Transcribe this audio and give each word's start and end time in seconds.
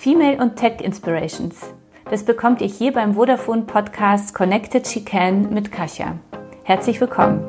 Female 0.00 0.38
und 0.38 0.56
Tech 0.56 0.80
Inspirations. 0.80 1.74
Das 2.10 2.24
bekommt 2.24 2.62
ihr 2.62 2.68
hier 2.68 2.90
beim 2.90 3.16
Vodafone 3.16 3.64
Podcast 3.64 4.34
Connected 4.34 4.88
She 4.88 5.04
Can 5.04 5.52
mit 5.52 5.70
Kasia. 5.70 6.18
Herzlich 6.64 6.98
willkommen. 7.02 7.44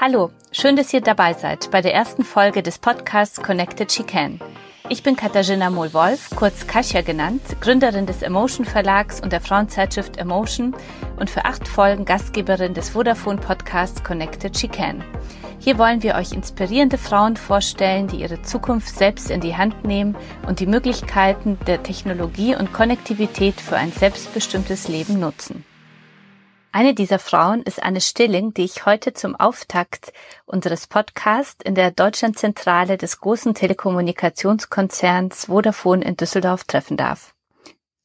Hallo, 0.00 0.30
schön, 0.50 0.74
dass 0.74 0.92
ihr 0.92 1.00
dabei 1.00 1.34
seid 1.34 1.70
bei 1.70 1.80
der 1.80 1.94
ersten 1.94 2.24
Folge 2.24 2.64
des 2.64 2.80
Podcasts 2.80 3.40
Connected 3.40 3.92
She 3.92 4.02
Can. 4.02 4.40
Ich 4.88 5.04
bin 5.04 5.14
Katharina 5.14 5.70
Mohl-Wolf, 5.70 6.30
kurz 6.34 6.66
Kasia 6.66 7.02
genannt, 7.02 7.42
Gründerin 7.60 8.06
des 8.06 8.22
Emotion 8.22 8.66
Verlags 8.66 9.20
und 9.20 9.32
der 9.32 9.40
Frauenzeitschrift 9.40 10.16
Emotion 10.16 10.74
und 11.20 11.30
für 11.30 11.44
acht 11.44 11.68
Folgen 11.68 12.04
Gastgeberin 12.04 12.74
des 12.74 12.90
Vodafone 12.90 13.38
Podcasts 13.38 14.02
Connected 14.02 14.58
She 14.58 14.66
Can. 14.66 15.04
Hier 15.60 15.76
wollen 15.76 16.02
wir 16.02 16.14
euch 16.14 16.32
inspirierende 16.32 16.98
Frauen 16.98 17.36
vorstellen, 17.36 18.06
die 18.06 18.20
ihre 18.20 18.40
Zukunft 18.42 18.94
selbst 18.94 19.30
in 19.30 19.40
die 19.40 19.56
Hand 19.56 19.84
nehmen 19.84 20.16
und 20.46 20.60
die 20.60 20.66
Möglichkeiten 20.66 21.58
der 21.66 21.82
Technologie 21.82 22.54
und 22.54 22.72
Konnektivität 22.72 23.60
für 23.60 23.76
ein 23.76 23.90
selbstbestimmtes 23.90 24.88
Leben 24.88 25.18
nutzen. 25.18 25.64
Eine 26.70 26.94
dieser 26.94 27.18
Frauen 27.18 27.62
ist 27.62 27.82
Anne 27.82 28.00
Stilling, 28.00 28.54
die 28.54 28.64
ich 28.64 28.86
heute 28.86 29.14
zum 29.14 29.34
Auftakt 29.34 30.12
unseres 30.46 30.86
Podcasts 30.86 31.64
in 31.64 31.74
der 31.74 31.90
Deutschlandzentrale 31.90 32.96
des 32.96 33.20
großen 33.20 33.54
Telekommunikationskonzerns 33.54 35.46
Vodafone 35.46 36.04
in 36.04 36.16
Düsseldorf 36.16 36.64
treffen 36.64 36.96
darf. 36.96 37.34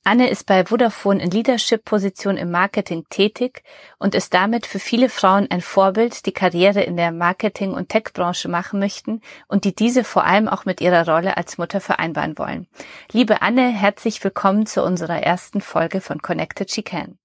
Anne 0.05 0.29
ist 0.29 0.47
bei 0.47 0.65
Vodafone 0.65 1.23
in 1.23 1.31
Leadership-Position 1.31 2.35
im 2.35 2.51
Marketing 2.51 3.05
tätig 3.09 3.63
und 3.99 4.15
ist 4.15 4.33
damit 4.33 4.65
für 4.65 4.79
viele 4.79 5.07
Frauen 5.07 5.49
ein 5.49 5.61
Vorbild, 5.61 6.25
die 6.25 6.33
Karriere 6.33 6.81
in 6.81 6.97
der 6.97 7.13
Marketing- 7.13 7.71
und 7.71 7.87
Tech-Branche 7.87 8.49
machen 8.49 8.81
möchten 8.81 9.21
und 9.47 9.63
die 9.63 9.73
diese 9.73 10.03
vor 10.03 10.25
allem 10.25 10.49
auch 10.49 10.65
mit 10.65 10.81
ihrer 10.81 11.07
Rolle 11.07 11.37
als 11.37 11.57
Mutter 11.57 11.79
vereinbaren 11.79 12.37
wollen. 12.37 12.67
Liebe 13.13 13.41
Anne, 13.41 13.69
herzlich 13.69 14.21
willkommen 14.21 14.65
zu 14.65 14.83
unserer 14.83 15.23
ersten 15.23 15.61
Folge 15.61 16.01
von 16.01 16.21
Connected 16.21 16.69
She 16.69 16.83
Can. 16.83 17.17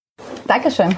Dankeschön. 0.47 0.97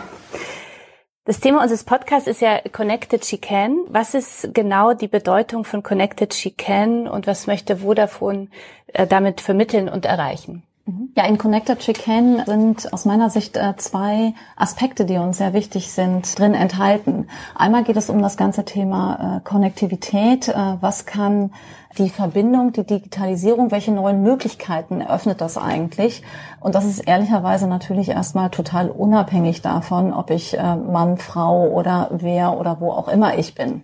Das 1.24 1.41
Thema 1.41 1.62
unseres 1.62 1.84
Podcasts 1.84 2.28
ist 2.28 2.42
ja 2.42 2.60
Connected 2.72 3.24
She 3.24 3.38
Can. 3.38 3.78
Was 3.88 4.12
ist 4.12 4.52
genau 4.52 4.92
die 4.92 5.08
Bedeutung 5.08 5.64
von 5.64 5.82
Connected 5.82 6.34
She 6.34 6.50
Can 6.50 7.08
und 7.08 7.26
was 7.26 7.47
möchte 7.47 7.78
Vodafone 7.78 8.48
äh, 8.88 9.06
damit 9.06 9.41
vermitteln 9.41 9.88
und 9.88 10.04
erreichen? 10.04 10.62
Mhm. 10.91 11.10
Ja, 11.16 11.24
in 11.27 11.38
Connected 11.38 11.78
Chicken 11.78 12.42
sind 12.46 12.92
aus 12.92 13.05
meiner 13.05 13.30
Sicht 13.30 13.56
äh, 13.56 13.77
zwei 13.77 14.34
Aspekte, 14.56 15.05
die 15.05 15.19
uns 15.19 15.38
sehr 15.38 15.52
wichtig 15.52 15.91
sind, 15.91 16.38
drin 16.38 16.55
enthalten. 16.55 17.28
Einmal 17.55 17.84
geht 17.84 17.97
es 17.97 18.10
um 18.10 18.20
das 18.22 18.36
ganze 18.36 18.64
Thema 18.64 19.36
äh, 19.36 19.48
Konnektivität. 19.48 20.48
Äh, 20.48 20.77
was 20.80 21.06
kann 21.06 21.52
die 21.98 22.08
Verbindung, 22.08 22.72
die 22.72 22.84
Digitalisierung, 22.84 23.70
welche 23.70 23.92
neuen 23.92 24.22
Möglichkeiten 24.22 25.00
eröffnet 25.00 25.41
das 25.41 25.58
eigentlich? 25.58 26.22
Und 26.60 26.74
das 26.74 26.84
ist 26.84 27.00
ehrlicherweise 27.00 27.69
natürlich 27.69 28.08
erstmal 28.08 28.50
total 28.50 28.91
unabhängig 28.91 29.62
davon, 29.62 30.12
ob 30.12 30.30
ich 30.30 30.56
Mann, 30.56 31.16
Frau 31.16 31.66
oder 31.69 32.08
wer 32.12 32.56
oder 32.56 32.80
wo 32.80 32.92
auch 32.92 33.08
immer 33.08 33.36
ich 33.36 33.56
bin. 33.56 33.82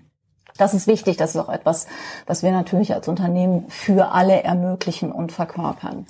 Das 0.57 0.73
ist 0.73 0.87
wichtig, 0.87 1.17
das 1.17 1.31
ist 1.31 1.41
auch 1.41 1.49
etwas, 1.49 1.87
was 2.27 2.45
wir 2.45 2.53
natürlich 2.53 2.95
als 2.95 3.09
Unternehmen 3.09 3.69
für 3.69 4.13
alle 4.13 4.43
ermöglichen 4.45 5.11
und 5.11 5.33
verkörpern. 5.33 6.07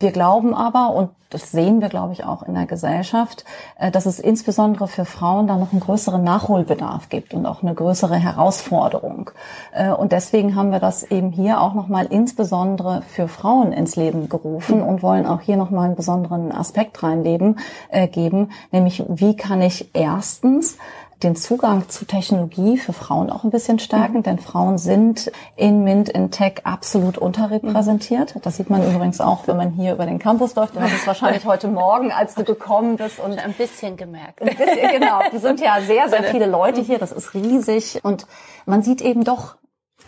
Wir 0.00 0.12
glauben 0.12 0.54
aber, 0.54 0.94
und 0.94 1.10
das 1.28 1.52
sehen 1.52 1.82
wir, 1.82 1.90
glaube 1.90 2.14
ich, 2.14 2.24
auch 2.24 2.42
in 2.42 2.54
der 2.54 2.64
Gesellschaft, 2.64 3.44
äh, 3.78 3.90
dass 3.90 4.06
es 4.06 4.18
insbesondere 4.18 4.88
für 4.88 5.04
Frauen 5.04 5.46
da 5.46 5.58
noch 5.58 5.72
einen 5.72 5.80
größeren 5.80 6.24
Nachholbedarf 6.24 7.10
gibt 7.10 7.34
und 7.34 7.44
auch 7.44 7.62
eine 7.62 7.74
größere 7.74 8.16
Herausforderung. 8.16 9.30
Äh, 9.72 9.90
und 9.90 10.12
deswegen 10.12 10.56
haben 10.56 10.72
wir 10.72 10.80
das 10.80 11.02
eben 11.02 11.30
hier 11.30 11.60
auch 11.60 11.74
nochmal 11.74 12.06
insbesondere 12.06 13.02
für 13.02 13.28
Frauen 13.28 13.72
ins 13.72 13.94
Leben 13.94 14.30
gerufen 14.30 14.82
und 14.82 15.02
wollen 15.02 15.26
auch 15.26 15.42
hier 15.42 15.58
nochmal 15.58 15.84
einen 15.84 15.96
besonderen 15.96 16.50
Aspekt 16.50 17.02
reinleben, 17.02 17.58
äh, 17.90 18.08
geben, 18.08 18.50
nämlich 18.72 19.04
wie 19.06 19.36
kann 19.36 19.60
ich 19.60 19.90
erstens 19.92 20.78
den 21.22 21.36
Zugang 21.36 21.88
zu 21.88 22.06
Technologie 22.06 22.78
für 22.78 22.92
Frauen 22.92 23.30
auch 23.30 23.44
ein 23.44 23.50
bisschen 23.50 23.78
stärken, 23.78 24.18
mhm. 24.18 24.22
denn 24.22 24.38
Frauen 24.38 24.78
sind 24.78 25.30
in 25.56 25.84
MINT, 25.84 26.08
in 26.08 26.30
Tech 26.30 26.62
absolut 26.64 27.18
unterrepräsentiert. 27.18 28.34
Das 28.42 28.56
sieht 28.56 28.70
man 28.70 28.82
übrigens 28.82 29.20
auch, 29.20 29.46
wenn 29.46 29.56
man 29.56 29.70
hier 29.70 29.92
über 29.92 30.06
den 30.06 30.18
Campus 30.18 30.54
läuft. 30.54 30.76
Du 30.76 30.80
hast 30.80 30.92
es 30.92 31.06
wahrscheinlich 31.06 31.44
heute 31.46 31.68
Morgen, 31.68 32.10
als 32.10 32.34
du 32.34 32.44
gekommen 32.44 32.96
bist. 32.96 33.20
Und 33.20 33.38
ein 33.38 33.52
bisschen 33.52 33.96
gemerkt. 33.96 34.40
Ein 34.40 34.56
bisschen, 34.56 34.90
genau. 34.92 35.20
Die 35.32 35.38
sind 35.38 35.60
ja 35.60 35.80
sehr, 35.82 36.08
sehr 36.08 36.24
viele 36.24 36.46
Leute 36.46 36.80
hier. 36.80 36.98
Das 36.98 37.12
ist 37.12 37.34
riesig. 37.34 38.00
Und 38.02 38.26
man 38.66 38.82
sieht 38.82 39.02
eben 39.02 39.24
doch 39.24 39.56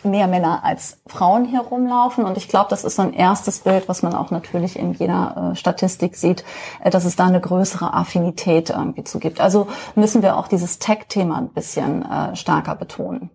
mehr 0.05 0.27
Männer 0.27 0.63
als 0.63 1.01
Frauen 1.07 1.45
hier 1.45 1.61
rumlaufen. 1.61 2.25
Und 2.25 2.37
ich 2.37 2.47
glaube, 2.47 2.69
das 2.69 2.83
ist 2.83 2.95
so 2.95 3.01
ein 3.01 3.13
erstes 3.13 3.59
Bild, 3.59 3.87
was 3.89 4.03
man 4.03 4.15
auch 4.15 4.31
natürlich 4.31 4.77
in 4.77 4.93
jeder 4.93 5.51
äh, 5.51 5.55
Statistik 5.55 6.15
sieht, 6.15 6.43
äh, 6.83 6.89
dass 6.89 7.05
es 7.05 7.15
da 7.15 7.25
eine 7.25 7.41
größere 7.41 7.93
Affinität 7.93 8.69
irgendwie 8.69 9.03
zu 9.03 9.19
gibt. 9.19 9.41
Also 9.41 9.67
müssen 9.95 10.21
wir 10.21 10.37
auch 10.37 10.47
dieses 10.47 10.79
Tech-Thema 10.79 11.37
ein 11.37 11.49
bisschen 11.49 12.03
äh, 12.03 12.35
stärker 12.35 12.75
betonen. 12.75 13.29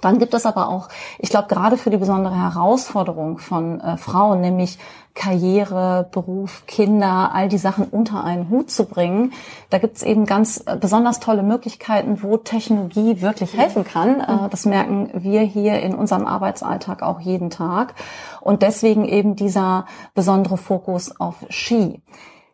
Dann 0.00 0.18
gibt 0.18 0.34
es 0.34 0.46
aber 0.46 0.68
auch, 0.68 0.88
ich 1.18 1.30
glaube, 1.30 1.48
gerade 1.48 1.76
für 1.76 1.90
die 1.90 1.96
besondere 1.96 2.36
Herausforderung 2.36 3.38
von 3.38 3.80
äh, 3.80 3.96
Frauen, 3.96 4.40
nämlich 4.40 4.78
Karriere, 5.14 6.08
Beruf, 6.12 6.64
Kinder, 6.66 7.30
all 7.34 7.48
die 7.48 7.58
Sachen 7.58 7.86
unter 7.86 8.22
einen 8.22 8.50
Hut 8.50 8.70
zu 8.70 8.84
bringen. 8.84 9.32
Da 9.68 9.78
gibt 9.78 9.96
es 9.96 10.02
eben 10.04 10.26
ganz 10.26 10.62
äh, 10.64 10.76
besonders 10.76 11.18
tolle 11.18 11.42
Möglichkeiten, 11.42 12.22
wo 12.22 12.36
Technologie 12.36 13.20
wirklich 13.20 13.56
helfen 13.56 13.84
kann. 13.84 14.20
Äh, 14.20 14.48
das 14.48 14.64
merken 14.64 15.10
wir 15.14 15.40
hier 15.40 15.80
in 15.80 15.94
unserem 15.94 16.24
Arbeitsalltag 16.26 17.02
auch 17.02 17.20
jeden 17.20 17.50
Tag. 17.50 17.94
Und 18.40 18.62
deswegen 18.62 19.04
eben 19.04 19.34
dieser 19.34 19.86
besondere 20.14 20.56
Fokus 20.56 21.20
auf 21.20 21.44
Ski. 21.48 22.00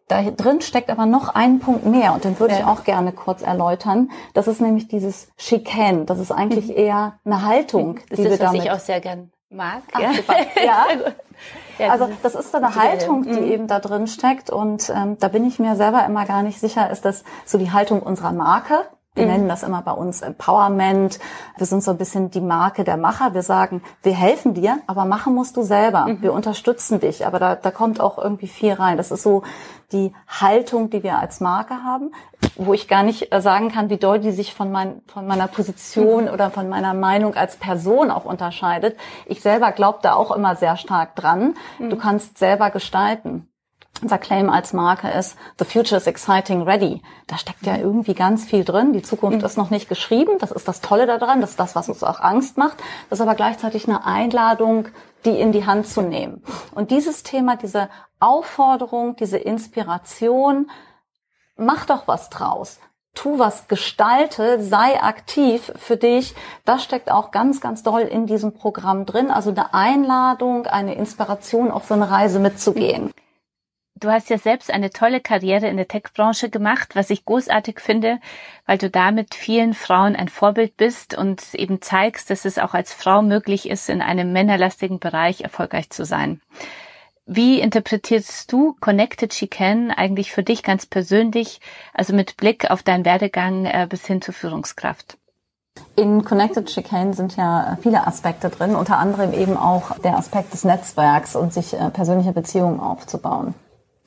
Da 0.09 0.23
drin 0.23 0.61
steckt 0.61 0.91
aber 0.91 1.07
noch 1.07 1.35
ein 1.35 1.61
Punkt 1.61 1.87
mehr 1.87 2.13
und 2.13 2.25
den 2.25 2.39
würde 2.39 2.55
ja. 2.55 2.61
ich 2.61 2.67
auch 2.67 2.85
gerne 2.85 3.13
kurz 3.13 3.43
erläutern. 3.43 4.11
Das 4.35 4.49
ist 4.49 4.61
nämlich 4.61 4.87
dieses 4.87 5.29
Chicane. 5.39 6.05
Das 6.05 6.19
ist 6.19 6.31
eigentlich 6.31 6.69
mhm. 6.69 6.77
eher 6.77 7.19
eine 7.25 7.43
Haltung, 7.43 8.01
das 8.11 8.19
die 8.19 8.25
ist, 8.25 8.31
wir 8.31 8.39
damit. 8.39 8.61
Was 8.61 8.65
ich 8.67 8.71
auch 8.71 8.81
sehr 8.81 9.01
gern 9.01 9.31
mag. 9.49 9.83
Ach, 9.93 10.01
ja. 10.57 10.63
ja. 10.63 10.87
ja. 11.79 11.89
also 11.91 12.09
das 12.23 12.35
ist 12.35 12.53
so 12.53 12.59
eine 12.59 12.75
Haltung, 12.75 13.23
die 13.23 13.41
mhm. 13.41 13.51
eben 13.51 13.67
da 13.67 13.81
drin 13.81 14.07
steckt 14.07 14.51
und 14.51 14.93
ähm, 14.95 15.17
da 15.19 15.29
bin 15.29 15.47
ich 15.47 15.59
mir 15.59 15.77
selber 15.77 16.05
immer 16.05 16.27
gar 16.27 16.43
nicht 16.43 16.61
sicher, 16.61 16.91
ist 16.91 17.05
das 17.05 17.25
so 17.47 17.57
die 17.57 17.73
Haltung 17.73 18.03
unserer 18.03 18.33
Marke? 18.33 18.85
Wir 19.15 19.27
mhm. 19.27 19.31
nennen 19.31 19.49
das 19.49 19.63
immer 19.63 19.83
bei 19.83 19.93
uns 19.93 20.23
Empowerment. 20.23 21.21
Wir 21.57 21.67
sind 21.67 21.85
so 21.85 21.93
ein 21.93 21.99
bisschen 21.99 22.31
die 22.31 22.41
Marke 22.41 22.83
der 22.83 22.97
Macher. 22.97 23.33
Wir 23.33 23.43
sagen, 23.43 23.83
wir 24.03 24.13
helfen 24.13 24.55
dir, 24.55 24.79
aber 24.87 25.05
machen 25.05 25.35
musst 25.35 25.57
du 25.57 25.63
selber. 25.63 26.07
Mhm. 26.07 26.23
Wir 26.23 26.33
unterstützen 26.33 26.99
dich. 27.01 27.27
Aber 27.27 27.39
da, 27.39 27.55
da 27.55 27.71
kommt 27.71 28.01
auch 28.01 28.19
irgendwie 28.19 28.49
viel 28.49 28.73
rein. 28.73 28.97
Das 28.97 29.11
ist 29.11 29.23
so 29.23 29.45
die 29.93 30.13
Haltung, 30.27 30.91
die 30.91 31.05
wir 31.05 31.19
als 31.19 31.41
Marke 31.41 31.85
haben, 31.85 32.11
wo 32.57 32.75
ich 32.75 32.89
gar 32.89 33.05
nicht 33.05 33.33
äh, 33.33 33.41
sagen 33.41 33.71
kann, 33.71 33.89
wie 33.89 33.99
doll 33.99 34.19
die 34.19 34.33
sich 34.33 34.53
von, 34.53 34.73
mein, 34.73 35.03
von 35.07 35.27
meiner 35.27 35.47
Position 35.47 36.25
mhm. 36.25 36.31
oder 36.31 36.51
von 36.51 36.69
meiner 36.69 36.95
Meinung 36.95 37.35
als 37.35 37.57
Person 37.57 38.11
auch 38.11 38.25
unterscheidet. 38.25 38.97
Ich 39.27 39.43
selber 39.43 39.71
glaube 39.71 40.01
da 40.03 40.15
auch 40.15 40.33
immer 40.33 40.57
sehr 40.57 40.77
stark 40.77 41.15
dran. 41.15 41.55
Mhm. 41.79 41.91
Du 41.91 41.97
kannst 41.97 42.39
selber 42.39 42.71
gestalten 42.71 43.49
unser 44.05 44.19
Claim 44.19 44.51
als 44.51 44.73
Marke 44.73 45.09
ist, 45.09 45.37
the 45.59 45.65
future 45.65 45.97
is 45.97 46.07
exciting, 46.07 46.63
ready. 46.63 47.03
Da 47.27 47.39
steckt 47.39 47.67
ja 47.67 47.77
irgendwie 47.77 48.15
ganz 48.15 48.45
viel 48.45 48.63
drin. 48.63 48.93
Die 48.93 49.03
Zukunft 49.03 49.39
mhm. 49.39 49.45
ist 49.45 49.57
noch 49.57 49.71
nicht 49.71 49.89
geschrieben. 49.89 50.33
Das 50.39 50.53
ist 50.53 50.69
das 50.69 50.83
Tolle 50.83 51.07
daran. 51.07 51.41
Das 51.41 51.51
ist 51.51 51.61
das, 51.61 51.75
was 51.75 51.89
uns 51.89 52.05
auch 52.05 52.21
Angst 52.21 52.59
macht. 52.59 52.77
Das 53.09 53.19
ist 53.19 53.23
aber 53.23 53.35
gleichzeitig 53.35 53.89
eine 53.89 54.05
Einladung, 54.05 54.89
die 55.25 55.41
in 55.41 55.53
die 55.53 55.67
Hand 55.67 55.87
zu 55.89 56.03
nehmen. 56.03 56.43
Und 56.75 56.91
dieses 56.91 57.23
Thema, 57.23 57.57
diese 57.57 57.89
Aufforderung, 58.21 59.17
diese 59.17 59.39
Inspiration, 59.39 60.71
mach 61.57 61.87
doch 61.87 62.07
was 62.07 62.29
draus. 62.29 62.79
Tu 63.15 63.39
was, 63.39 63.69
gestalte, 63.69 64.63
sei 64.63 65.01
aktiv 65.03 65.73
für 65.77 65.97
dich. 65.97 66.35
Das 66.65 66.85
steckt 66.85 67.11
auch 67.11 67.31
ganz, 67.31 67.61
ganz 67.61 67.83
doll 67.83 68.03
in 68.03 68.27
diesem 68.27 68.53
Programm 68.53 69.07
drin. 69.07 69.31
Also 69.31 69.51
eine 69.51 69.73
Einladung, 69.73 70.67
eine 70.67 70.95
Inspiration, 70.95 71.71
auf 71.71 71.87
so 71.87 71.95
eine 71.95 72.11
Reise 72.11 72.39
mitzugehen. 72.39 73.13
Du 73.97 74.11
hast 74.11 74.29
ja 74.29 74.39
selbst 74.39 74.73
eine 74.73 74.91
tolle 74.91 75.21
Karriere 75.21 75.69
in 75.69 75.77
der 75.77 75.87
Tech-Branche 75.87 76.51
gemacht, 76.51 76.97
was 76.97 77.11
ich 77.11 77.25
großartig 77.25 77.79
finde, 77.79 78.19
weil 78.67 78.77
du 78.77 78.91
damit 78.91 79.37
vielen 79.37 79.73
Frauen 79.73 80.17
ein 80.17 80.29
Vorbild 80.29 80.77
bist 80.77 81.17
und 81.17 81.55
eben 81.55 81.81
zeigst, 81.81 82.29
dass 82.29 82.45
es 82.45 82.59
auch 82.59 82.75
als 82.75 82.93
Frau 82.93 83.23
möglich 83.23 83.71
ist, 83.71 83.89
in 83.89 84.03
einem 84.03 84.33
männerlastigen 84.33 84.99
Bereich 84.99 85.43
erfolgreich 85.43 85.91
zu 85.91 86.05
sein. 86.05 86.41
Wie 87.25 87.61
interpretierst 87.61 88.53
du 88.53 88.77
Connected 88.81 89.31
Chicane 89.31 89.93
eigentlich 89.93 90.33
für 90.33 90.43
dich 90.43 90.65
ganz 90.65 90.87
persönlich, 90.87 91.61
also 91.95 92.15
mit 92.15 92.37
Blick 92.37 92.71
auf 92.71 92.83
deinen 92.83 93.05
Werdegang 93.05 93.65
äh, 93.65 93.87
bis 93.89 94.05
hin 94.07 94.21
zur 94.21 94.35
Führungskraft? 94.35 95.17
In 95.97 96.25
Connected 96.25 96.67
Chicane 96.67 97.15
sind 97.15 97.37
ja 97.37 97.79
viele 97.81 98.07
Aspekte 98.07 98.51
drin, 98.51 98.75
unter 98.75 98.99
anderem 98.99 99.33
eben 99.33 99.57
auch 99.57 99.99
der 100.01 100.19
Aspekt 100.19 100.53
des 100.53 100.65
Netzwerks 100.65 101.37
und 101.37 101.55
sich 101.55 101.75
äh, 101.75 101.91
persönliche 101.91 102.33
Beziehungen 102.33 102.81
aufzubauen. 102.81 103.55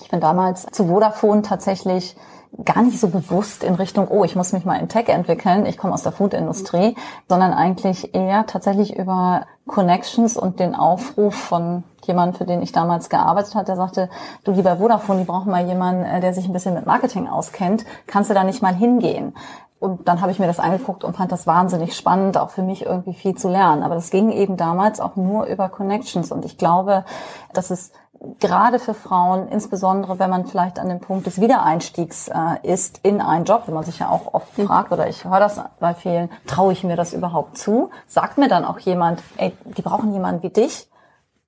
Ich 0.02 0.10
bin 0.10 0.20
damals 0.20 0.66
zu 0.72 0.88
Vodafone 0.88 1.42
tatsächlich 1.42 2.16
gar 2.64 2.82
nicht 2.82 3.00
so 3.00 3.10
bewusst 3.10 3.64
in 3.64 3.76
Richtung, 3.76 4.08
oh, 4.08 4.24
ich 4.24 4.36
muss 4.36 4.54
mich 4.54 4.66
mal 4.66 4.80
in 4.80 4.88
Tech 4.88 5.10
entwickeln, 5.10 5.66
ich 5.66 5.78
komme 5.78 5.94
aus 5.94 6.04
der 6.04 6.12
Food-Industrie, 6.12 6.96
sondern 7.28 7.54
eigentlich 7.54 8.16
eher 8.16 8.46
tatsächlich 8.46 8.98
über 8.98 9.46
Connections 9.68 10.38
und 10.38 10.60
den 10.60 10.74
Aufruf 10.74 11.36
von 11.36 11.84
jemandem, 12.06 12.38
für 12.38 12.46
den 12.46 12.62
ich 12.62 12.72
damals 12.72 13.10
gearbeitet 13.10 13.56
habe, 13.56 13.66
der 13.66 13.76
sagte, 13.76 14.10
du 14.44 14.52
lieber 14.54 14.78
Vodafone, 14.78 15.20
die 15.20 15.26
brauchen 15.26 15.52
mal 15.52 15.68
jemanden, 15.68 16.06
äh, 16.06 16.22
der 16.22 16.34
sich 16.34 16.46
ein 16.46 16.54
bisschen 16.54 16.74
mit 16.74 16.86
Marketing 16.86 17.28
auskennt. 17.28 17.86
Kannst 18.08 18.30
du 18.30 18.34
da 18.34 18.44
nicht 18.44 18.62
mal 18.62 18.74
hingehen? 18.74 19.34
Und 19.80 20.08
dann 20.08 20.22
habe 20.22 20.32
ich 20.32 20.40
mir 20.40 20.48
das 20.48 20.60
angeguckt 20.60 21.04
und 21.04 21.16
fand 21.16 21.32
das 21.32 21.46
wahnsinnig 21.46 21.96
spannend, 21.96 22.38
auch 22.38 22.50
für 22.50 22.64
mich 22.64 22.86
irgendwie 22.86 23.14
viel 23.14 23.36
zu 23.36 23.48
lernen. 23.48 23.84
Aber 23.84 23.94
das 23.94 24.10
ging 24.10 24.32
eben 24.32 24.58
damals 24.58 25.00
auch 25.00 25.16
nur 25.16 25.46
über 25.46 25.70
Connections. 25.70 26.32
Und 26.32 26.46
ich 26.46 26.58
glaube, 26.58 27.06
dass 27.54 27.70
es 27.70 27.92
gerade 28.40 28.80
für 28.80 28.94
Frauen, 28.94 29.48
insbesondere 29.50 30.20
wenn 30.20 30.30
man 30.30 30.46
vielleicht 30.46 30.80
an 30.80 30.90
dem 30.90 31.00
Punkt 31.00 31.26
des 31.26 31.40
Wiedereinstiegs 31.42 32.28
äh, 32.28 32.58
ist 32.64 33.00
in 33.04 33.22
einen 33.22 33.46
Job, 33.46 33.64
wenn 33.66 33.74
man 33.74 33.84
sich 33.84 34.00
ja 34.00 34.10
auch 34.10 34.34
oft 34.34 34.58
mhm. 34.58 34.68
fragt, 34.68 34.92
oder 34.92 35.08
ich 35.08 35.26
höre 35.26 35.40
das 35.40 35.60
bei 35.80 35.94
vielen, 35.94 36.30
traue 36.46 36.74
ich 36.74 36.84
mir 36.84 36.96
das 36.96 37.14
überhaupt 37.14 37.58
zu? 37.58 37.90
Sagt 38.08 38.38
mir 38.38 38.48
dann 38.48 38.66
auch 38.66 38.80
jemand, 38.80 39.22
ey, 39.38 39.54
die 39.66 39.82
brauchen 39.82 40.14
jemanden 40.14 40.44
wie 40.44 40.50
dich? 40.50 40.88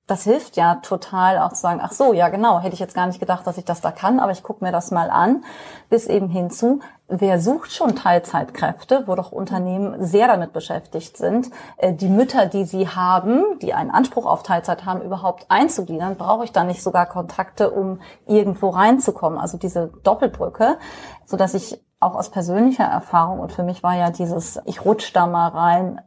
Das 0.10 0.24
hilft 0.24 0.58
ja 0.58 0.76
total 0.76 1.38
auch 1.38 1.54
zu 1.54 1.62
sagen, 1.62 1.80
ach 1.84 1.92
so, 1.92 2.14
ja 2.14 2.30
genau, 2.30 2.60
hätte 2.60 2.74
ich 2.74 2.80
jetzt 2.80 2.96
gar 2.96 3.08
nicht 3.08 3.20
gedacht, 3.20 3.46
dass 3.46 3.58
ich 3.58 3.66
das 3.66 3.82
da 3.82 3.92
kann, 3.92 4.20
aber 4.20 4.32
ich 4.32 4.42
gucke 4.42 4.64
mir 4.64 4.72
das 4.72 4.92
mal 4.92 5.10
an, 5.10 5.44
bis 5.90 6.08
eben 6.08 6.30
hinzu, 6.30 6.80
wer 7.08 7.40
sucht 7.40 7.72
schon 7.72 7.96
Teilzeitkräfte, 7.96 9.04
wo 9.06 9.16
doch 9.16 9.32
Unternehmen 9.32 10.04
sehr 10.04 10.28
damit 10.28 10.54
beschäftigt 10.54 11.18
sind, 11.18 11.50
äh, 11.78 11.94
die 11.94 12.08
Mütter, 12.08 12.48
die 12.48 12.66
sie 12.66 12.88
haben, 12.88 13.44
die 13.62 13.74
einen 13.74 13.92
Anspruch 13.92 14.26
auf 14.26 14.42
Teilzeit 14.44 14.86
haben, 14.86 15.02
überhaupt 15.02 15.46
einzugliedern, 15.50 16.18
brauche 16.18 16.44
ich 16.44 16.52
dann 16.52 16.68
nicht 16.68 16.82
sogar 16.82 17.06
Kontakte, 17.06 17.70
um 17.70 18.00
irgendwo 18.26 18.70
reinzukommen, 18.70 19.38
also 19.38 19.58
diese 19.58 19.88
Doppelbrücke, 20.04 20.78
so 21.26 21.38
dass 21.38 21.54
ich 21.54 21.84
auch 22.00 22.16
aus 22.16 22.30
persönlicher 22.30 22.86
Erfahrung 22.86 23.40
und 23.40 23.52
für 23.52 23.64
mich 23.64 23.84
war 23.84 23.96
ja 23.96 24.10
dieses, 24.10 24.60
ich 24.66 24.86
rutsch 24.86 25.12
da 25.14 25.28
mal 25.28 25.50
rein, 25.50 26.02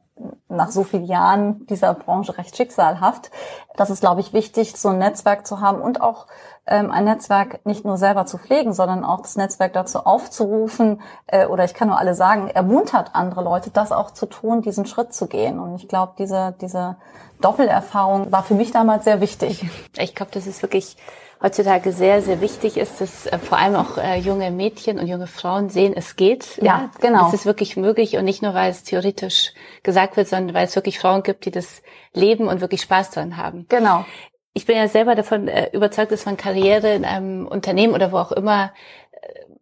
nach 0.49 0.71
so 0.71 0.85
vielen 0.85 1.05
Jahren 1.05 1.67
dieser 1.67 1.95
Branche 1.95 2.37
recht 2.37 2.57
schicksalhaft. 2.57 3.31
Das 3.77 3.91
ist, 3.91 4.01
glaube 4.01 4.21
ich, 4.21 4.33
wichtig, 4.33 4.77
so 4.77 4.91
ein 4.91 4.99
Netzwerk 4.99 5.47
zu 5.47 5.61
haben 5.61 5.81
und 5.81 6.01
auch 6.01 6.27
ähm, 6.67 6.91
ein 6.91 7.05
Netzwerk 7.05 7.65
nicht 7.65 7.85
nur 7.85 7.97
selber 7.97 8.27
zu 8.27 8.39
pflegen, 8.39 8.73
sondern 8.73 9.05
auch 9.05 9.23
das 9.23 9.37
Netzwerk 9.37 9.73
dazu 9.73 10.01
aufzurufen, 10.01 11.01
äh, 11.27 11.47
oder 11.47 11.65
ich 11.65 11.75
kann 11.75 11.89
nur 11.89 11.99
alle 11.99 12.15
sagen, 12.15 12.49
ermuntert 12.49 13.15
andere 13.15 13.43
Leute, 13.43 13.71
das 13.71 13.93
auch 13.93 14.11
zu 14.11 14.27
tun, 14.27 14.63
diesen 14.63 14.87
Schritt 14.87 15.15
zu 15.15 15.27
gehen. 15.27 15.59
Und 15.59 15.75
ich 15.77 15.89
glaube, 15.89 16.13
diese, 16.19 16.55
diese 16.61 16.97
Doppelerfahrung 17.41 18.31
war 18.31 18.43
für 18.43 18.55
mich 18.55 18.71
damals 18.71 19.05
sehr 19.05 19.21
wichtig. 19.21 19.69
Ich 19.99 20.15
glaube, 20.15 20.33
das 20.33 20.47
ist 20.47 20.63
wirklich 20.63 20.97
heutzutage 21.43 21.93
sehr, 21.93 22.23
sehr 22.23 22.41
wichtig 22.41 22.77
ist, 22.77 23.01
dass 23.01 23.27
äh, 23.27 23.39
vor 23.39 23.59
allem 23.59 23.75
auch 23.75 23.99
äh, 23.99 24.17
junge 24.17 24.51
Mädchen 24.51 24.99
und 24.99 25.07
junge 25.07 25.27
Frauen 25.27 25.69
sehen, 25.69 25.93
es 25.97 26.17
geht. 26.17 26.57
Ja, 26.59 26.65
ja, 26.65 26.91
genau. 27.01 27.29
Es 27.29 27.35
ist 27.35 27.47
wirklich 27.47 27.77
möglich 27.77 28.17
und 28.17 28.25
nicht 28.25 28.43
nur, 28.43 28.55
weil 28.55 28.71
es 28.71 28.85
theoretisch 28.85 29.53
gesagt 29.83 30.17
wird, 30.17 30.29
sondern 30.29 30.55
weil 30.55 30.67
es 30.67 30.77
wirklich 30.77 30.99
Frauen 30.99 31.23
gibt, 31.23 31.45
die 31.45 31.51
das 31.51 31.83
leben 32.13 32.49
und 32.49 32.61
wirklich 32.61 32.83
Spaß 32.83 33.11
dran 33.11 33.37
haben. 33.37 33.67
Genau. 33.69 34.05
Ich 34.55 34.67
bin 34.67 34.77
ja 34.77 34.87
selber 34.87 35.15
davon 35.15 35.49
äh, 35.49 35.71
überzeugt, 35.73 36.13
dass 36.13 36.27
man 36.27 36.37
Karriere 36.37 36.95
in 36.95 37.05
einem 37.05 37.47
Unternehmen 37.47 37.95
oder 37.95 38.13
wo 38.13 38.19
auch 38.19 38.33
immer 38.33 38.73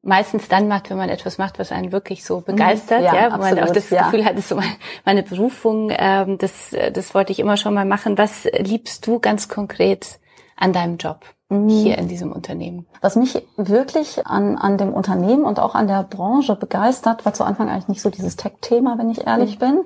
meistens 0.02 0.48
dann 0.48 0.68
macht, 0.68 0.90
wenn 0.90 0.96
man 0.96 1.10
etwas 1.10 1.38
macht, 1.38 1.58
was 1.58 1.72
einen 1.72 1.92
wirklich 1.92 2.24
so 2.24 2.40
begeistert, 2.40 3.02
ja, 3.02 3.14
ja 3.14 3.30
wo 3.30 3.34
absolut, 3.34 3.60
man 3.60 3.68
auch 3.68 3.72
das 3.74 3.90
ja. 3.90 4.04
Gefühl 4.04 4.24
hat, 4.24 4.32
das 4.32 4.40
ist 4.40 4.48
so 4.48 4.60
meine 5.04 5.22
Berufung, 5.22 5.92
ähm, 5.94 6.38
das, 6.38 6.74
das 6.92 7.14
wollte 7.14 7.32
ich 7.32 7.38
immer 7.38 7.56
schon 7.56 7.74
mal 7.74 7.84
machen. 7.84 8.16
Was 8.16 8.44
liebst 8.44 9.06
du 9.06 9.18
ganz 9.18 9.48
konkret 9.48 10.18
an 10.56 10.72
deinem 10.72 10.96
Job? 10.96 11.20
Hier 11.50 11.98
in 11.98 12.06
diesem 12.06 12.30
Unternehmen. 12.30 12.86
Was 13.00 13.16
mich 13.16 13.44
wirklich 13.56 14.26
an, 14.26 14.56
an 14.56 14.78
dem 14.78 14.92
Unternehmen 14.92 15.42
und 15.42 15.58
auch 15.58 15.74
an 15.74 15.88
der 15.88 16.04
Branche 16.04 16.54
begeistert, 16.54 17.24
war 17.24 17.34
zu 17.34 17.42
Anfang 17.42 17.68
eigentlich 17.68 17.88
nicht 17.88 18.02
so 18.02 18.10
dieses 18.10 18.36
Tech-Thema, 18.36 18.98
wenn 18.98 19.10
ich 19.10 19.26
ehrlich 19.26 19.56
mhm. 19.56 19.58
bin. 19.58 19.84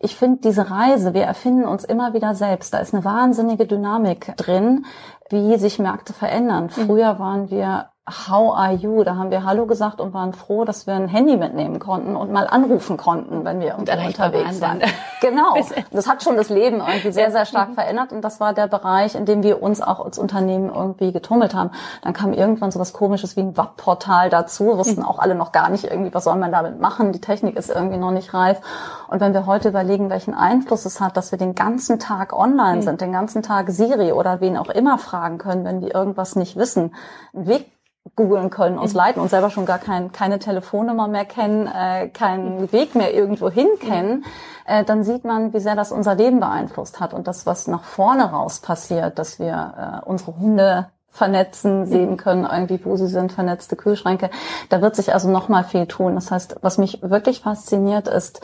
Ich 0.00 0.16
finde 0.16 0.40
diese 0.42 0.70
Reise, 0.70 1.14
wir 1.14 1.22
erfinden 1.22 1.66
uns 1.66 1.84
immer 1.84 2.14
wieder 2.14 2.34
selbst. 2.34 2.74
Da 2.74 2.78
ist 2.78 2.94
eine 2.94 3.04
wahnsinnige 3.04 3.66
Dynamik 3.66 4.36
drin, 4.36 4.86
wie 5.30 5.56
sich 5.56 5.78
Märkte 5.78 6.12
verändern. 6.12 6.64
Mhm. 6.64 6.86
Früher 6.86 7.18
waren 7.20 7.48
wir 7.48 7.90
How 8.06 8.54
are 8.54 8.74
you? 8.74 9.02
Da 9.02 9.16
haben 9.16 9.30
wir 9.30 9.44
Hallo 9.44 9.64
gesagt 9.64 9.98
und 9.98 10.12
waren 10.12 10.34
froh, 10.34 10.66
dass 10.66 10.86
wir 10.86 10.92
ein 10.92 11.08
Handy 11.08 11.38
mitnehmen 11.38 11.78
konnten 11.78 12.16
und 12.16 12.30
mal 12.30 12.46
anrufen 12.46 12.98
konnten, 12.98 13.46
wenn 13.46 13.60
wir 13.60 13.78
unterwegs 13.78 14.18
waren. 14.60 14.82
Genau. 15.20 15.54
Das 15.90 16.06
hat 16.06 16.22
schon 16.22 16.36
das 16.36 16.50
Leben 16.50 16.82
irgendwie 16.86 17.12
sehr, 17.12 17.30
sehr 17.30 17.46
stark 17.46 17.72
verändert 17.72 18.12
und 18.12 18.20
das 18.20 18.40
war 18.40 18.52
der 18.52 18.66
Bereich, 18.66 19.14
in 19.14 19.24
dem 19.24 19.42
wir 19.42 19.62
uns 19.62 19.80
auch 19.80 20.04
als 20.04 20.18
Unternehmen 20.18 20.68
irgendwie 20.68 21.12
getummelt 21.12 21.54
haben. 21.54 21.70
Dann 22.02 22.12
kam 22.12 22.34
irgendwann 22.34 22.70
so 22.70 22.78
was 22.78 22.92
Komisches 22.92 23.34
wie 23.36 23.40
ein 23.40 23.56
Webportal 23.56 24.28
dazu, 24.28 24.76
wussten 24.76 25.00
mhm. 25.00 25.06
auch 25.06 25.18
alle 25.18 25.34
noch 25.34 25.52
gar 25.52 25.70
nicht 25.70 25.84
irgendwie, 25.84 26.12
was 26.12 26.24
soll 26.24 26.36
man 26.36 26.52
damit 26.52 26.78
machen. 26.78 27.12
Die 27.12 27.22
Technik 27.22 27.56
ist 27.56 27.70
irgendwie 27.70 27.96
noch 27.96 28.10
nicht 28.10 28.34
reif. 28.34 28.60
Und 29.08 29.20
wenn 29.20 29.32
wir 29.32 29.46
heute 29.46 29.70
überlegen, 29.70 30.10
welchen 30.10 30.34
Einfluss 30.34 30.84
es 30.84 31.00
hat, 31.00 31.16
dass 31.16 31.30
wir 31.30 31.38
den 31.38 31.54
ganzen 31.54 31.98
Tag 31.98 32.34
online 32.34 32.76
mhm. 32.76 32.82
sind, 32.82 33.00
den 33.00 33.12
ganzen 33.12 33.42
Tag 33.42 33.70
Siri 33.70 34.12
oder 34.12 34.42
wen 34.42 34.58
auch 34.58 34.68
immer 34.68 34.98
fragen 34.98 35.38
können, 35.38 35.64
wenn 35.64 35.80
wir 35.80 35.94
irgendwas 35.94 36.36
nicht 36.36 36.56
wissen, 36.56 36.94
ein 37.32 37.46
Weg 37.46 37.73
googeln 38.16 38.50
können, 38.50 38.78
uns 38.78 38.92
mhm. 38.92 38.98
leiten 38.98 39.22
und 39.22 39.28
selber 39.28 39.50
schon 39.50 39.66
gar 39.66 39.78
kein, 39.78 40.12
keine 40.12 40.38
Telefonnummer 40.38 41.08
mehr 41.08 41.24
kennen, 41.24 41.66
äh, 41.66 42.08
keinen 42.08 42.62
mhm. 42.62 42.72
Weg 42.72 42.94
mehr 42.94 43.14
irgendwo 43.14 43.50
hin 43.50 43.68
mhm. 43.74 43.78
kennen, 43.78 44.24
äh, 44.66 44.84
dann 44.84 45.04
sieht 45.04 45.24
man, 45.24 45.52
wie 45.52 45.60
sehr 45.60 45.74
das 45.74 45.90
unser 45.90 46.14
Leben 46.14 46.40
beeinflusst 46.40 47.00
hat 47.00 47.14
und 47.14 47.26
das, 47.26 47.46
was 47.46 47.66
nach 47.66 47.84
vorne 47.84 48.30
raus 48.30 48.60
passiert, 48.60 49.18
dass 49.18 49.38
wir 49.38 50.02
äh, 50.04 50.06
unsere 50.06 50.36
Hunde 50.38 50.90
vernetzen, 51.08 51.86
sehen 51.86 52.16
können, 52.16 52.44
irgendwie, 52.44 52.84
wo 52.84 52.96
sie 52.96 53.06
sind, 53.06 53.30
vernetzte 53.30 53.76
Kühlschränke. 53.76 54.30
Da 54.68 54.82
wird 54.82 54.96
sich 54.96 55.14
also 55.14 55.30
noch 55.30 55.48
mal 55.48 55.62
viel 55.62 55.86
tun. 55.86 56.16
Das 56.16 56.32
heißt, 56.32 56.56
was 56.60 56.76
mich 56.76 57.02
wirklich 57.02 57.40
fasziniert, 57.40 58.08
ist 58.08 58.40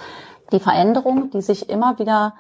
die 0.53 0.61
Veränderung, 0.61 1.31
die 1.31 1.43
sich 1.43 1.69
immer 1.69 1.99
wieder 1.99 2.35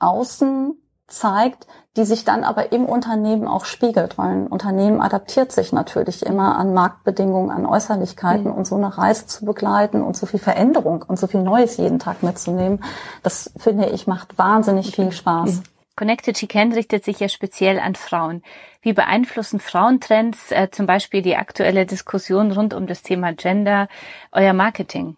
außen 0.00 0.76
zeigt, 1.06 1.66
die 1.96 2.04
sich 2.04 2.24
dann 2.24 2.44
aber 2.44 2.72
im 2.72 2.86
Unternehmen 2.86 3.46
auch 3.46 3.64
spiegelt, 3.64 4.18
weil 4.18 4.30
ein 4.30 4.46
Unternehmen 4.46 5.00
adaptiert 5.00 5.52
sich 5.52 5.72
natürlich 5.72 6.24
immer 6.24 6.56
an 6.56 6.74
Marktbedingungen, 6.74 7.50
an 7.50 7.66
Äußerlichkeiten 7.66 8.50
mhm. 8.50 8.54
und 8.54 8.66
so 8.66 8.76
eine 8.76 8.96
Reise 8.96 9.26
zu 9.26 9.44
begleiten 9.44 10.02
und 10.02 10.16
so 10.16 10.26
viel 10.26 10.40
Veränderung 10.40 11.04
und 11.06 11.18
so 11.18 11.26
viel 11.26 11.42
Neues 11.42 11.76
jeden 11.76 11.98
Tag 11.98 12.22
mitzunehmen, 12.22 12.82
das 13.22 13.52
finde 13.56 13.90
ich 13.90 14.06
macht 14.06 14.38
wahnsinnig 14.38 14.94
viel 14.94 15.12
Spaß. 15.12 15.56
Mhm. 15.56 15.62
Connected 15.96 16.36
Chicken 16.36 16.72
richtet 16.72 17.04
sich 17.04 17.20
ja 17.20 17.28
speziell 17.28 17.78
an 17.78 17.94
Frauen. 17.94 18.42
Wie 18.82 18.92
beeinflussen 18.92 19.60
Frauentrends, 19.60 20.50
äh, 20.50 20.68
zum 20.72 20.86
Beispiel 20.86 21.22
die 21.22 21.36
aktuelle 21.36 21.86
Diskussion 21.86 22.50
rund 22.50 22.74
um 22.74 22.88
das 22.88 23.02
Thema 23.02 23.32
Gender, 23.32 23.86
euer 24.32 24.54
Marketing? 24.54 25.16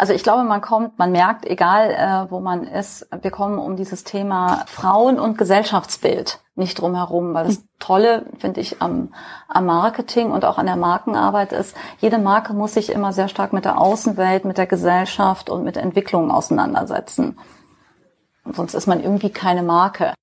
Also 0.00 0.14
ich 0.14 0.22
glaube, 0.22 0.44
man 0.44 0.62
kommt, 0.62 0.98
man 0.98 1.12
merkt, 1.12 1.44
egal 1.44 1.90
äh, 1.90 2.30
wo 2.30 2.40
man 2.40 2.64
ist, 2.64 3.06
wir 3.20 3.30
kommen 3.30 3.58
um 3.58 3.76
dieses 3.76 4.02
Thema 4.02 4.64
Frauen 4.66 5.20
und 5.20 5.36
Gesellschaftsbild 5.36 6.40
nicht 6.54 6.80
drum 6.80 6.94
herum, 6.94 7.34
weil 7.34 7.48
das. 7.48 7.62
Tolle, 7.78 8.24
finde 8.38 8.60
ich, 8.60 8.80
am, 8.80 9.12
am 9.48 9.66
Marketing 9.66 10.30
und 10.30 10.46
auch 10.46 10.56
an 10.56 10.64
der 10.66 10.76
Markenarbeit 10.76 11.52
ist, 11.52 11.76
jede 11.98 12.18
Marke 12.18 12.54
muss 12.54 12.74
sich 12.74 12.92
immer 12.92 13.12
sehr 13.12 13.28
stark 13.28 13.52
mit 13.52 13.66
der 13.66 13.78
Außenwelt, 13.78 14.46
mit 14.46 14.56
der 14.56 14.66
Gesellschaft 14.66 15.50
und 15.50 15.64
mit 15.64 15.76
Entwicklungen 15.76 16.30
auseinandersetzen. 16.30 17.38
Sonst 18.52 18.72
ist 18.72 18.86
man 18.86 19.02
irgendwie 19.02 19.30
keine 19.30 19.62
Marke. 19.62 20.14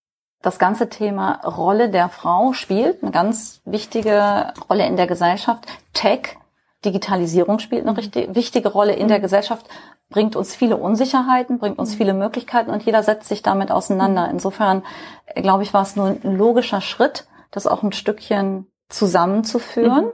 Das 0.42 0.58
ganze 0.58 0.90
Thema 0.90 1.34
Rolle 1.44 1.90
der 1.90 2.10
Frau 2.10 2.54
spielt 2.54 3.04
eine 3.04 3.12
ganz 3.12 3.62
wichtige 3.66 4.54
Rolle 4.70 4.88
in 4.88 4.98
der 4.98 5.08
Gesellschaft. 5.08 5.68
Tech 5.94 6.38
Digitalisierung 6.86 7.60
spielt 7.60 7.88
eine 7.88 7.98
richtig, 7.98 8.36
wichtige 8.36 8.70
Rolle 8.70 8.94
in 8.94 9.08
der 9.08 9.18
mhm. 9.18 9.24
Gesellschaft, 9.24 9.66
bringt 10.10 10.36
uns 10.36 10.56
viele 10.56 10.78
Unsicherheiten, 10.78 11.60
bringt 11.60 11.80
uns 11.80 11.94
mhm. 11.94 11.98
viele 11.98 12.14
Möglichkeiten 12.14 12.72
und 12.72 12.84
jeder 12.84 13.04
setzt 13.04 13.28
sich 13.28 13.42
damit 13.42 13.72
auseinander. 13.72 14.26
Mhm. 14.26 14.34
Insofern, 14.34 14.84
äh, 15.26 15.42
glaube 15.42 15.64
ich, 15.64 15.74
war 15.74 15.82
es 15.82 15.96
nur 15.96 16.08
ein 16.08 16.38
logischer 16.38 16.82
Schritt, 16.82 17.28
das 17.52 17.68
auch 17.68 17.84
ein 17.84 17.94
Stückchen 17.94 18.68
zusammenzuführen 18.90 20.12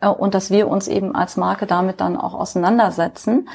mhm. 0.00 0.08
und 0.08 0.34
dass 0.34 0.50
wir 0.50 0.68
uns 0.68 0.88
eben 0.88 1.14
als 1.14 1.36
Marke 1.36 1.66
damit 1.66 2.00
dann 2.00 2.16
auch 2.16 2.34
auseinandersetzen. 2.34 3.48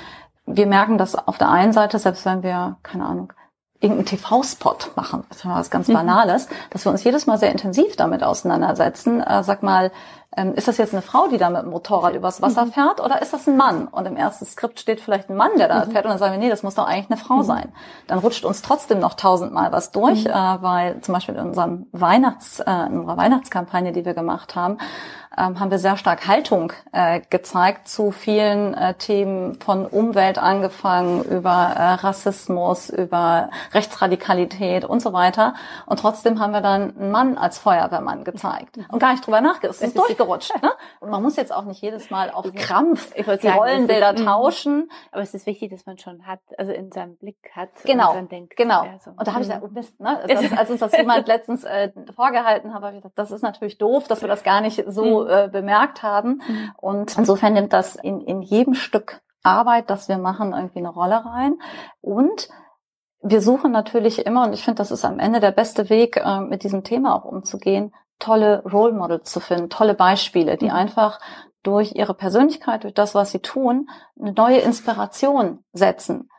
Wir 0.46 0.66
merken 0.66 0.98
das 0.98 1.16
auf 1.16 1.38
der 1.38 1.50
einen 1.50 1.74
Seite, 1.74 2.00
selbst 2.00 2.26
wenn 2.26 2.42
wir, 2.42 2.78
keine 2.84 3.06
Ahnung, 3.06 3.34
irgendeinen 3.82 4.06
TV-Spot 4.06 4.78
machen, 4.96 5.24
das 5.30 5.40
ist 5.40 5.46
was 5.46 5.72
ganz 5.72 5.88
Banales, 5.88 6.48
dass 6.70 6.86
wir 6.86 6.92
uns 6.92 7.04
jedes 7.04 7.26
Mal 7.26 7.40
sehr 7.40 7.52
intensiv 7.52 7.96
damit 7.96 8.24
auseinandersetzen. 8.24 9.22
Äh, 9.22 9.44
sag 9.44 9.64
mal, 9.64 9.92
ähm, 10.38 10.54
ist 10.54 10.68
das 10.68 10.78
jetzt 10.78 10.94
eine 10.94 11.02
Frau, 11.02 11.28
die 11.28 11.38
da 11.38 11.50
mit 11.50 11.64
dem 11.64 11.72
Motorrad 11.72 12.16
übers 12.16 12.42
Wasser 12.42 12.66
mhm. 12.66 12.72
fährt 12.72 13.02
oder 13.02 13.22
ist 13.22 13.34
das 13.34 13.48
ein 13.48 13.58
Mann? 13.58 13.88
Und 13.88 14.06
im 14.06 14.16
ersten 14.16 14.46
Skript 14.46 14.80
steht 14.80 15.02
vielleicht 15.02 15.30
ein 15.30 15.36
Mann, 15.36 15.52
der 15.58 15.68
da 15.68 15.86
mhm. 15.86 15.92
fährt 15.92 16.06
und 16.06 16.12
dann 16.12 16.20
sagen 16.20 16.34
wir, 16.34 16.40
nee, 16.40 16.50
das 16.50 16.64
muss 16.64 16.76
doch 16.76 16.88
eigentlich 16.88 17.10
eine 17.10 17.18
Frau 17.18 17.38
mhm. 17.38 17.44
sein. 17.44 17.72
Dann 18.08 18.20
rutscht 18.20 18.46
uns 18.46 18.62
trotzdem 18.62 19.00
noch 19.00 19.16
tausendmal 19.16 19.72
was 19.72 19.92
durch, 19.92 20.24
mhm. 20.24 20.32
äh, 20.32 20.62
weil 20.62 21.02
zum 21.02 21.14
Beispiel 21.14 21.36
in 21.36 21.48
unserem 21.48 21.88
Weihnachts, 21.92 22.60
äh, 22.60 22.72
in 22.88 23.00
unserer 23.00 23.18
Weihnachtskampagne, 23.18 23.92
die 23.92 24.06
wir 24.06 24.14
gemacht 24.14 24.56
haben, 24.56 24.78
ähm, 25.38 25.60
haben 25.60 25.72
wir 25.72 25.80
sehr 25.80 25.96
stark 25.96 26.28
Haltung 26.28 26.74
äh, 26.92 27.22
gezeigt 27.30 27.88
zu 27.88 28.12
vielen 28.12 28.74
äh, 28.74 28.96
Themen 28.96 29.56
von 29.62 29.86
Umwelt 29.86 30.38
angefangen, 30.38 31.24
über 31.24 31.74
äh, 31.76 31.94
Rassismus, 31.94 32.90
über 32.90 33.50
Rechtsradikalität 33.74 34.84
und 34.84 35.02
so 35.02 35.14
weiter. 35.14 35.54
Und 35.86 36.00
trotzdem 36.00 36.40
haben 36.42 36.52
wir 36.52 36.60
dann 36.60 36.98
einen 36.98 37.12
Mann 37.12 37.38
als 37.38 37.60
Feuerwehrmann 37.60 38.26
gezeigt 38.26 38.78
und 38.90 39.00
gar 39.00 39.12
nicht 39.12 39.26
drüber 39.26 39.40
nachgedacht. 39.40 39.78
Es 39.80 39.82
ist, 39.88 39.96
durchgerutscht. 40.22 40.62
Ne? 40.62 40.72
Und 41.00 41.10
man 41.10 41.22
muss 41.22 41.36
jetzt 41.36 41.54
auch 41.54 41.66
nicht 41.66 41.82
jedes 41.82 42.10
Mal 42.10 42.30
auf 42.32 42.52
Krampf 42.54 43.14
die 43.14 43.24
sagen, 43.24 43.58
Rollenbilder 43.58 44.16
tauschen. 44.16 44.90
Aber 45.12 45.22
es 45.22 45.34
ist 45.34 45.46
wichtig, 45.46 45.72
dass 45.72 45.86
man 45.86 45.98
schon 45.98 46.26
hat, 46.26 46.40
also 46.58 46.72
in 46.72 46.92
seinem 46.92 47.18
Blick 47.18 47.52
hat. 47.56 47.70
Genau, 47.84 48.10
und 48.10 48.16
dann 48.16 48.30
denkt, 48.30 48.56
genau. 48.56 48.84
Ja, 48.84 49.00
so. 49.00 49.12
Und 49.12 49.28
da 49.28 49.34
habe 49.34 49.42
ich 49.42 49.48
gesagt, 49.48 49.64
oh 49.64 49.72
Mist, 49.74 50.00
ne? 50.00 50.20
Das, 50.28 50.58
als 50.58 50.70
uns 50.70 50.80
das 50.80 50.98
jemand 50.98 51.28
letztens 51.28 51.64
äh, 51.64 51.92
vorgehalten 52.16 52.74
hat, 52.74 52.82
habe 52.82 52.96
ich 52.96 53.02
gedacht, 53.02 53.18
das 53.18 53.32
ist 53.32 53.42
natürlich 53.42 53.78
doof, 53.78 54.08
dass 54.08 54.22
wir 54.22 54.28
das 54.28 54.44
gar 54.44 54.62
nicht 54.62 54.84
so 54.88 55.28
äh, 55.28 55.50
bemerkt 55.52 56.04
haben. 56.04 56.42
Und 56.78 57.18
insofern 57.18 57.54
nimmt 57.54 57.74
das 57.74 57.96
in, 57.96 58.22
in 58.22 58.42
jedem 58.42 58.74
Stück 58.74 59.22
Arbeit, 59.44 59.90
das 59.90 60.08
wir 60.08 60.18
machen, 60.18 60.54
irgendwie 60.54 60.80
eine 60.80 60.90
Rolle 60.90 61.26
rein. 61.26 61.56
Und 62.00 62.50
wir 63.24 63.42
suchen 63.42 63.72
natürlich 63.72 64.26
immer, 64.26 64.46
und 64.46 64.54
ich 64.54 64.64
finde, 64.64 64.78
das 64.78 64.92
ist 64.92 65.06
am 65.06 65.20
Ende 65.20 65.40
der 65.40 65.52
beste 65.52 65.90
Weg, 65.90 66.18
äh, 66.18 66.40
mit 66.40 66.64
diesem 66.64 66.84
Thema 66.84 67.16
auch 67.16 67.26
umzugehen, 67.26 67.94
tolle 68.22 68.64
Role 68.64 68.94
Models 68.94 69.30
zu 69.30 69.42
finden, 69.42 69.70
tolle 69.70 69.94
Beispiele, 69.94 70.58
die 70.58 70.70
mhm. 70.70 70.76
einfach 70.76 71.20
durch 71.64 71.94
ihre 71.96 72.14
Persönlichkeit, 72.14 72.84
durch 72.84 72.94
das, 72.94 73.14
was 73.14 73.32
sie 73.32 73.40
tun, 73.40 73.90
eine 74.20 74.32
neue 74.32 74.60
Inspiration 74.60 75.64
setzen. 75.74 76.30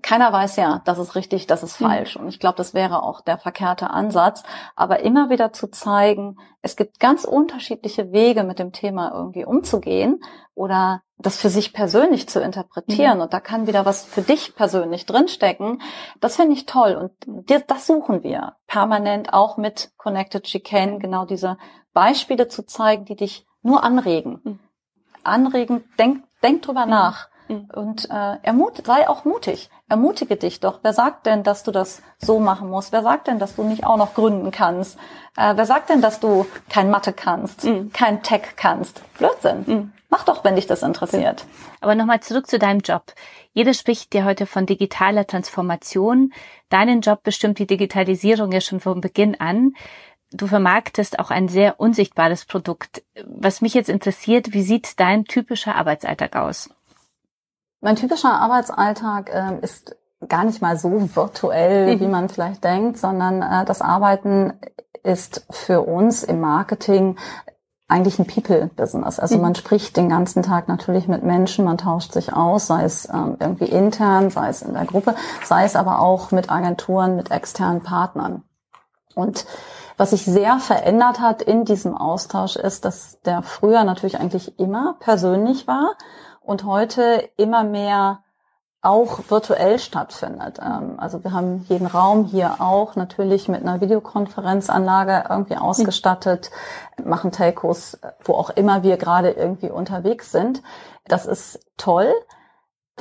Keiner 0.00 0.32
weiß 0.32 0.56
ja, 0.56 0.80
das 0.86 0.98
ist 0.98 1.14
richtig, 1.16 1.46
das 1.46 1.62
ist 1.62 1.78
mhm. 1.80 1.84
falsch. 1.84 2.16
Und 2.16 2.28
ich 2.28 2.40
glaube, 2.40 2.56
das 2.56 2.72
wäre 2.72 3.02
auch 3.02 3.20
der 3.20 3.36
verkehrte 3.36 3.90
Ansatz. 3.90 4.42
Aber 4.74 5.00
immer 5.00 5.28
wieder 5.28 5.52
zu 5.52 5.70
zeigen, 5.70 6.38
es 6.62 6.76
gibt 6.76 6.98
ganz 6.98 7.24
unterschiedliche 7.24 8.10
Wege, 8.10 8.42
mit 8.42 8.58
dem 8.58 8.72
Thema 8.72 9.12
irgendwie 9.12 9.44
umzugehen 9.44 10.20
oder 10.54 11.02
das 11.18 11.36
für 11.36 11.50
sich 11.50 11.72
persönlich 11.72 12.28
zu 12.28 12.40
interpretieren. 12.40 13.16
Mhm. 13.16 13.22
Und 13.24 13.32
da 13.34 13.40
kann 13.40 13.66
wieder 13.66 13.84
was 13.84 14.04
für 14.04 14.22
dich 14.22 14.56
persönlich 14.56 15.06
drinstecken. 15.06 15.82
Das 16.20 16.36
finde 16.36 16.54
ich 16.54 16.66
toll. 16.66 16.94
Und 17.26 17.52
das 17.66 17.86
suchen 17.86 18.22
wir 18.22 18.56
permanent 18.66 19.32
auch 19.32 19.56
mit 19.56 19.92
Connected 19.98 20.44
Chicane, 20.44 21.00
genau 21.00 21.26
diese 21.26 21.58
Beispiele 21.92 22.48
zu 22.48 22.64
zeigen, 22.64 23.04
die 23.04 23.16
dich 23.16 23.46
nur 23.62 23.84
anregen. 23.84 24.40
Mhm. 24.42 24.58
Anregen, 25.22 25.84
denk, 25.98 26.24
denk 26.42 26.62
drüber 26.62 26.84
mhm. 26.84 26.90
nach. 26.90 27.28
Mhm. 27.48 27.68
Und 27.74 28.10
äh, 28.10 28.36
ermut, 28.42 28.84
sei 28.84 29.08
auch 29.08 29.24
mutig. 29.24 29.70
Ermutige 29.92 30.36
dich 30.36 30.58
doch. 30.58 30.78
Wer 30.82 30.94
sagt 30.94 31.26
denn, 31.26 31.42
dass 31.42 31.64
du 31.64 31.70
das 31.70 32.00
so 32.16 32.40
machen 32.40 32.70
musst? 32.70 32.92
Wer 32.92 33.02
sagt 33.02 33.26
denn, 33.26 33.38
dass 33.38 33.56
du 33.56 33.62
nicht 33.62 33.84
auch 33.84 33.98
noch 33.98 34.14
gründen 34.14 34.50
kannst? 34.50 34.98
Äh, 35.36 35.52
wer 35.54 35.66
sagt 35.66 35.90
denn, 35.90 36.00
dass 36.00 36.18
du 36.18 36.46
kein 36.70 36.88
Mathe 36.88 37.12
kannst, 37.12 37.64
mhm. 37.64 37.92
kein 37.92 38.22
Tech 38.22 38.56
kannst? 38.56 39.02
Blödsinn. 39.18 39.64
Mhm. 39.66 39.92
Mach 40.08 40.24
doch, 40.24 40.44
wenn 40.44 40.56
dich 40.56 40.66
das 40.66 40.82
interessiert. 40.82 41.44
Aber 41.82 41.94
nochmal 41.94 42.20
zurück 42.20 42.46
zu 42.46 42.58
deinem 42.58 42.80
Job. 42.80 43.12
Jeder 43.52 43.74
spricht 43.74 44.14
dir 44.14 44.24
heute 44.24 44.46
von 44.46 44.64
digitaler 44.64 45.26
Transformation. 45.26 46.32
Deinen 46.70 47.02
Job 47.02 47.22
bestimmt 47.22 47.58
die 47.58 47.66
Digitalisierung 47.66 48.50
ja 48.50 48.62
schon 48.62 48.80
von 48.80 49.02
Beginn 49.02 49.38
an. 49.40 49.74
Du 50.30 50.46
vermarktest 50.46 51.18
auch 51.18 51.30
ein 51.30 51.48
sehr 51.48 51.80
unsichtbares 51.80 52.46
Produkt. 52.46 53.02
Was 53.26 53.60
mich 53.60 53.74
jetzt 53.74 53.90
interessiert, 53.90 54.54
wie 54.54 54.62
sieht 54.62 54.98
dein 54.98 55.26
typischer 55.26 55.74
Arbeitsalltag 55.74 56.34
aus? 56.34 56.70
Mein 57.82 57.96
typischer 57.96 58.32
Arbeitsalltag 58.32 59.34
äh, 59.34 59.58
ist 59.60 59.96
gar 60.28 60.44
nicht 60.44 60.62
mal 60.62 60.78
so 60.78 61.14
virtuell, 61.16 61.96
mhm. 61.96 62.00
wie 62.00 62.06
man 62.06 62.28
vielleicht 62.28 62.64
denkt, 62.64 62.96
sondern 62.96 63.42
äh, 63.42 63.64
das 63.64 63.82
Arbeiten 63.82 64.54
ist 65.02 65.44
für 65.50 65.82
uns 65.82 66.22
im 66.22 66.40
Marketing 66.40 67.18
eigentlich 67.88 68.20
ein 68.20 68.26
People-Business. 68.26 69.18
Also 69.18 69.34
mhm. 69.34 69.42
man 69.42 69.54
spricht 69.56 69.96
den 69.96 70.08
ganzen 70.08 70.44
Tag 70.44 70.68
natürlich 70.68 71.08
mit 71.08 71.24
Menschen, 71.24 71.64
man 71.64 71.76
tauscht 71.76 72.12
sich 72.12 72.32
aus, 72.32 72.68
sei 72.68 72.84
es 72.84 73.08
ähm, 73.12 73.36
irgendwie 73.40 73.66
intern, 73.66 74.30
sei 74.30 74.48
es 74.48 74.62
in 74.62 74.74
der 74.74 74.86
Gruppe, 74.86 75.16
sei 75.44 75.64
es 75.64 75.74
aber 75.74 76.00
auch 76.00 76.30
mit 76.30 76.50
Agenturen, 76.52 77.16
mit 77.16 77.32
externen 77.32 77.82
Partnern. 77.82 78.44
Und 79.16 79.44
was 79.96 80.10
sich 80.10 80.24
sehr 80.24 80.60
verändert 80.60 81.20
hat 81.20 81.42
in 81.42 81.64
diesem 81.64 81.96
Austausch 81.96 82.54
ist, 82.54 82.84
dass 82.84 83.20
der 83.22 83.42
früher 83.42 83.82
natürlich 83.82 84.20
eigentlich 84.20 84.58
immer 84.60 84.94
persönlich 85.00 85.66
war 85.66 85.96
und 86.44 86.64
heute 86.64 87.28
immer 87.36 87.64
mehr 87.64 88.22
auch 88.82 89.20
virtuell 89.28 89.78
stattfindet. 89.78 90.58
Ähm, 90.60 90.98
also 90.98 91.22
wir 91.22 91.32
haben 91.32 91.64
jeden 91.68 91.86
Raum 91.86 92.24
hier 92.24 92.56
auch 92.60 92.96
natürlich 92.96 93.48
mit 93.48 93.62
einer 93.62 93.80
Videokonferenzanlage 93.80 95.24
irgendwie 95.30 95.56
ausgestattet, 95.56 96.50
machen 97.02 97.30
Telcos, 97.30 97.98
wo 98.24 98.34
auch 98.34 98.50
immer 98.50 98.82
wir 98.82 98.96
gerade 98.96 99.30
irgendwie 99.30 99.70
unterwegs 99.70 100.32
sind. 100.32 100.62
Das 101.06 101.26
ist 101.26 101.60
toll 101.76 102.12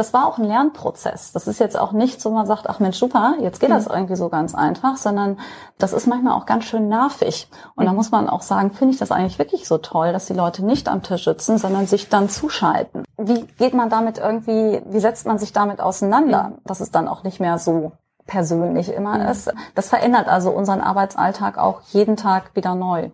das 0.01 0.13
war 0.13 0.25
auch 0.25 0.39
ein 0.39 0.45
Lernprozess. 0.45 1.31
Das 1.31 1.47
ist 1.47 1.59
jetzt 1.59 1.77
auch 1.77 1.91
nicht 1.91 2.21
so, 2.21 2.31
man 2.31 2.47
sagt, 2.47 2.67
ach 2.67 2.79
Mensch, 2.79 2.97
super, 2.97 3.35
jetzt 3.39 3.59
geht 3.59 3.69
das 3.69 3.87
mhm. 3.87 3.93
irgendwie 3.93 4.15
so 4.15 4.29
ganz 4.29 4.55
einfach, 4.55 4.97
sondern 4.97 5.37
das 5.77 5.93
ist 5.93 6.07
manchmal 6.07 6.33
auch 6.33 6.47
ganz 6.47 6.63
schön 6.63 6.89
nervig. 6.89 7.47
Und 7.75 7.83
mhm. 7.83 7.89
da 7.89 7.93
muss 7.93 8.09
man 8.09 8.27
auch 8.27 8.41
sagen, 8.41 8.71
finde 8.71 8.95
ich 8.95 8.99
das 8.99 9.11
eigentlich 9.11 9.37
wirklich 9.37 9.67
so 9.67 9.77
toll, 9.77 10.11
dass 10.11 10.25
die 10.25 10.33
Leute 10.33 10.65
nicht 10.65 10.89
am 10.89 11.03
Tisch 11.03 11.25
sitzen, 11.25 11.59
sondern 11.59 11.85
sich 11.85 12.09
dann 12.09 12.29
zuschalten. 12.29 13.03
Wie 13.17 13.43
geht 13.59 13.75
man 13.75 13.91
damit 13.91 14.17
irgendwie, 14.17 14.81
wie 14.87 14.99
setzt 14.99 15.27
man 15.27 15.37
sich 15.37 15.53
damit 15.53 15.81
auseinander, 15.81 16.49
mhm. 16.49 16.57
dass 16.65 16.79
es 16.79 16.89
dann 16.89 17.07
auch 17.07 17.21
nicht 17.21 17.39
mehr 17.39 17.59
so 17.59 17.91
persönlich 18.25 18.91
immer 18.91 19.19
mhm. 19.19 19.27
ist. 19.27 19.53
Das 19.75 19.89
verändert 19.89 20.27
also 20.27 20.49
unseren 20.49 20.81
Arbeitsalltag 20.81 21.59
auch 21.59 21.81
jeden 21.91 22.17
Tag 22.17 22.55
wieder 22.55 22.73
neu. 22.73 23.11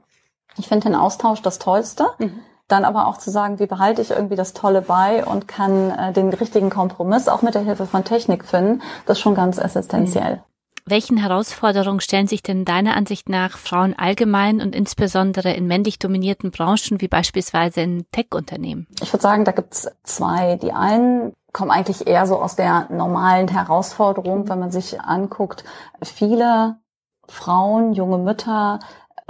Ich 0.58 0.70
finde 0.70 0.88
den 0.88 0.96
Austausch 0.96 1.42
das 1.42 1.60
Tollste. 1.60 2.06
Mhm 2.18 2.40
dann 2.68 2.86
aber 2.86 3.08
auch 3.08 3.18
zu 3.18 3.32
sagen, 3.32 3.60
wie 3.60 3.66
behalte 3.66 4.02
ich 4.02 4.12
irgendwie 4.12 4.36
das 4.36 4.54
Tolle 4.54 4.82
bei 4.82 5.26
und 5.26 5.48
kann 5.48 5.92
äh, 5.92 6.14
den 6.14 6.30
richtigen 6.30 6.70
Kompromiss 6.70 7.28
auch 7.28 7.42
mit 7.42 7.56
der 7.56 7.64
Hilfe 7.64 7.86
von 7.86 8.04
Technik 8.04 8.46
finden, 8.46 8.82
das 9.06 9.18
ist 9.18 9.22
schon 9.22 9.36
ganz 9.36 9.58
essentiell. 9.58 10.36
Mhm. 10.36 10.42
Welchen 10.90 11.18
Herausforderungen 11.18 12.00
stellen 12.00 12.28
sich 12.28 12.44
denn 12.44 12.64
deiner 12.64 12.96
Ansicht 12.96 13.28
nach 13.28 13.58
Frauen 13.58 13.94
allgemein 13.98 14.62
und 14.62 14.74
insbesondere 14.74 15.52
in 15.52 15.68
männlich 15.68 16.00
dominierten 16.00 16.50
Branchen 16.50 17.02
wie 17.02 17.10
beispielsweise 17.10 17.82
in 17.82 18.06
Tech-Unternehmen? 18.14 18.88
Ich 19.02 19.12
würde 19.12 19.22
sagen, 19.22 19.44
da 19.44 19.52
gibt's 19.52 19.90
zwei. 20.04 20.56
Die 20.56 20.72
einen 20.72 21.34
kommen 21.52 21.72
eigentlich 21.72 22.08
eher 22.08 22.26
so 22.26 22.42
aus 22.42 22.56
der 22.56 22.88
normalen 22.90 23.50
Herausforderung, 23.50 24.48
wenn 24.48 24.60
man 24.60 24.72
sich 24.72 25.02
anguckt. 25.02 25.66
Viele 26.02 26.78
Frauen, 27.28 27.92
junge 27.92 28.18
Mütter 28.18 28.80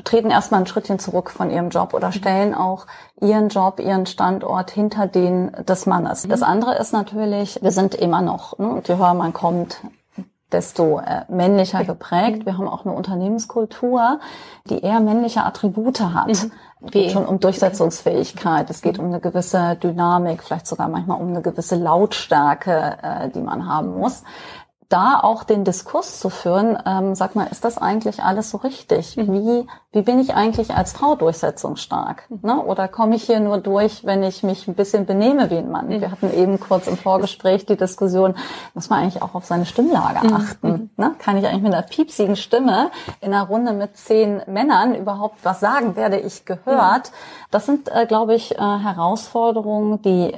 treten 0.04 0.30
erstmal 0.30 0.62
ein 0.62 0.68
Schrittchen 0.68 1.00
zurück 1.00 1.32
von 1.32 1.50
ihrem 1.50 1.70
Job 1.70 1.94
oder 1.94 2.12
stellen 2.12 2.54
auch 2.54 2.86
ihren 3.20 3.50
Job, 3.50 3.80
ihren 3.80 4.06
Standort 4.06 4.72
hinter 4.72 5.08
den 5.08 5.52
des 5.68 5.86
Mannes. 5.86 6.28
Das 6.30 6.44
andere 6.44 6.76
ist 6.78 6.94
natürlich, 6.94 7.60
wir 7.62 7.72
sind 7.72 7.96
immer 7.96 8.22
noch, 8.22 8.58
ne, 8.60 8.82
je 8.86 8.98
höher 8.98 9.14
man 9.14 9.34
kommt, 9.34 9.82
desto 10.52 11.00
äh, 11.00 11.24
männlicher 11.28 11.84
geprägt. 11.84 12.46
Wir 12.46 12.58
haben 12.58 12.70
auch 12.70 12.86
eine 12.86 12.94
Unternehmenskultur, 12.94 14.20
die 14.70 14.80
eher 14.80 15.02
männliche 15.02 15.44
Attribute 15.44 16.00
hat. 16.00 16.28
Mhm. 16.28 16.52
Es 16.86 16.92
geht 16.92 17.12
schon 17.12 17.26
um 17.26 17.40
Durchsetzungsfähigkeit, 17.40 18.70
es 18.70 18.82
geht 18.82 19.00
um 19.00 19.06
eine 19.06 19.20
gewisse 19.20 19.76
Dynamik, 19.76 20.44
vielleicht 20.44 20.68
sogar 20.68 20.88
manchmal 20.88 21.20
um 21.20 21.28
eine 21.30 21.42
gewisse 21.42 21.76
Lautstärke, 21.76 22.98
äh, 23.02 23.30
die 23.30 23.42
man 23.42 23.68
haben 23.68 23.98
muss 23.98 24.24
da 24.90 25.20
auch 25.22 25.44
den 25.44 25.66
Diskurs 25.66 26.20
zu 26.20 26.30
führen, 26.30 26.78
ähm, 26.86 27.14
sag 27.14 27.36
mal, 27.36 27.48
ist 27.48 27.66
das 27.66 27.78
eigentlich 27.78 28.24
alles 28.24 28.50
so 28.50 28.58
richtig? 28.58 29.18
Mhm. 29.18 29.34
Wie, 29.34 29.68
wie 29.92 30.02
bin 30.02 30.20
ich 30.20 30.34
eigentlich 30.34 30.74
als 30.76 30.94
Frau 30.94 31.16
durchsetzungsstark? 31.16 32.24
Mhm. 32.30 32.40
Ne? 32.42 32.64
Oder 32.64 32.88
komme 32.88 33.16
ich 33.16 33.24
hier 33.24 33.42
nur 33.42 33.58
durch, 33.58 34.06
wenn 34.06 34.24
ich 34.24 34.44
mich 34.44 34.68
ein 34.68 34.76
bisschen 34.76 35.06
benehme 35.06 35.50
wie 35.50 35.58
ein 35.58 35.70
Mann? 35.70 35.88
Mhm. 35.88 36.02
Wir 36.02 36.12
hatten 36.12 36.34
eben 36.34 36.60
kurz 36.60 36.88
im 36.88 36.98
Vorgespräch 36.98 37.66
die 37.66 37.76
Diskussion, 37.76 38.36
muss 38.74 38.90
man 38.90 39.02
eigentlich 39.02 39.22
auch 39.22 39.36
auf 39.36 39.46
seine 39.46 39.66
Stimmlage 39.66 40.20
achten? 40.34 40.90
Ne? 40.96 41.16
Kann 41.20 41.38
ich 41.38 41.46
eigentlich 41.46 41.64
mit 41.64 41.74
einer 41.74 41.84
piepsigen 41.84 42.38
Stimme 42.38 42.90
in 43.20 43.34
einer 43.34 43.48
Runde 43.48 43.74
mit 43.74 43.98
zehn 43.98 44.42
Männern 44.48 44.96
überhaupt 44.96 45.44
was 45.44 45.60
sagen? 45.60 45.98
Werde 45.98 46.18
ich 46.18 46.46
gehört? 46.46 47.12
Das 47.52 47.66
sind, 47.66 47.90
äh, 47.94 48.06
glaube 48.06 48.36
ich, 48.36 48.58
äh, 48.58 48.58
Herausforderungen, 48.58 50.02
die 50.02 50.34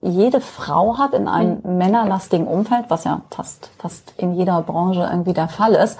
jede 0.00 0.40
Frau 0.40 0.98
hat 0.98 1.14
in 1.14 1.28
einem 1.28 1.60
mhm. 1.62 1.78
männerlastigen 1.78 2.46
Umfeld, 2.46 2.86
was 2.88 3.04
ja 3.04 3.22
fast, 3.30 3.70
fast 3.78 4.14
in 4.16 4.34
jeder 4.34 4.60
Branche 4.62 5.08
irgendwie 5.10 5.32
der 5.32 5.48
Fall 5.48 5.74
ist. 5.74 5.98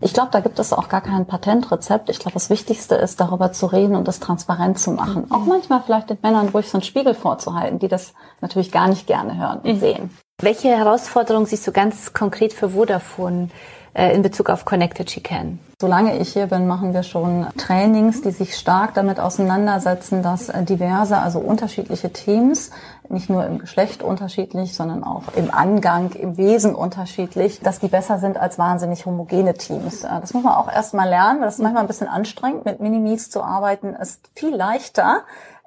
Ich 0.00 0.12
glaube, 0.12 0.30
da 0.32 0.40
gibt 0.40 0.58
es 0.58 0.72
auch 0.72 0.88
gar 0.88 1.00
kein 1.00 1.26
Patentrezept. 1.26 2.10
Ich 2.10 2.18
glaube, 2.18 2.34
das 2.34 2.50
Wichtigste 2.50 2.94
ist, 2.94 3.20
darüber 3.20 3.52
zu 3.52 3.66
reden 3.66 3.96
und 3.96 4.08
das 4.08 4.20
transparent 4.20 4.78
zu 4.78 4.90
machen. 4.90 5.26
Mhm. 5.26 5.32
Auch 5.32 5.44
manchmal 5.44 5.82
vielleicht 5.82 6.10
den 6.10 6.18
Männern 6.22 6.48
ruhig 6.48 6.68
so 6.68 6.78
einen 6.78 6.84
Spiegel 6.84 7.14
vorzuhalten, 7.14 7.78
die 7.78 7.88
das 7.88 8.12
natürlich 8.40 8.72
gar 8.72 8.88
nicht 8.88 9.06
gerne 9.06 9.36
hören 9.36 9.60
und 9.60 9.74
mhm. 9.74 9.80
sehen. 9.80 10.10
Welche 10.40 10.68
Herausforderungen 10.68 11.46
siehst 11.46 11.66
du 11.66 11.72
ganz 11.72 12.12
konkret 12.12 12.52
für 12.52 12.70
Vodafone 12.70 13.50
in 13.94 14.22
Bezug 14.22 14.50
auf 14.50 14.64
Connected 14.64 15.06
Chicane? 15.06 15.58
Solange 15.80 16.16
ich 16.18 16.32
hier 16.32 16.46
bin, 16.46 16.66
machen 16.66 16.94
wir 16.94 17.02
schon 17.02 17.46
Trainings, 17.58 18.22
die 18.22 18.30
sich 18.30 18.56
stark 18.56 18.94
damit 18.94 19.20
auseinandersetzen, 19.20 20.22
dass 20.22 20.48
äh, 20.48 20.62
diverse, 20.62 21.18
also 21.18 21.40
unterschiedliche 21.40 22.12
Teams, 22.12 22.70
nicht 23.08 23.28
nur 23.28 23.44
im 23.44 23.58
Geschlecht 23.58 24.02
unterschiedlich, 24.02 24.74
sondern 24.74 25.04
auch 25.04 25.24
im 25.36 25.52
Angang, 25.52 26.12
im 26.12 26.36
Wesen 26.36 26.74
unterschiedlich, 26.74 27.60
dass 27.60 27.80
die 27.80 27.88
besser 27.88 28.18
sind 28.18 28.38
als 28.38 28.58
wahnsinnig 28.58 29.04
homogene 29.04 29.54
Teams. 29.54 30.04
Äh, 30.04 30.20
das 30.20 30.32
muss 30.32 30.44
man 30.44 30.54
auch 30.54 30.72
erstmal 30.72 31.08
lernen, 31.08 31.40
weil 31.40 31.46
das 31.46 31.56
ist 31.56 31.62
manchmal 31.62 31.82
ein 31.82 31.88
bisschen 31.88 32.08
anstrengend. 32.08 32.64
Mit 32.64 32.80
Minimis 32.80 33.30
zu 33.30 33.42
arbeiten 33.42 33.94
ist 33.94 34.20
viel 34.34 34.54
leichter 34.54 35.22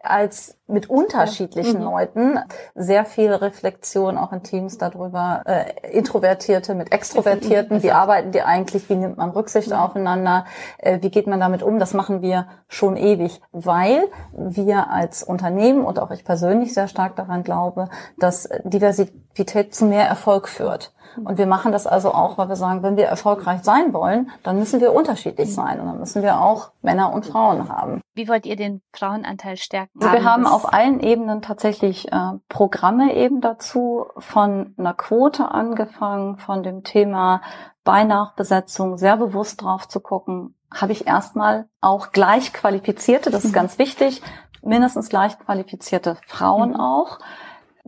als 0.10 0.58
mit 0.68 0.90
unterschiedlichen 0.90 1.80
mhm. 1.80 1.84
Leuten. 1.84 2.40
Sehr 2.76 3.06
viel 3.06 3.32
Reflexion 3.32 4.18
auch 4.18 4.34
in 4.34 4.44
Teams 4.44 4.78
darüber. 4.78 5.44
Äh, 5.46 5.90
Introvertierte 5.92 6.76
mit 6.76 6.92
Extrovertierten. 6.92 7.84
Wie 7.84 7.92
arbeiten 7.92 8.32
die 8.32 8.42
eigentlich? 8.42 8.90
Wie 8.90 8.96
nimmt 8.96 9.18
man 9.18 9.30
Rücksicht 9.30 9.70
mhm. 9.70 9.78
aufeinander? 9.78 10.46
Äh, 10.78 11.00
wie 11.02 11.10
geht 11.10 11.28
man 11.28 11.40
damit 11.40 11.64
um? 11.64 11.80
Das 11.80 11.94
machen 11.94 12.22
wir 12.22 12.48
schon 12.68 12.98
ewig, 12.98 13.42
weil 13.52 14.04
wir 14.34 14.90
als 14.90 15.24
Unternehmen 15.24 15.86
und 15.86 16.00
auch 16.00 16.12
ich 16.12 16.26
persönlich 16.26 16.74
sehr 16.74 16.88
stark 16.88 17.16
daran 17.16 17.44
glaube, 17.44 17.90
dass 18.20 18.50
Diversität 18.64 19.74
zu 19.74 19.86
mehr 19.86 20.08
Erfolg 20.08 20.50
führt. 20.50 20.94
Und 21.24 21.38
wir 21.38 21.48
machen 21.48 21.72
das 21.72 21.88
also 21.88 22.14
auch, 22.14 22.38
weil 22.38 22.50
wir 22.50 22.56
sagen, 22.56 22.84
wenn 22.84 22.98
wir 22.98 23.06
erfolgreich 23.06 23.64
sein 23.64 23.94
wollen, 23.94 24.30
dann 24.44 24.60
müssen 24.60 24.82
wir 24.82 24.94
unterschiedlich 24.94 25.54
sein 25.54 25.80
und 25.80 25.88
dann 25.88 26.00
müssen 26.00 26.22
wir 26.22 26.42
auch 26.42 26.72
Männer 26.82 27.14
und 27.14 27.26
Frauen 27.26 27.70
haben. 27.70 28.02
Wie 28.18 28.28
wollt 28.28 28.48
ihr 28.48 28.56
den 28.56 28.82
Frauenanteil 28.94 29.58
stärken? 29.58 29.92
Also 30.02 30.12
wir 30.12 30.24
haben 30.24 30.48
auf 30.48 30.74
allen 30.74 31.00
Ebenen 31.00 31.44
tatsächlich 31.44 32.12
äh, 32.12 32.32
Programme 32.50 33.16
eben 33.16 33.42
dazu, 33.42 34.08
von 34.18 34.74
einer 34.76 34.96
Quote 34.96 35.52
angefangen, 35.52 36.38
von 36.40 36.64
dem 36.64 36.84
Thema 36.84 37.44
Beinachbesetzung, 37.84 38.98
sehr 38.98 39.18
bewusst 39.18 39.62
drauf 39.62 39.88
zu 39.88 40.00
gucken, 40.00 40.56
habe 40.74 40.94
ich 40.94 41.06
erstmal 41.06 41.70
auch 41.80 42.12
gleich 42.12 42.54
qualifizierte, 42.54 43.30
das 43.30 43.46
ist 43.46 43.52
mhm. 43.52 43.56
ganz 43.56 43.78
wichtig, 43.78 44.24
mindestens 44.64 45.10
gleich 45.10 45.38
qualifizierte 45.38 46.18
Frauen 46.26 46.72
mhm. 46.72 46.80
auch 46.80 47.20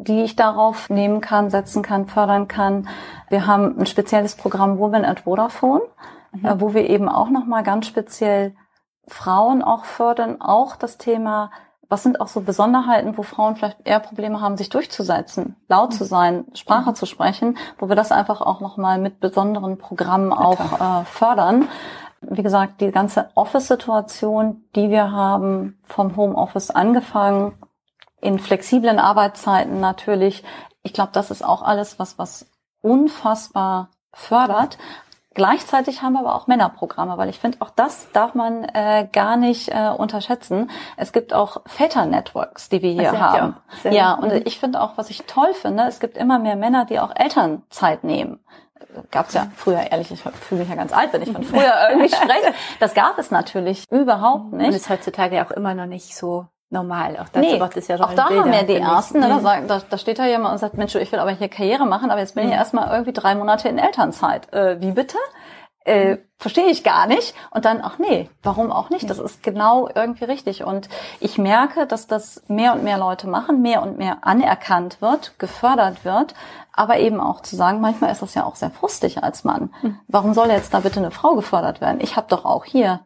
die 0.02 0.22
ich 0.22 0.38
darauf 0.38 0.90
nehmen 0.90 1.20
kann, 1.20 1.50
setzen 1.50 1.84
kann, 1.84 2.08
fördern 2.08 2.48
kann. 2.48 2.88
Wir 3.28 3.46
haben 3.48 3.78
ein 3.78 3.86
spezielles 3.86 4.36
Programm 4.36 4.80
Women 4.80 5.04
at 5.04 5.22
Vodafone, 5.22 5.82
mhm. 6.32 6.46
Äh, 6.46 6.62
wo 6.62 6.74
wir 6.74 6.90
eben 6.90 7.10
auch 7.10 7.30
nochmal 7.30 7.64
ganz 7.64 7.88
speziell 7.88 8.56
Frauen 9.08 9.64
auch 9.64 9.86
fördern, 9.86 10.42
auch 10.42 10.76
das 10.76 10.98
Thema 10.98 11.52
was 11.90 12.04
sind 12.04 12.22
auch 12.22 12.28
so 12.28 12.42
Besonderheiten, 12.42 13.18
wo 13.18 13.24
Frauen 13.24 13.56
vielleicht 13.56 13.80
eher 13.84 14.00
Probleme 14.00 14.40
haben, 14.40 14.58
sich 14.58 14.70
durchzusetzen, 14.70 15.56
laut 15.68 15.94
zu 15.94 16.06
sein, 16.06 16.46
Sprache 16.54 16.92
mhm. 16.92 16.96
zu 16.96 17.08
sprechen, 17.08 17.58
wo 17.80 17.90
wir 17.90 17.96
das 17.96 18.12
einfach 18.12 18.42
auch 18.42 18.62
nochmal 18.62 19.00
mit 19.00 19.20
besonderen 19.20 19.80
Programmen 19.80 20.32
auch 20.32 21.02
äh, 21.02 21.06
fördern. 21.06 21.68
Wie 22.22 22.44
gesagt, 22.44 22.82
die 22.82 22.92
ganze 22.92 23.32
Office-Situation, 23.34 24.66
die 24.76 24.90
wir 24.90 25.12
haben, 25.12 25.80
vom 25.84 26.16
Homeoffice 26.16 26.70
angefangen, 26.70 27.54
in 28.22 28.38
flexiblen 28.38 29.00
Arbeitszeiten 29.00 29.80
natürlich. 29.80 30.44
Ich 30.84 30.94
glaube, 30.94 31.12
das 31.14 31.32
ist 31.32 31.44
auch 31.44 31.64
alles, 31.64 31.98
was, 31.98 32.20
was 32.20 32.52
unfassbar 32.82 33.90
fördert. 34.14 34.78
Gleichzeitig 35.40 36.02
haben 36.02 36.12
wir 36.12 36.20
aber 36.20 36.36
auch 36.36 36.48
Männerprogramme, 36.48 37.18
weil 37.18 37.30
ich 37.30 37.40
finde, 37.40 37.60
auch 37.62 37.70
das 37.70 38.12
darf 38.12 38.36
man 38.36 38.66
äh, 38.66 39.08
gar 39.10 39.38
nicht 39.38 39.70
äh, 39.70 39.88
unterschätzen. 39.88 40.70
Es 40.98 41.14
gibt 41.14 41.34
auch 41.34 41.62
Väter-Networks, 41.66 42.68
die 42.68 42.82
wir 42.82 42.92
hier 42.92 43.18
haben. 43.18 43.56
Ja, 43.86 43.92
ja, 43.92 44.14
und 44.16 44.34
ich 44.46 44.60
finde 44.60 44.82
auch, 44.82 44.98
was 44.98 45.10
ich 45.10 45.24
toll 45.28 45.54
finde, 45.54 45.84
es 45.84 46.02
gibt 46.02 46.18
immer 46.18 46.40
mehr 46.40 46.58
Männer, 46.58 46.84
die 46.84 47.00
auch 47.00 47.16
Elternzeit 47.16 48.04
nehmen 48.04 48.42
gab's 49.12 49.34
ja 49.34 49.48
früher, 49.56 49.92
ehrlich, 49.92 50.12
ich 50.12 50.22
fühle 50.22 50.62
mich 50.62 50.70
ja 50.70 50.76
ganz 50.76 50.92
alt, 50.92 51.14
wenn 51.14 51.22
ich 51.22 51.32
von 51.32 51.44
früher 51.44 51.74
irgendwie 51.90 52.10
spreche. 52.10 52.54
Das 52.80 52.94
gab 52.94 53.18
es 53.18 53.32
natürlich 53.32 53.86
überhaupt 53.90 54.52
nicht. 54.52 54.68
Und 54.68 54.74
ist 54.74 54.90
heutzutage 54.90 55.38
ja 55.38 55.46
auch 55.46 55.52
immer 55.52 55.74
noch 55.74 55.86
nicht 55.86 56.16
so 56.16 56.48
normal. 56.70 57.18
Auch 57.18 57.30
dazu 57.30 57.40
nee, 57.40 57.62
es 57.76 57.88
ja 57.88 58.00
auch 58.00 58.14
da 58.14 58.30
haben 58.30 58.52
wir 58.52 58.64
die 58.64 58.76
ersten. 58.76 59.20
Ne, 59.20 59.40
da, 59.44 59.62
da, 59.62 59.82
da 59.90 59.98
steht 59.98 60.20
da 60.20 60.26
jemand 60.26 60.54
und 60.54 60.58
sagt, 60.60 60.76
Mensch, 60.76 60.96
ich 60.96 61.12
will 61.12 61.20
aber 61.20 61.32
hier 61.32 61.50
Karriere 61.50 61.86
machen, 61.86 62.12
aber 62.12 62.20
jetzt 62.20 62.36
bin 62.36 62.46
mhm. 62.46 62.52
ich 62.52 62.56
erstmal 62.56 62.92
irgendwie 62.92 63.14
drei 63.14 63.36
Monate 63.36 63.70
in 63.70 63.78
Elternzeit. 63.78 64.52
Äh, 64.54 64.80
wie 64.82 64.92
bitte? 64.92 65.18
Äh, 65.86 66.18
verstehe 66.38 66.68
ich 66.68 66.84
gar 66.84 67.08
nicht. 67.08 67.34
Und 67.52 67.66
dann, 67.66 67.82
ach 67.82 67.98
nee, 67.98 68.30
warum 68.44 68.72
auch 68.72 68.90
nicht? 68.90 69.10
Das 69.10 69.18
ist 69.18 69.42
genau 69.42 69.90
irgendwie 69.94 70.26
richtig. 70.26 70.64
Und 70.64 70.90
ich 71.20 71.38
merke, 71.38 71.88
dass 71.88 72.06
das 72.06 72.44
mehr 72.48 72.74
und 72.74 72.84
mehr 72.84 72.98
Leute 72.98 73.28
machen, 73.28 73.62
mehr 73.62 73.82
und 73.82 73.98
mehr 73.98 74.20
anerkannt 74.22 75.02
wird, 75.02 75.40
gefördert 75.40 76.06
wird. 76.06 76.36
Aber 76.74 77.00
eben 77.00 77.20
auch 77.20 77.42
zu 77.42 77.56
sagen, 77.56 77.82
manchmal 77.82 78.12
ist 78.12 78.22
das 78.22 78.36
ja 78.36 78.46
auch 78.46 78.56
sehr 78.56 78.70
frustig 78.70 79.24
als 79.24 79.44
Mann. 79.44 79.74
Mhm. 79.82 80.00
Warum 80.08 80.34
soll 80.34 80.50
jetzt 80.50 80.74
da 80.74 80.82
bitte 80.82 81.00
eine 81.00 81.12
Frau 81.12 81.34
gefördert 81.36 81.82
werden? 81.82 82.02
Ich 82.02 82.16
habe 82.16 82.28
doch 82.30 82.46
auch 82.46 82.66
hier 82.66 83.02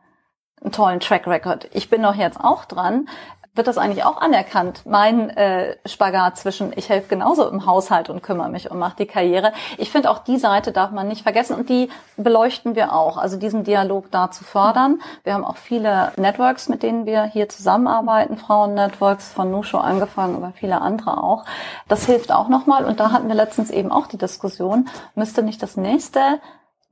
einen 0.62 0.72
tollen 0.72 1.00
Track 1.00 1.28
Record. 1.28 1.70
Ich 1.74 1.90
bin 1.90 2.04
doch 2.04 2.16
jetzt 2.16 2.40
auch 2.40 2.66
dran 2.66 3.08
wird 3.56 3.68
das 3.68 3.78
eigentlich 3.78 4.04
auch 4.04 4.18
anerkannt? 4.18 4.82
Mein 4.86 5.30
äh, 5.30 5.78
Spagat 5.86 6.38
zwischen, 6.38 6.74
ich 6.76 6.90
helfe 6.90 7.08
genauso 7.08 7.48
im 7.48 7.66
Haushalt 7.66 8.10
und 8.10 8.24
kümmere 8.24 8.50
mich 8.50 8.72
und 8.72 8.80
mache 8.80 8.96
die 8.98 9.06
Karriere. 9.06 9.54
Ich 9.78 9.92
finde 9.92 10.10
auch 10.10 10.20
die 10.20 10.38
Seite 10.38 10.72
darf 10.72 10.92
man 10.92 11.08
nicht 11.08 11.22
vergessen 11.22 11.56
und 11.56 11.70
die 11.70 11.90
beleuchten 12.18 12.76
wir 12.76 12.94
auch. 12.94 13.18
Also 13.18 13.38
diesen 13.38 13.64
Dialog 13.64 14.10
da 14.10 14.32
zu 14.32 14.44
fördern. 14.44 15.02
Wir 15.24 15.36
haben 15.36 15.46
auch 15.46 15.58
viele 15.58 16.12
Networks, 16.18 16.68
mit 16.68 16.82
denen 16.82 17.06
wir 17.06 17.24
hier 17.26 17.48
zusammenarbeiten, 17.48 18.38
Frauen-Networks 18.38 19.32
von 19.32 19.52
Nusho 19.52 19.78
angefangen, 19.78 20.36
aber 20.36 20.54
viele 20.56 20.82
andere 20.82 21.22
auch. 21.22 21.46
Das 21.88 22.06
hilft 22.06 22.32
auch 22.32 22.50
nochmal. 22.50 22.86
Und 22.86 23.00
da 23.00 23.12
hatten 23.12 23.28
wir 23.28 23.36
letztens 23.36 23.70
eben 23.70 23.92
auch 23.92 24.08
die 24.08 24.18
Diskussion, 24.18 24.90
müsste 25.14 25.44
nicht 25.44 25.62
das 25.62 25.78
nächste 25.78 26.40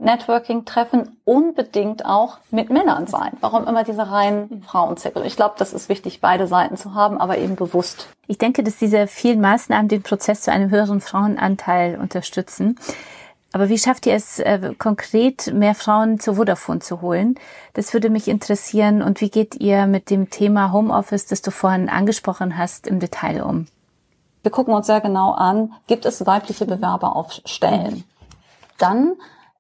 Networking-Treffen 0.02 1.18
unbedingt 1.26 2.06
auch 2.06 2.38
mit 2.50 2.70
Männern 2.70 3.08
sein. 3.08 3.32
Warum 3.40 3.68
immer 3.68 3.84
diese 3.84 4.10
reinen 4.10 4.64
Frauenzirkel? 4.64 5.26
Ich 5.26 5.36
glaube, 5.36 5.56
das 5.58 5.74
ist 5.74 5.90
wichtig, 5.90 6.22
beide 6.22 6.48
Seiten 6.48 6.76
zu 6.78 6.94
haben, 6.94 7.20
aber 7.20 7.38
eben 7.38 7.56
bewusst. 7.56 8.08
Ich 8.28 8.38
denke, 8.38 8.64
dass 8.64 8.78
diese 8.78 9.08
vielen 9.08 9.42
Maßnahmen 9.42 9.88
den 9.88 10.04
Prozess 10.04 10.42
zu 10.42 10.52
einem 10.52 10.70
höheren 10.70 11.02
Frauenanteil 11.02 12.00
unterstützen. 12.00 12.78
Aber 13.54 13.70
wie 13.70 13.78
schafft 13.78 14.06
ihr 14.06 14.16
es 14.16 14.40
äh, 14.40 14.74
konkret, 14.78 15.54
mehr 15.54 15.76
Frauen 15.76 16.20
zu 16.20 16.36
Vodafone 16.36 16.80
zu 16.80 17.02
holen? 17.02 17.36
Das 17.74 17.94
würde 17.94 18.10
mich 18.10 18.28
interessieren. 18.28 19.02
Und 19.02 19.20
wie 19.20 19.30
geht 19.30 19.56
ihr 19.56 19.88
mit 19.88 20.10
dem 20.10 20.30
Thema 20.30 20.72
Homeoffice, 20.72 21.26
das 21.26 21.42
du 21.42 21.52
vorhin 21.52 21.90
angesprochen 21.90 22.58
hast, 22.58 22.88
im 22.88 23.00
Detail 23.00 23.44
um? 23.44 23.68
Wir 24.44 24.52
gucken 24.52 24.74
uns 24.74 24.88
sehr 24.88 25.02
genau 25.02 25.34
an, 25.34 25.74
gibt 25.88 26.06
es 26.06 26.26
weibliche 26.26 26.66
Bewerber 26.66 27.16
auf 27.16 27.42
Stellen? 27.46 28.06
Dann 28.78 29.14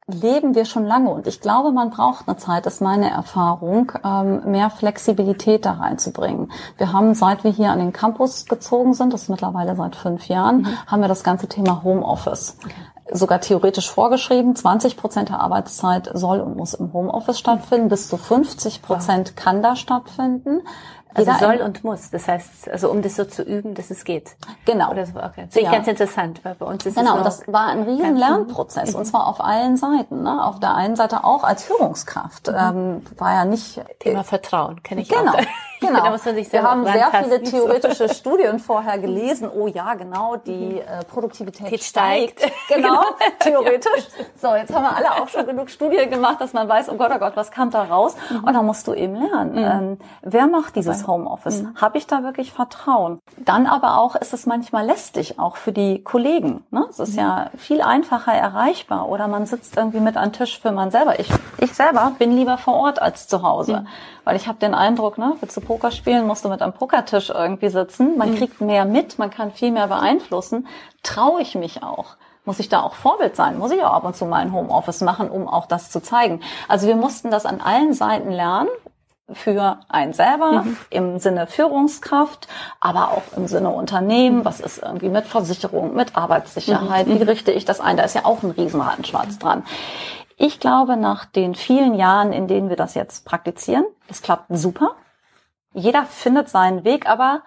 leben 0.07 0.55
wir 0.55 0.65
schon 0.65 0.85
lange 0.85 1.09
und 1.09 1.27
ich 1.27 1.41
glaube, 1.41 1.71
man 1.71 1.89
braucht 1.89 2.27
eine 2.27 2.37
Zeit, 2.37 2.65
das 2.65 2.75
ist 2.75 2.81
meine 2.81 3.09
Erfahrung, 3.09 3.91
ähm, 4.03 4.51
mehr 4.51 4.69
Flexibilität 4.69 5.65
da 5.65 5.73
reinzubringen. 5.73 6.51
Wir 6.77 6.91
haben, 6.91 7.13
seit 7.13 7.43
wir 7.43 7.51
hier 7.51 7.71
an 7.71 7.79
den 7.79 7.93
Campus 7.93 8.45
gezogen 8.45 8.93
sind, 8.93 9.13
das 9.13 9.23
ist 9.23 9.29
mittlerweile 9.29 9.75
seit 9.75 9.95
fünf 9.95 10.27
Jahren, 10.27 10.61
mhm. 10.61 10.87
haben 10.87 11.01
wir 11.01 11.07
das 11.07 11.23
ganze 11.23 11.47
Thema 11.47 11.83
Homeoffice. 11.83 12.57
Okay 12.63 12.73
sogar 13.13 13.41
theoretisch 13.41 13.91
vorgeschrieben. 13.91 14.55
20 14.55 14.97
Prozent 14.97 15.29
der 15.29 15.41
Arbeitszeit 15.41 16.09
soll 16.13 16.39
und 16.39 16.55
muss 16.55 16.73
im 16.73 16.93
Homeoffice 16.93 17.39
stattfinden. 17.39 17.89
Bis 17.89 18.07
zu 18.07 18.17
50 18.17 18.81
Prozent 18.81 19.35
kann 19.35 19.61
da 19.61 19.75
stattfinden. 19.75 20.61
Also 21.13 21.31
soll 21.33 21.61
und 21.61 21.83
muss. 21.83 22.09
Das 22.09 22.27
heißt, 22.27 22.69
also 22.69 22.89
um 22.89 23.01
das 23.01 23.15
so 23.15 23.25
zu 23.25 23.43
üben, 23.43 23.75
dass 23.75 23.91
es 23.91 24.03
geht. 24.03 24.35
Genau. 24.65 24.91
Oder 24.91 25.05
so, 25.05 25.17
okay. 25.17 25.47
Das 25.51 25.61
ja. 25.61 25.71
ganz 25.71 25.87
interessant, 25.87 26.39
weil 26.43 26.55
bei 26.55 26.65
uns 26.65 26.85
ist 26.85 26.95
Genau, 26.95 27.17
und 27.17 27.25
das 27.25 27.47
war 27.47 27.67
ein 27.67 27.83
riesen 27.83 28.15
Lernprozess. 28.15 28.95
Und 28.95 29.05
zwar 29.05 29.27
auf 29.27 29.41
allen 29.41 29.77
Seiten. 29.77 30.23
Ne? 30.23 30.43
Auf 30.43 30.59
der 30.59 30.75
einen 30.75 30.95
Seite 30.95 31.23
auch 31.23 31.43
als 31.43 31.63
Führungskraft. 31.63 32.47
Mhm. 32.47 32.55
Ähm, 32.57 33.01
war 33.17 33.33
ja 33.33 33.45
nicht... 33.45 33.81
Thema 33.99 34.23
Vertrauen, 34.23 34.81
kenne 34.83 35.01
ich 35.01 35.09
genau. 35.09 35.31
auch. 35.31 35.39
Genau. 35.81 36.03
da 36.03 36.11
muss 36.11 36.23
man 36.23 36.35
sich 36.35 36.53
Wir 36.53 36.61
haben 36.61 36.85
sehr 36.85 37.11
viele 37.11 37.41
theoretische 37.41 38.07
so. 38.07 38.13
Studien 38.13 38.59
vorher 38.59 38.99
gelesen. 38.99 39.49
Oh 39.51 39.65
ja, 39.65 39.95
genau, 39.95 40.35
die 40.35 40.79
äh, 40.79 41.03
Produktivität 41.09 41.83
steigt. 41.83 42.39
steigt. 42.39 42.53
Genau, 42.69 43.01
genau, 43.43 43.61
theoretisch. 43.63 44.07
So, 44.39 44.55
jetzt 44.55 44.73
haben 44.73 44.83
wir 44.83 44.95
alle 44.95 45.11
auch 45.21 45.27
schon 45.27 45.45
genug 45.45 45.69
Studien 45.69 46.09
gemacht, 46.09 46.39
dass 46.39 46.53
man 46.53 46.69
weiß, 46.69 46.89
oh 46.89 46.95
Gott, 46.95 47.11
oh 47.13 47.17
Gott, 47.17 47.35
was 47.35 47.51
kam 47.51 47.69
da 47.71 47.83
raus? 47.83 48.15
Mhm. 48.29 48.43
Und 48.43 48.53
da 48.53 48.61
musst 48.61 48.87
du 48.87 48.93
eben 48.93 49.15
lernen. 49.15 49.51
Mhm. 49.53 49.89
Ähm, 49.89 49.97
wer 50.21 50.47
macht 50.47 50.77
dieses 51.01 51.07
Homeoffice? 51.07 51.63
Mhm. 51.63 51.75
Habe 51.79 51.97
ich 51.97 52.07
da 52.07 52.23
wirklich 52.23 52.51
Vertrauen? 52.51 53.19
Dann 53.37 53.67
aber 53.67 53.97
auch 53.97 54.15
ist 54.15 54.33
es 54.33 54.45
manchmal 54.45 54.85
lästig, 54.85 55.39
auch 55.39 55.55
für 55.55 55.71
die 55.71 56.03
Kollegen. 56.03 56.63
Ne? 56.71 56.85
Es 56.89 56.99
ist 56.99 57.13
mhm. 57.13 57.19
ja 57.19 57.49
viel 57.57 57.81
einfacher 57.81 58.33
erreichbar. 58.33 59.09
Oder 59.09 59.27
man 59.27 59.45
sitzt 59.45 59.77
irgendwie 59.77 59.99
mit 59.99 60.17
am 60.17 60.31
Tisch 60.31 60.59
für 60.59 60.71
man 60.71 60.91
selber. 60.91 61.19
Ich, 61.19 61.29
ich 61.59 61.73
selber 61.73 62.13
bin 62.17 62.35
lieber 62.35 62.57
vor 62.57 62.75
Ort 62.75 63.01
als 63.01 63.27
zu 63.27 63.43
Hause. 63.43 63.81
Mhm. 63.81 63.87
Weil 64.23 64.35
ich 64.35 64.47
habe 64.47 64.59
den 64.59 64.75
Eindruck, 64.75 65.17
ne, 65.17 65.33
willst 65.39 65.57
du 65.57 65.61
Poker 65.61 65.91
spielen, 65.91 66.27
musst 66.27 66.45
du 66.45 66.49
mit 66.49 66.61
am 66.61 66.73
Pokertisch 66.73 67.29
irgendwie 67.29 67.69
sitzen. 67.69 68.17
Man 68.17 68.31
mhm. 68.31 68.37
kriegt 68.37 68.61
mehr 68.61 68.85
mit, 68.85 69.19
man 69.19 69.29
kann 69.29 69.51
viel 69.51 69.71
mehr 69.71 69.87
beeinflussen. 69.87 70.67
Traue 71.03 71.41
ich 71.41 71.55
mich 71.55 71.83
auch? 71.83 72.17
Muss 72.43 72.59
ich 72.59 72.69
da 72.69 72.81
auch 72.81 72.95
Vorbild 72.95 73.35
sein? 73.35 73.59
Muss 73.59 73.71
ich 73.71 73.83
auch 73.83 73.93
ab 73.93 74.03
und 74.03 74.15
zu 74.15 74.25
mal 74.25 74.37
ein 74.37 74.51
Homeoffice 74.51 75.01
machen, 75.01 75.29
um 75.29 75.47
auch 75.47 75.67
das 75.67 75.91
zu 75.91 76.01
zeigen? 76.01 76.41
Also 76.67 76.87
wir 76.87 76.95
mussten 76.95 77.29
das 77.29 77.45
an 77.45 77.61
allen 77.61 77.93
Seiten 77.93 78.31
lernen 78.31 78.69
für 79.33 79.79
einen 79.89 80.13
selber 80.13 80.63
mhm. 80.63 80.77
im 80.89 81.19
Sinne 81.19 81.47
Führungskraft, 81.47 82.47
aber 82.79 83.11
auch 83.11 83.37
im 83.37 83.47
Sinne 83.47 83.69
Unternehmen. 83.69 84.39
Mhm. 84.39 84.45
Was 84.45 84.59
ist 84.59 84.81
irgendwie 84.81 85.09
mit 85.09 85.25
Versicherung, 85.25 85.93
mit 85.93 86.15
Arbeitssicherheit? 86.15 87.07
Mhm. 87.07 87.19
Wie 87.19 87.23
richte 87.23 87.51
ich 87.51 87.65
das 87.65 87.79
ein? 87.79 87.97
Da 87.97 88.03
ist 88.03 88.15
ja 88.15 88.25
auch 88.25 88.43
ein 88.43 88.51
Riesenratenschwarz 88.51 89.39
dran. 89.39 89.63
Ich 90.37 90.59
glaube, 90.59 90.97
nach 90.97 91.25
den 91.25 91.53
vielen 91.53 91.93
Jahren, 91.93 92.33
in 92.33 92.47
denen 92.47 92.69
wir 92.69 92.75
das 92.75 92.95
jetzt 92.95 93.25
praktizieren, 93.25 93.85
es 94.07 94.21
klappt 94.21 94.45
super. 94.49 94.95
Jeder 95.73 96.05
findet 96.05 96.49
seinen 96.49 96.83
Weg, 96.83 97.07
aber 97.07 97.43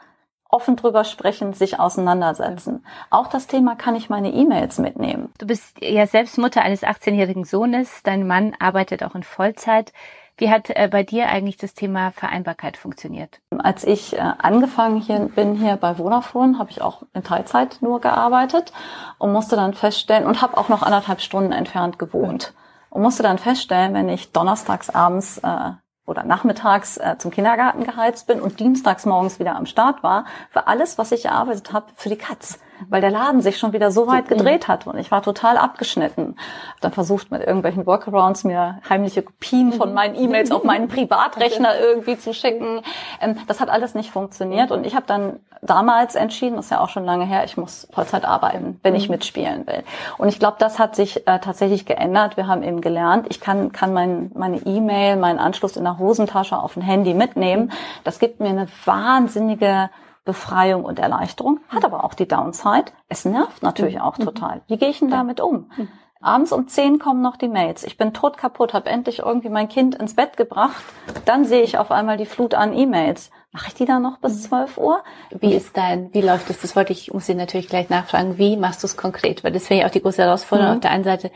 offen 0.55 0.77
drüber 0.77 1.05
sprechen, 1.05 1.53
sich 1.53 1.81
auseinandersetzen. 1.81 2.87
Auch 3.11 3.27
das 3.27 3.49
Thema, 3.49 3.75
kann 3.75 3.97
ich 3.97 4.09
meine 4.09 4.33
E-Mails 4.33 4.79
mitnehmen? 4.79 5.33
Du 5.39 5.47
bist 5.47 5.77
ja 5.81 6.07
selbst 6.07 6.39
Mutter 6.39 6.63
eines 6.63 6.85
18-jährigen 6.85 7.45
Sohnes. 7.45 8.03
Dein 8.05 8.27
Mann 8.27 8.55
arbeitet 8.61 9.03
auch 9.03 9.17
in 9.17 9.25
Vollzeit. 9.25 9.93
Wie 10.37 10.51
hat 10.51 10.71
äh, 10.71 10.89
bei 10.91 11.05
dir 11.05 11.29
eigentlich 11.29 11.57
das 11.57 11.75
Thema 11.75 12.11
Vereinbarkeit 12.11 12.77
funktioniert? 12.77 13.41
Als 13.57 13.85
ich 13.85 14.15
äh, 14.15 14.19
angefangen 14.19 15.01
hier, 15.01 15.21
bin 15.21 15.55
hier 15.55 15.77
bei 15.77 15.95
Vodafone, 15.95 16.59
habe 16.59 16.71
ich 16.71 16.83
auch 16.83 17.03
in 17.15 17.23
Teilzeit 17.23 17.79
nur 17.81 18.01
gearbeitet 18.01 18.73
und 19.19 19.33
musste 19.33 19.55
dann 19.55 19.75
feststellen 19.75 20.27
und 20.27 20.43
habe 20.43 20.57
auch 20.57 20.69
noch 20.69 20.83
anderthalb 20.83 21.21
Stunden 21.21 21.53
entfernt 21.53 21.99
gewohnt 22.01 22.53
und 22.91 23.03
musste 23.03 23.23
dann 23.23 23.39
feststellen, 23.39 23.95
wenn 23.95 24.09
ich 24.09 24.33
donnerstags 24.33 24.91
abends 24.91 25.39
äh, 25.39 25.71
oder 26.07 26.25
nachmittags 26.25 26.97
äh, 26.97 27.17
zum 27.19 27.31
Kindergarten 27.31 27.85
geheizt 27.85 28.27
bin 28.27 28.41
und 28.41 28.59
dienstags 28.59 29.07
morgens 29.07 29.39
wieder 29.39 29.55
am 29.55 29.67
Start 29.67 30.03
war, 30.03 30.25
war 30.53 30.67
alles, 30.67 30.99
was 30.99 31.13
ich 31.13 31.27
erarbeitet 31.27 31.73
habe, 31.73 31.87
für 31.97 32.09
die 32.09 32.17
Katz 32.17 32.59
weil 32.89 33.01
der 33.01 33.11
Laden 33.11 33.41
sich 33.41 33.59
schon 33.59 33.73
wieder 33.73 33.91
so 33.91 34.07
weit 34.07 34.29
gedreht 34.29 34.69
hat 34.69 34.87
und 34.87 34.99
ich 34.99 35.11
war 35.11 35.23
total 35.23 35.57
abgeschnitten. 35.57 36.37
Hab 36.73 36.81
dann 36.81 36.93
versucht 36.93 37.31
mit 37.31 37.43
irgendwelchen 37.43 37.87
Workarounds 37.87 38.45
mir 38.45 38.81
heimliche 38.89 39.23
Kopien 39.23 39.73
von 39.73 39.91
mhm. 39.91 39.95
meinen 39.95 40.15
E-Mails 40.15 40.51
auf 40.51 40.65
meinen 40.65 40.89
Privatrechner 40.95 41.79
irgendwie 41.81 42.19
zu 42.19 42.35
schicken. 42.35 42.83
Ähm, 43.21 43.37
das 43.47 43.61
hat 43.61 43.69
alles 43.69 43.95
nicht 43.95 44.11
funktioniert 44.11 44.71
und 44.71 44.87
ich 44.87 44.95
habe 44.95 45.07
dann 45.07 45.41
damals 45.65 46.15
entschieden, 46.15 46.57
das 46.57 46.67
ist 46.67 46.71
ja 46.71 46.81
auch 46.81 46.89
schon 46.89 47.05
lange 47.05 47.25
her, 47.25 47.45
ich 47.45 47.57
muss 47.57 47.89
Vollzeit 47.93 48.25
arbeiten, 48.25 48.79
wenn 48.83 48.95
ich 48.95 49.09
mhm. 49.09 49.15
mitspielen 49.15 49.67
will. 49.67 49.83
Und 50.19 50.29
ich 50.29 50.39
glaube, 50.39 50.57
das 50.59 50.79
hat 50.79 50.95
sich 50.95 51.27
äh, 51.27 51.39
tatsächlich 51.39 51.87
geändert. 51.87 52.37
Wir 52.37 52.47
haben 52.47 52.63
eben 52.63 52.81
gelernt, 52.81 53.27
ich 53.31 53.41
kann, 53.41 53.73
kann 53.73 53.93
mein, 53.93 54.31
meine 54.35 54.59
E-Mail, 54.59 55.17
meinen 55.17 55.39
Anschluss 55.39 55.77
in 55.77 55.85
der 55.85 55.99
Hosentasche 55.99 56.59
auf 56.59 56.77
ein 56.77 56.83
Handy 56.83 57.15
mitnehmen. 57.15 57.73
Das 58.05 58.19
gibt 58.19 58.41
mir 58.41 58.51
eine 58.51 58.69
wahnsinnige 58.85 59.91
Befreiung 60.25 60.85
und 60.85 60.99
Erleichterung, 60.99 61.61
hat 61.69 61.85
aber 61.85 62.05
auch 62.05 62.15
die 62.15 62.27
Downside. 62.27 62.87
Es 63.09 63.25
nervt 63.25 63.63
natürlich 63.63 64.01
auch 64.01 64.19
mhm. 64.19 64.25
total. 64.25 64.63
Wie 64.69 64.77
gehe 64.77 64.89
ich 64.89 65.01
denn 65.01 65.11
damit 65.11 65.41
um? 65.41 65.71
Mhm. 65.77 65.89
Abends 66.21 66.53
um 66.53 66.69
zehn 66.69 66.99
kommen 66.99 67.21
noch 67.21 67.37
die 67.37 67.49
Mails. 67.49 67.85
Ich 67.85 67.99
bin 67.99 68.15
tot 68.15 68.39
kaputt, 68.39 68.73
habe 68.73 68.89
endlich 68.89 69.19
irgendwie 69.19 69.51
mein 69.51 69.69
Kind 69.69 69.95
ins 69.95 70.15
Bett 70.15 70.39
gebracht. 70.39 70.83
Dann 71.27 71.45
sehe 71.45 71.61
ich 71.61 71.77
auf 71.77 71.91
einmal 71.91 72.17
die 72.17 72.25
Flut 72.25 72.55
an 72.55 72.73
E-Mails. 72.73 73.31
Mache 73.53 73.69
ich 73.69 73.75
die 73.75 73.85
dann 73.85 74.03
noch 74.03 74.19
bis 74.19 74.45
12 74.45 74.79
mhm. 74.79 74.83
Uhr? 74.83 75.05
Wie 75.39 75.55
ist 75.55 75.77
dein, 75.77 76.15
wie 76.15 76.23
läuft 76.23 76.49
es? 76.49 76.61
Das 76.63 76.75
wollte 76.75 76.95
ich, 76.95 77.13
muss 77.13 77.29
ich 77.29 77.37
natürlich 77.37 77.69
gleich 77.69 77.91
nachfragen. 77.91 78.39
Wie 78.39 78.57
machst 78.57 78.83
du 78.83 78.87
es 78.87 78.97
konkret? 78.97 79.45
Weil 79.45 79.53
das 79.53 79.69
wäre 79.69 79.83
ja 79.83 79.87
auch 79.87 79.93
die 79.93 80.01
große 80.01 80.23
Herausforderung. 80.23 80.71
Mhm. 80.71 80.77
Auf 80.77 80.81
der 80.81 80.91
einen 80.93 81.05
Seite 81.05 81.31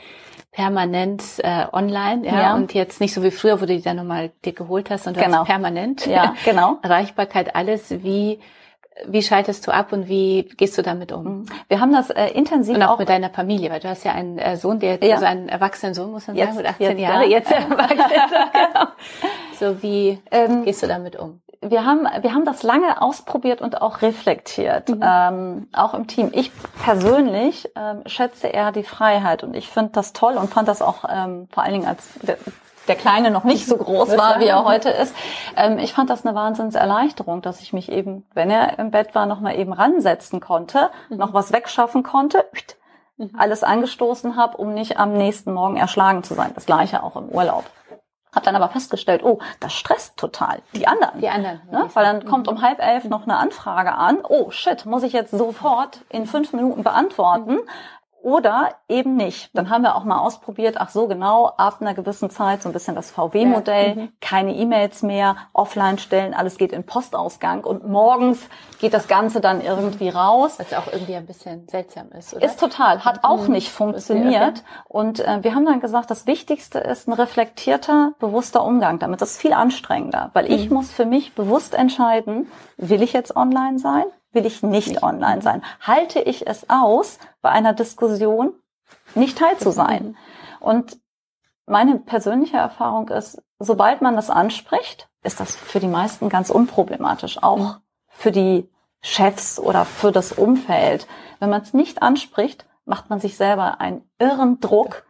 permanent 0.52 1.22
äh, 1.38 1.66
online, 1.70 2.26
ja, 2.26 2.40
ja, 2.40 2.54
und 2.56 2.72
jetzt 2.72 3.00
nicht 3.00 3.12
so 3.12 3.22
wie 3.22 3.30
früher, 3.30 3.60
wo 3.60 3.66
du 3.66 3.76
die 3.76 3.82
dann 3.82 3.96
nochmal 3.96 4.32
dir 4.44 4.54
geholt 4.54 4.88
hast, 4.90 5.04
sondern 5.04 5.22
genau. 5.22 5.44
permanent. 5.44 6.06
Ja, 6.06 6.34
genau. 6.44 6.78
Erreichbarkeit, 6.82 7.54
alles. 7.54 7.90
Wie 8.02 8.40
wie 9.06 9.22
schaltest 9.22 9.66
du 9.66 9.72
ab 9.72 9.92
und 9.92 10.08
wie 10.08 10.48
gehst 10.56 10.76
du 10.78 10.82
damit 10.82 11.12
um? 11.12 11.24
Mhm. 11.24 11.46
Wir 11.68 11.80
haben 11.80 11.92
das 11.92 12.10
äh, 12.10 12.28
intensiv 12.28 12.76
und 12.76 12.82
auch, 12.82 12.94
auch, 12.94 12.98
mit 12.98 13.08
deiner 13.08 13.30
Familie, 13.30 13.70
weil 13.70 13.80
du 13.80 13.88
hast 13.88 14.04
ja 14.04 14.12
einen 14.12 14.38
äh, 14.38 14.56
Sohn, 14.56 14.78
der 14.80 15.02
ja. 15.04 15.14
also 15.14 15.26
einen 15.26 15.48
erwachsenen 15.48 15.94
Sohn, 15.94 16.10
muss 16.10 16.26
man 16.26 16.36
jetzt, 16.36 16.54
sagen, 16.54 16.56
mit 16.58 16.66
18 16.66 16.86
jetzt, 16.86 17.00
Jahre, 17.00 17.24
ja. 17.24 17.30
jetzt 17.30 17.50
erwachsen. 17.52 17.96
genau. 18.52 18.86
So 19.58 19.82
wie 19.82 20.20
ähm, 20.30 20.64
gehst 20.64 20.82
du 20.82 20.86
damit 20.86 21.16
um? 21.16 21.40
Wir 21.60 21.84
haben 21.84 22.06
wir 22.20 22.34
haben 22.34 22.44
das 22.44 22.62
lange 22.62 23.02
ausprobiert 23.02 23.60
und 23.60 23.82
auch 23.82 24.02
reflektiert, 24.02 24.88
mhm. 24.90 25.02
ähm, 25.02 25.68
auch 25.72 25.92
im 25.94 26.06
Team. 26.06 26.30
Ich 26.32 26.52
persönlich 26.84 27.68
ähm, 27.74 28.02
schätze 28.06 28.46
eher 28.46 28.70
die 28.70 28.84
Freiheit 28.84 29.42
und 29.42 29.56
ich 29.56 29.68
finde 29.68 29.90
das 29.92 30.12
toll 30.12 30.34
und 30.34 30.50
fand 30.50 30.68
das 30.68 30.82
auch 30.82 31.04
ähm, 31.10 31.48
vor 31.50 31.64
allen 31.64 31.72
Dingen 31.72 31.86
als 31.86 32.10
der 32.88 32.96
Kleine 32.96 33.30
noch 33.30 33.44
nicht 33.44 33.66
so 33.66 33.76
groß 33.76 34.16
war, 34.16 34.40
wie 34.40 34.46
er 34.46 34.64
heute 34.64 34.90
ist. 34.90 35.14
Ähm, 35.56 35.78
ich 35.78 35.92
fand 35.92 36.10
das 36.10 36.26
eine 36.26 36.34
Wahnsinnserleichterung, 36.34 37.42
dass 37.42 37.60
ich 37.60 37.72
mich 37.72 37.90
eben, 37.90 38.26
wenn 38.34 38.50
er 38.50 38.78
im 38.78 38.90
Bett 38.90 39.14
war, 39.14 39.26
noch 39.26 39.40
mal 39.40 39.56
eben 39.56 39.72
ransetzen 39.72 40.40
konnte, 40.40 40.90
mhm. 41.08 41.18
noch 41.18 41.34
was 41.34 41.52
wegschaffen 41.52 42.02
konnte, 42.02 42.44
mhm. 43.16 43.30
alles 43.36 43.62
angestoßen 43.62 44.36
habe, 44.36 44.56
um 44.56 44.74
nicht 44.74 44.98
am 44.98 45.12
nächsten 45.12 45.52
Morgen 45.52 45.76
erschlagen 45.76 46.22
zu 46.22 46.34
sein. 46.34 46.52
Das 46.54 46.66
gleiche 46.66 47.02
auch 47.02 47.16
im 47.16 47.28
Urlaub. 47.28 47.64
Hab 48.34 48.42
dann 48.42 48.56
aber 48.56 48.68
festgestellt, 48.68 49.22
oh, 49.24 49.38
das 49.58 49.72
stresst 49.72 50.18
total 50.18 50.58
die 50.74 50.86
anderen. 50.86 51.20
Die 51.20 51.28
anderen. 51.28 51.62
Ne? 51.70 51.88
Weil 51.94 52.04
dann 52.04 52.26
kommt 52.26 52.46
um 52.46 52.60
halb 52.60 52.78
elf 52.78 53.04
noch 53.04 53.22
eine 53.22 53.36
Anfrage 53.36 53.94
an. 53.94 54.18
Oh 54.22 54.50
shit, 54.50 54.84
muss 54.84 55.02
ich 55.02 55.14
jetzt 55.14 55.30
sofort 55.30 56.02
in 56.10 56.26
fünf 56.26 56.52
Minuten 56.52 56.84
beantworten. 56.84 57.58
Mhm 58.22 58.28
oder 58.28 58.74
eben 58.88 59.16
nicht. 59.16 59.50
Dann 59.54 59.70
haben 59.70 59.82
wir 59.82 59.94
auch 59.94 60.04
mal 60.04 60.18
ausprobiert, 60.18 60.76
ach 60.78 60.90
so 60.90 61.06
genau, 61.06 61.46
ab 61.56 61.78
einer 61.80 61.94
gewissen 61.94 62.30
Zeit 62.30 62.62
so 62.62 62.68
ein 62.68 62.72
bisschen 62.72 62.94
das 62.94 63.10
VW-Modell, 63.10 63.88
ja, 63.88 63.94
mhm. 63.94 64.12
keine 64.20 64.54
E-Mails 64.54 65.02
mehr, 65.02 65.36
offline 65.52 65.98
stellen, 65.98 66.34
alles 66.34 66.58
geht 66.58 66.72
in 66.72 66.84
Postausgang 66.84 67.64
und 67.64 67.88
morgens 67.88 68.48
geht 68.80 68.92
das 68.92 69.08
Ganze 69.08 69.40
dann 69.40 69.60
irgendwie 69.60 70.08
raus. 70.08 70.58
Was 70.58 70.74
auch 70.74 70.92
irgendwie 70.92 71.14
ein 71.14 71.26
bisschen 71.26 71.68
seltsam 71.68 72.10
ist, 72.10 72.34
oder? 72.34 72.44
Ist 72.44 72.60
total, 72.60 73.04
hat 73.04 73.20
auch 73.22 73.46
mhm. 73.46 73.54
nicht 73.54 73.70
funktioniert. 73.70 74.62
Und 74.88 75.20
äh, 75.20 75.42
wir 75.42 75.54
haben 75.54 75.64
dann 75.64 75.80
gesagt, 75.80 76.10
das 76.10 76.26
Wichtigste 76.26 76.80
ist 76.80 77.08
ein 77.08 77.12
reflektierter, 77.12 78.12
bewusster 78.18 78.64
Umgang 78.64 78.98
damit. 78.98 79.22
Das 79.22 79.32
ist 79.32 79.40
viel 79.40 79.52
anstrengender, 79.52 80.30
weil 80.32 80.50
ich 80.52 80.68
mhm. 80.68 80.76
muss 80.76 80.90
für 80.90 81.06
mich 81.06 81.34
bewusst 81.34 81.74
entscheiden, 81.74 82.48
will 82.76 83.02
ich 83.02 83.12
jetzt 83.12 83.36
online 83.36 83.78
sein? 83.78 84.04
Will 84.32 84.46
ich 84.46 84.62
nicht 84.62 85.02
online 85.02 85.42
sein? 85.42 85.62
Halte 85.80 86.20
ich 86.20 86.46
es 86.46 86.68
aus, 86.68 87.18
bei 87.40 87.50
einer 87.50 87.72
Diskussion 87.72 88.52
nicht 89.14 89.38
teil 89.38 89.56
zu 89.58 89.70
sein? 89.70 90.16
Und 90.60 90.98
meine 91.66 91.98
persönliche 91.98 92.56
Erfahrung 92.56 93.08
ist, 93.08 93.42
sobald 93.58 94.02
man 94.02 94.16
das 94.16 94.30
anspricht, 94.30 95.08
ist 95.22 95.40
das 95.40 95.56
für 95.56 95.80
die 95.80 95.88
meisten 95.88 96.28
ganz 96.28 96.50
unproblematisch, 96.50 97.42
auch 97.42 97.58
mhm. 97.58 97.74
für 98.08 98.32
die 98.32 98.70
Chefs 99.00 99.58
oder 99.58 99.84
für 99.84 100.12
das 100.12 100.32
Umfeld. 100.32 101.06
Wenn 101.38 101.50
man 101.50 101.62
es 101.62 101.74
nicht 101.74 102.02
anspricht, 102.02 102.66
macht 102.84 103.10
man 103.10 103.20
sich 103.20 103.36
selber 103.36 103.80
einen 103.80 104.08
irren 104.18 104.60
Druck, 104.60 105.04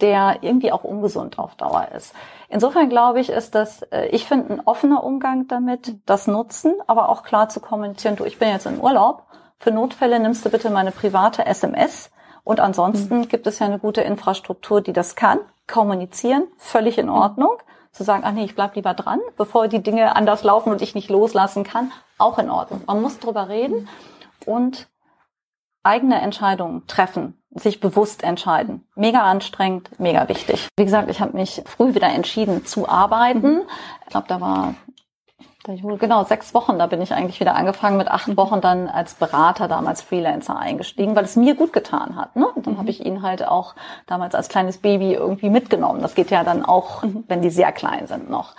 der 0.00 0.38
irgendwie 0.42 0.72
auch 0.72 0.84
ungesund 0.84 1.38
auf 1.38 1.54
Dauer 1.54 1.88
ist. 1.96 2.14
Insofern 2.48 2.88
glaube 2.88 3.20
ich, 3.20 3.30
ist 3.30 3.54
das, 3.54 3.82
äh, 3.90 4.06
ich 4.08 4.26
finde, 4.26 4.54
ein 4.54 4.60
offener 4.60 5.04
Umgang 5.04 5.48
damit, 5.48 5.96
das 6.06 6.26
Nutzen, 6.26 6.74
aber 6.86 7.08
auch 7.08 7.22
klar 7.22 7.48
zu 7.48 7.60
kommunizieren, 7.60 8.16
du, 8.16 8.24
ich 8.24 8.38
bin 8.38 8.48
jetzt 8.48 8.66
im 8.66 8.80
Urlaub, 8.80 9.24
für 9.58 9.70
Notfälle 9.70 10.20
nimmst 10.20 10.44
du 10.44 10.50
bitte 10.50 10.70
meine 10.70 10.90
private 10.90 11.46
SMS 11.46 12.10
und 12.44 12.60
ansonsten 12.60 13.20
mhm. 13.20 13.28
gibt 13.28 13.46
es 13.46 13.58
ja 13.58 13.66
eine 13.66 13.78
gute 13.78 14.02
Infrastruktur, 14.02 14.80
die 14.80 14.92
das 14.92 15.16
kann, 15.16 15.38
kommunizieren, 15.66 16.46
völlig 16.58 16.98
in 16.98 17.08
Ordnung. 17.08 17.56
Zu 17.90 18.02
sagen, 18.02 18.24
ach 18.26 18.32
nee, 18.32 18.44
ich 18.44 18.56
bleib 18.56 18.74
lieber 18.74 18.92
dran, 18.92 19.20
bevor 19.36 19.68
die 19.68 19.82
Dinge 19.82 20.16
anders 20.16 20.42
laufen 20.42 20.70
und 20.70 20.82
ich 20.82 20.94
nicht 20.96 21.10
loslassen 21.10 21.62
kann, 21.62 21.92
auch 22.18 22.38
in 22.38 22.50
Ordnung. 22.50 22.82
Man 22.86 23.00
muss 23.00 23.20
drüber 23.20 23.48
reden 23.48 23.88
und 24.46 24.88
eigene 25.84 26.20
Entscheidungen 26.20 26.86
treffen 26.86 27.40
sich 27.54 27.80
bewusst 27.80 28.22
entscheiden. 28.22 28.86
Mega 28.94 29.22
anstrengend, 29.22 29.90
mega 29.98 30.28
wichtig. 30.28 30.68
Wie 30.76 30.84
gesagt, 30.84 31.10
ich 31.10 31.20
habe 31.20 31.36
mich 31.36 31.62
früh 31.66 31.94
wieder 31.94 32.08
entschieden 32.08 32.66
zu 32.66 32.88
arbeiten. 32.88 33.62
Ich 34.04 34.10
glaube, 34.10 34.26
da 34.28 34.40
war 34.40 34.74
genau 35.64 36.24
sechs 36.24 36.52
Wochen, 36.52 36.78
da 36.78 36.86
bin 36.86 37.00
ich 37.00 37.14
eigentlich 37.14 37.40
wieder 37.40 37.54
angefangen, 37.54 37.96
mit 37.96 38.08
acht 38.08 38.36
Wochen 38.36 38.60
dann 38.60 38.86
als 38.88 39.14
Berater, 39.14 39.66
damals 39.66 40.02
Freelancer 40.02 40.58
eingestiegen, 40.58 41.16
weil 41.16 41.24
es 41.24 41.36
mir 41.36 41.54
gut 41.54 41.72
getan 41.72 42.16
hat. 42.16 42.36
Ne? 42.36 42.46
Und 42.46 42.66
dann 42.66 42.74
mhm. 42.74 42.78
habe 42.78 42.90
ich 42.90 43.04
ihn 43.04 43.22
halt 43.22 43.46
auch 43.46 43.74
damals 44.06 44.34
als 44.34 44.48
kleines 44.48 44.78
Baby 44.78 45.14
irgendwie 45.14 45.48
mitgenommen. 45.48 46.02
Das 46.02 46.14
geht 46.14 46.30
ja 46.30 46.44
dann 46.44 46.64
auch, 46.64 47.02
mhm. 47.02 47.24
wenn 47.28 47.40
die 47.40 47.50
sehr 47.50 47.72
klein 47.72 48.06
sind 48.06 48.28
noch. 48.28 48.54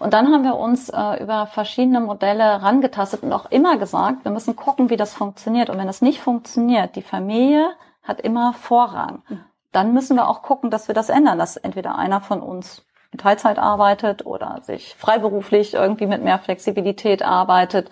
Und 0.00 0.12
dann 0.12 0.32
haben 0.32 0.44
wir 0.44 0.56
uns 0.56 0.88
äh, 0.88 1.22
über 1.22 1.46
verschiedene 1.46 2.00
Modelle 2.00 2.62
rangetastet 2.62 3.22
und 3.22 3.32
auch 3.32 3.50
immer 3.50 3.76
gesagt, 3.76 4.24
wir 4.24 4.32
müssen 4.32 4.56
gucken, 4.56 4.90
wie 4.90 4.96
das 4.96 5.14
funktioniert. 5.14 5.70
Und 5.70 5.78
wenn 5.78 5.86
das 5.86 6.02
nicht 6.02 6.20
funktioniert, 6.20 6.96
die 6.96 7.02
Familie 7.02 7.70
hat 8.02 8.20
immer 8.20 8.52
Vorrang. 8.52 9.22
Dann 9.72 9.92
müssen 9.92 10.16
wir 10.16 10.28
auch 10.28 10.42
gucken, 10.42 10.70
dass 10.70 10.88
wir 10.88 10.94
das 10.94 11.08
ändern, 11.08 11.38
dass 11.38 11.56
entweder 11.56 11.96
einer 11.96 12.20
von 12.20 12.40
uns 12.40 12.84
in 13.12 13.18
Teilzeit 13.18 13.58
arbeitet 13.58 14.24
oder 14.24 14.60
sich 14.62 14.94
freiberuflich 14.96 15.74
irgendwie 15.74 16.06
mit 16.06 16.22
mehr 16.22 16.38
Flexibilität 16.38 17.22
arbeitet. 17.22 17.90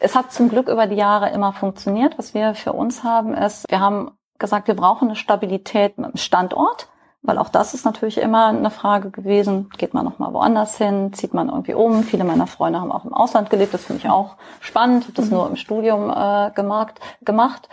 Es 0.00 0.16
hat 0.16 0.32
zum 0.32 0.48
Glück 0.48 0.68
über 0.68 0.86
die 0.86 0.96
Jahre 0.96 1.30
immer 1.30 1.52
funktioniert. 1.52 2.18
Was 2.18 2.34
wir 2.34 2.54
für 2.54 2.72
uns 2.72 3.04
haben, 3.04 3.34
ist, 3.34 3.70
wir 3.70 3.80
haben 3.80 4.18
gesagt, 4.38 4.66
wir 4.66 4.74
brauchen 4.74 5.08
eine 5.08 5.16
Stabilität 5.16 5.98
mit 5.98 6.12
dem 6.12 6.16
Standort. 6.16 6.88
Weil 7.26 7.38
auch 7.38 7.48
das 7.48 7.74
ist 7.74 7.84
natürlich 7.84 8.18
immer 8.18 8.46
eine 8.46 8.70
Frage 8.70 9.10
gewesen. 9.10 9.68
Geht 9.76 9.94
man 9.94 10.04
nochmal 10.04 10.32
woanders 10.32 10.78
hin? 10.78 11.12
Zieht 11.12 11.34
man 11.34 11.48
irgendwie 11.48 11.74
um? 11.74 12.04
Viele 12.04 12.22
meiner 12.22 12.46
Freunde 12.46 12.80
haben 12.80 12.92
auch 12.92 13.04
im 13.04 13.12
Ausland 13.12 13.50
gelebt. 13.50 13.74
Das 13.74 13.84
finde 13.84 14.02
ich 14.04 14.10
auch 14.10 14.36
spannend. 14.60 15.04
Habe 15.04 15.14
das 15.14 15.26
mhm. 15.26 15.32
nur 15.32 15.48
im 15.48 15.56
Studium 15.56 16.08
äh, 16.08 16.52
gemacht. 16.52 17.00
gemacht. 17.22 17.68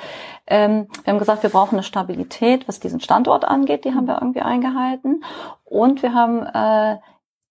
Ähm, 0.48 0.88
wir 1.04 1.14
haben 1.14 1.20
gesagt, 1.20 1.44
wir 1.44 1.52
brauchen 1.52 1.76
eine 1.76 1.84
Stabilität, 1.84 2.68
was 2.68 2.80
diesen 2.80 3.00
Standort 3.00 3.46
angeht. 3.46 3.86
Die 3.86 3.94
haben 3.94 4.08
wir 4.08 4.16
irgendwie 4.16 4.42
eingehalten. 4.42 5.24
Und 5.64 6.02
wir 6.02 6.14
haben 6.14 6.44
äh, 6.46 6.98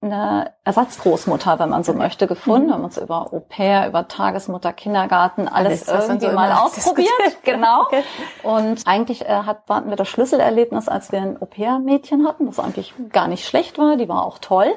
eine 0.03 0.53
Ersatzgroßmutter, 0.65 1.59
wenn 1.59 1.71
man 1.71 1.85
so 1.85 1.93
möchte, 1.95 2.27
gefunden. 2.27 2.67
Mhm. 2.67 2.69
Wir 2.69 2.75
haben 2.75 2.85
uns 2.85 2.99
über 2.99 3.33
Au 3.33 3.41
pair, 3.41 3.87
über 3.89 4.09
Tagesmutter, 4.09 4.73
Kindergarten, 4.73 5.49
alles, 5.49 5.89
alles 5.89 6.09
irgendwie 6.09 6.27
so 6.27 6.33
mal 6.33 6.53
ausprobiert. 6.65 7.09
genau. 7.45 7.83
Okay. 7.83 8.03
Und 8.43 8.87
eigentlich 8.87 9.23
äh, 9.23 9.29
hat, 9.29 9.63
hatten 9.69 9.91
wir 9.91 9.97
das 9.97 10.09
Schlüsselerlebnis, 10.09 10.89
als 10.89 11.13
wir 11.13 11.21
ein 11.21 11.41
Au 11.41 11.47
pair-Mädchen 11.47 12.27
hatten, 12.27 12.47
das 12.47 12.59
eigentlich 12.59 12.95
gar 13.11 13.29
nicht 13.29 13.47
schlecht 13.47 13.79
war, 13.79 13.97
die 13.97 14.09
war 14.09 14.27
auch 14.27 14.39
toll. 14.39 14.75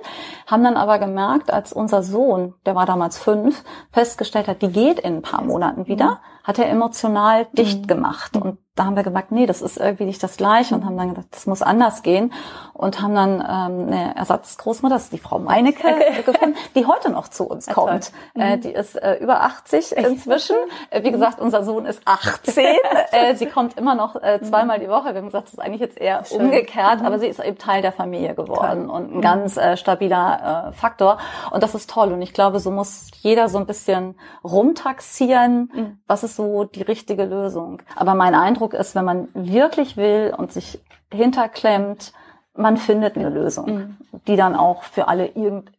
Haben 0.47 0.63
dann 0.63 0.77
aber 0.77 0.99
gemerkt, 0.99 1.51
als 1.51 1.73
unser 1.73 2.03
Sohn, 2.03 2.53
der 2.65 2.75
war 2.75 2.85
damals 2.85 3.17
fünf, 3.17 3.63
festgestellt 3.91 4.47
hat, 4.47 4.61
die 4.61 4.71
geht 4.71 4.99
in 4.99 5.17
ein 5.17 5.21
paar 5.21 5.43
Monaten 5.43 5.87
wieder, 5.87 6.21
hat 6.43 6.59
er 6.59 6.69
emotional 6.69 7.47
dicht 7.53 7.83
mhm. 7.83 7.87
gemacht. 7.87 8.37
Und 8.37 8.59
da 8.75 8.85
haben 8.85 8.95
wir 8.97 9.03
gemerkt, 9.03 9.31
nee, 9.31 9.45
das 9.45 9.61
ist 9.61 9.77
irgendwie 9.77 10.03
nicht 10.03 10.21
das 10.21 10.35
Gleiche 10.35 10.75
und 10.75 10.85
haben 10.85 10.97
dann 10.97 11.09
gedacht, 11.09 11.27
das 11.31 11.47
muss 11.47 11.61
anders 11.61 12.03
gehen 12.03 12.33
und 12.73 13.01
haben 13.01 13.15
dann 13.15 13.35
ähm, 13.35 13.87
eine 13.87 14.15
Ersatzgroßmutter, 14.17 14.95
das 14.95 15.05
ist 15.05 15.13
die 15.13 15.17
Frau 15.17 15.39
Meinecke, 15.39 15.95
gefunden, 16.25 16.57
die 16.75 16.85
heute 16.85 17.09
noch 17.09 17.29
zu 17.29 17.45
uns 17.45 17.67
kommt. 17.73 18.11
Äh, 18.35 18.57
mhm. 18.57 18.61
die 18.61 18.71
ist 18.71 18.95
äh, 18.95 19.15
über 19.15 19.41
80 19.43 19.93
inzwischen. 19.95 20.57
Äh, 20.89 21.03
wie 21.03 21.11
gesagt, 21.11 21.39
unser 21.39 21.63
Sohn 21.63 21.85
ist 21.85 22.01
18. 22.03 22.65
äh, 23.11 23.35
sie 23.35 23.45
kommt 23.45 23.77
immer 23.77 23.95
noch 23.95 24.21
äh, 24.21 24.41
zweimal 24.41 24.79
die 24.79 24.89
Woche. 24.89 25.13
Wir 25.13 25.21
haben 25.21 25.27
gesagt, 25.27 25.47
das 25.47 25.53
ist 25.53 25.59
eigentlich 25.59 25.79
jetzt 25.79 25.97
eher 25.97 26.25
Schön. 26.25 26.41
umgekehrt, 26.41 26.99
mhm. 26.99 27.05
aber 27.05 27.17
sie 27.17 27.27
ist 27.27 27.39
eben 27.39 27.57
Teil 27.57 27.81
der 27.81 27.93
Familie 27.93 28.35
geworden 28.35 28.87
toll. 28.87 28.95
und 28.95 29.11
ein 29.11 29.17
mhm. 29.17 29.21
ganz 29.21 29.55
äh, 29.55 29.77
stabiler 29.77 30.67
äh, 30.67 30.73
Faktor. 30.73 31.17
Und 31.51 31.63
das 31.63 31.75
ist 31.75 31.89
toll. 31.89 32.11
Und 32.11 32.21
ich 32.21 32.33
glaube, 32.33 32.59
so 32.59 32.71
muss 32.71 33.09
jeder 33.21 33.47
so 33.47 33.57
ein 33.57 33.65
bisschen 33.65 34.15
rumtaxieren, 34.43 35.71
mhm. 35.73 35.99
was 36.07 36.25
ist 36.25 36.35
so 36.35 36.65
die 36.65 36.81
richtige 36.81 37.23
Lösung. 37.23 37.81
Aber 37.95 38.15
mein 38.15 38.35
Eindruck 38.35 38.64
Eindruck 38.65 38.79
ist, 38.79 38.95
wenn 38.95 39.05
man 39.05 39.27
wirklich 39.33 39.95
will 39.95 40.33
und 40.35 40.51
sich 40.51 40.79
hinterklemmt, 41.13 42.13
man 42.55 42.77
findet 42.77 43.15
eine 43.15 43.29
Lösung, 43.29 43.65
mhm. 43.65 43.97
die 44.27 44.35
dann 44.35 44.55
auch 44.55 44.83
für 44.83 45.07
alle 45.07 45.27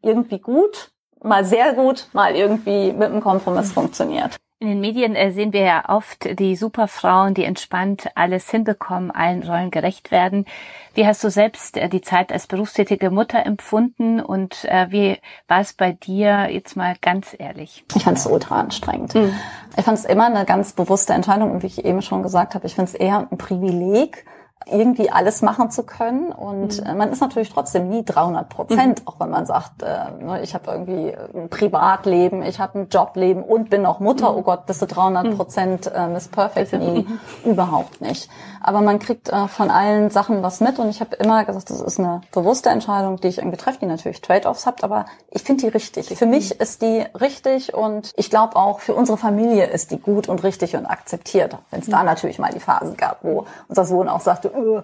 irgendwie 0.02 0.38
gut, 0.38 0.90
mal 1.22 1.44
sehr 1.44 1.72
gut, 1.72 2.08
mal 2.12 2.36
irgendwie 2.36 2.92
mit 2.92 3.10
einem 3.10 3.20
Kompromiss 3.20 3.70
mhm. 3.70 3.74
funktioniert. 3.74 4.36
In 4.58 4.68
den 4.68 4.80
Medien 4.80 5.14
äh, 5.14 5.32
sehen 5.32 5.52
wir 5.52 5.60
ja 5.60 5.84
oft 5.86 6.38
die 6.38 6.56
Superfrauen, 6.56 7.34
die 7.34 7.44
entspannt 7.44 8.08
alles 8.14 8.50
hinbekommen, 8.50 9.10
allen 9.10 9.42
Rollen 9.42 9.70
gerecht 9.70 10.10
werden. 10.10 10.46
Wie 10.94 11.06
hast 11.06 11.22
du 11.22 11.28
selbst 11.28 11.76
äh, 11.76 11.90
die 11.90 12.00
Zeit 12.00 12.32
als 12.32 12.46
berufstätige 12.46 13.10
Mutter 13.10 13.44
empfunden 13.44 14.18
und 14.18 14.64
äh, 14.64 14.86
wie 14.88 15.18
war 15.46 15.60
es 15.60 15.74
bei 15.74 15.92
dir 15.92 16.48
jetzt 16.50 16.74
mal 16.74 16.96
ganz 17.02 17.36
ehrlich? 17.38 17.84
Ich 17.94 18.04
fand 18.04 18.16
es 18.16 18.26
ultra 18.26 18.58
anstrengend. 18.58 19.14
Mhm. 19.14 19.34
Ich 19.76 19.84
fand 19.84 19.98
es 19.98 20.06
immer 20.06 20.24
eine 20.24 20.46
ganz 20.46 20.72
bewusste 20.72 21.12
Entscheidung 21.12 21.50
und 21.50 21.62
wie 21.62 21.66
ich 21.66 21.84
eben 21.84 22.00
schon 22.00 22.22
gesagt 22.22 22.54
habe, 22.54 22.66
ich 22.66 22.74
finde 22.74 22.90
es 22.90 22.94
eher 22.94 23.28
ein 23.30 23.36
Privileg, 23.36 24.24
irgendwie 24.64 25.10
alles 25.10 25.42
machen 25.42 25.70
zu 25.70 25.84
können. 25.84 26.32
Und 26.32 26.84
mhm. 26.84 26.96
man 26.96 27.12
ist 27.12 27.20
natürlich 27.20 27.50
trotzdem 27.50 27.88
nie 27.88 28.04
300 28.04 28.48
Prozent, 28.48 29.00
mhm. 29.00 29.08
auch 29.08 29.20
wenn 29.20 29.30
man 29.30 29.46
sagt, 29.46 29.82
äh, 29.82 30.24
ne, 30.24 30.42
ich 30.42 30.54
habe 30.54 30.70
irgendwie 30.70 31.14
ein 31.34 31.48
Privatleben, 31.48 32.42
ich 32.42 32.58
habe 32.58 32.80
ein 32.80 32.88
Jobleben 32.88 33.42
und 33.42 33.70
bin 33.70 33.86
auch 33.86 34.00
Mutter. 34.00 34.32
Mhm. 34.32 34.38
Oh 34.38 34.42
Gott, 34.42 34.66
bist 34.66 34.82
du 34.82 34.86
300 34.86 35.36
Prozent 35.36 35.90
äh, 35.94 36.08
Miss 36.08 36.28
Perfect? 36.28 36.72
Nee, 36.72 37.06
überhaupt 37.44 38.00
nicht. 38.00 38.28
Aber 38.60 38.80
man 38.80 38.98
kriegt 38.98 39.28
äh, 39.28 39.46
von 39.46 39.70
allen 39.70 40.10
Sachen 40.10 40.42
was 40.42 40.60
mit 40.60 40.80
und 40.80 40.88
ich 40.88 41.00
habe 41.00 41.14
immer 41.16 41.44
gesagt, 41.44 41.70
das 41.70 41.80
ist 41.80 42.00
eine 42.00 42.22
bewusste 42.32 42.70
Entscheidung, 42.70 43.20
die 43.20 43.28
ich 43.28 43.38
irgendwie 43.38 43.58
treffe, 43.58 43.78
die 43.80 43.86
natürlich 43.86 44.20
Trade-offs 44.20 44.66
hat, 44.66 44.82
aber 44.82 45.06
ich 45.30 45.42
finde 45.42 45.62
die 45.62 45.68
richtig. 45.68 46.08
Für 46.08 46.26
mich 46.26 46.54
mhm. 46.54 46.62
ist 46.62 46.82
die 46.82 47.04
richtig 47.20 47.74
und 47.74 48.12
ich 48.16 48.30
glaube 48.30 48.56
auch 48.56 48.80
für 48.80 48.94
unsere 48.94 49.16
Familie 49.16 49.66
ist 49.66 49.92
die 49.92 50.00
gut 50.00 50.28
und 50.28 50.42
richtig 50.42 50.74
und 50.74 50.86
akzeptiert. 50.86 51.56
Wenn 51.70 51.80
es 51.80 51.86
da 51.86 52.00
mhm. 52.00 52.06
natürlich 52.06 52.40
mal 52.40 52.52
die 52.52 52.58
Phasen 52.58 52.96
gab, 52.96 53.22
wo 53.22 53.46
unser 53.68 53.84
Sohn 53.84 54.08
auch 54.08 54.20
sagte, 54.46 54.58
öh, 54.58 54.82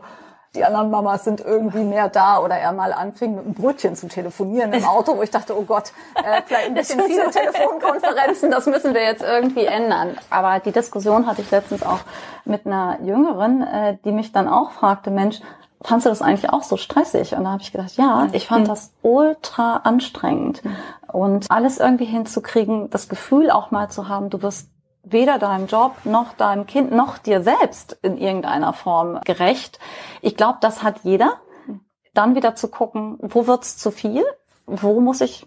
die 0.55 0.65
anderen 0.65 0.91
Mamas 0.91 1.25
sind 1.25 1.41
irgendwie 1.41 1.83
mehr 1.83 2.11
da 2.11 2.39
oder 2.39 2.57
er 2.57 2.73
mal 2.73 2.93
anfing 2.93 3.35
mit 3.37 3.45
einem 3.45 3.55
Brötchen 3.55 3.97
zu 3.97 4.09
telefonieren 4.09 4.73
im 4.75 4.85
Auto, 4.85 5.17
wo 5.17 5.23
ich 5.23 5.31
dachte, 5.31 5.59
oh 5.59 5.63
Gott, 5.63 5.93
äh, 6.15 6.43
vielleicht 6.45 6.67
ein 6.67 6.75
bisschen 6.75 7.01
viele 7.01 7.31
Telefonkonferenzen, 7.31 8.51
das 8.51 8.67
müssen 8.67 8.93
wir 8.93 9.03
jetzt 9.03 9.23
irgendwie 9.23 9.65
ändern. 9.65 10.19
Aber 10.29 10.61
die 10.61 10.73
Diskussion 10.73 11.27
hatte 11.27 11.41
ich 11.41 11.51
letztens 11.51 11.83
auch 11.83 12.01
mit 12.45 12.67
einer 12.67 12.99
Jüngeren, 13.03 13.63
äh, 13.63 13.97
die 14.05 14.13
mich 14.13 14.33
dann 14.33 14.47
auch 14.47 14.73
fragte, 14.73 15.11
Mensch, 15.11 15.41
fandst 15.81 16.05
du 16.05 16.11
das 16.11 16.21
eigentlich 16.21 16.51
auch 16.51 16.63
so 16.63 16.77
stressig? 16.77 17.35
Und 17.35 17.45
da 17.45 17.53
habe 17.53 17.63
ich 17.63 17.73
gedacht, 17.73 17.97
ja, 17.97 18.29
ich 18.33 18.47
fand 18.47 18.69
das 18.69 18.93
ultra 19.01 19.79
anstrengend. 19.79 20.63
Und 21.11 21.51
alles 21.51 21.79
irgendwie 21.79 22.05
hinzukriegen, 22.05 22.91
das 22.91 23.09
Gefühl 23.09 23.51
auch 23.51 23.71
mal 23.71 23.91
zu 23.91 24.09
haben, 24.09 24.29
du 24.29 24.43
wirst 24.43 24.69
weder 25.13 25.39
deinem 25.39 25.67
Job 25.67 25.93
noch 26.05 26.33
deinem 26.35 26.67
Kind 26.67 26.93
noch 26.93 27.19
dir 27.19 27.43
selbst 27.43 27.99
in 28.03 28.17
irgendeiner 28.17 28.73
Form 28.73 29.21
gerecht. 29.25 29.79
Ich 30.21 30.37
glaube, 30.37 30.59
das 30.61 30.83
hat 30.83 31.01
jeder. 31.03 31.41
Dann 32.15 32.35
wieder 32.35 32.55
zu 32.55 32.69
gucken, 32.69 33.19
wo 33.23 33.47
wird's 33.47 33.79
zu 33.79 33.91
viel? 33.91 34.25
Wo 34.67 35.01
muss 35.01 35.21
ich 35.21 35.47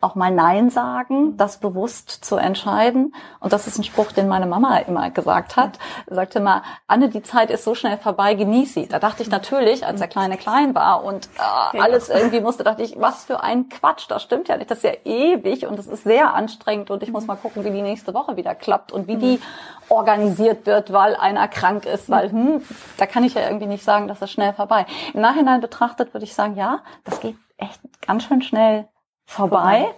auch 0.00 0.14
mal 0.14 0.30
Nein 0.30 0.68
sagen, 0.68 1.36
das 1.36 1.58
bewusst 1.58 2.10
zu 2.10 2.36
entscheiden. 2.36 3.14
Und 3.40 3.52
das 3.52 3.66
ist 3.66 3.78
ein 3.78 3.84
Spruch, 3.84 4.12
den 4.12 4.28
meine 4.28 4.46
Mama 4.46 4.76
immer 4.78 5.10
gesagt 5.10 5.56
hat. 5.56 5.78
Sie 6.06 6.14
sagte 6.14 6.38
immer, 6.38 6.62
Anne, 6.86 7.08
die 7.08 7.22
Zeit 7.22 7.50
ist 7.50 7.64
so 7.64 7.74
schnell 7.74 7.96
vorbei, 7.96 8.34
genieß 8.34 8.74
sie. 8.74 8.86
Da 8.86 8.98
dachte 8.98 9.22
ich 9.22 9.30
natürlich, 9.30 9.86
als 9.86 9.98
der 9.98 10.08
Kleine 10.08 10.36
klein 10.36 10.74
war 10.74 11.02
und 11.02 11.28
äh, 11.72 11.80
alles 11.80 12.10
irgendwie 12.10 12.40
musste, 12.40 12.62
dachte 12.62 12.82
ich, 12.82 13.00
was 13.00 13.24
für 13.24 13.42
ein 13.42 13.70
Quatsch, 13.70 14.04
das 14.08 14.22
stimmt 14.22 14.48
ja 14.48 14.58
nicht. 14.58 14.70
Das 14.70 14.78
ist 14.78 14.84
ja 14.84 14.92
ewig 15.04 15.66
und 15.66 15.78
es 15.78 15.86
ist 15.86 16.04
sehr 16.04 16.34
anstrengend 16.34 16.90
und 16.90 17.02
ich 17.02 17.10
muss 17.10 17.26
mal 17.26 17.36
gucken, 17.36 17.64
wie 17.64 17.70
die 17.70 17.82
nächste 17.82 18.12
Woche 18.12 18.36
wieder 18.36 18.54
klappt 18.54 18.92
und 18.92 19.08
wie 19.08 19.16
die 19.16 19.40
organisiert 19.88 20.66
wird, 20.66 20.92
weil 20.92 21.16
einer 21.16 21.48
krank 21.48 21.86
ist, 21.86 22.10
weil 22.10 22.30
hm, 22.30 22.62
da 22.98 23.06
kann 23.06 23.24
ich 23.24 23.34
ja 23.34 23.42
irgendwie 23.42 23.66
nicht 23.66 23.84
sagen, 23.84 24.08
dass 24.08 24.20
es 24.20 24.30
schnell 24.30 24.52
vorbei. 24.52 24.84
Im 25.14 25.20
Nachhinein 25.20 25.60
betrachtet 25.60 26.12
würde 26.12 26.24
ich 26.24 26.34
sagen, 26.34 26.56
ja, 26.56 26.80
das 27.04 27.20
geht 27.20 27.36
echt 27.56 27.80
ganz 28.06 28.24
schön 28.24 28.42
schnell 28.42 28.88
vorbei. 29.26 29.94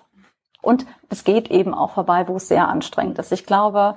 Und 0.60 0.86
es 1.08 1.24
geht 1.24 1.50
eben 1.50 1.74
auch 1.74 1.92
vorbei, 1.92 2.26
wo 2.26 2.36
es 2.36 2.48
sehr 2.48 2.68
anstrengend 2.68 3.18
ist. 3.18 3.30
Ich 3.30 3.46
glaube, 3.46 3.96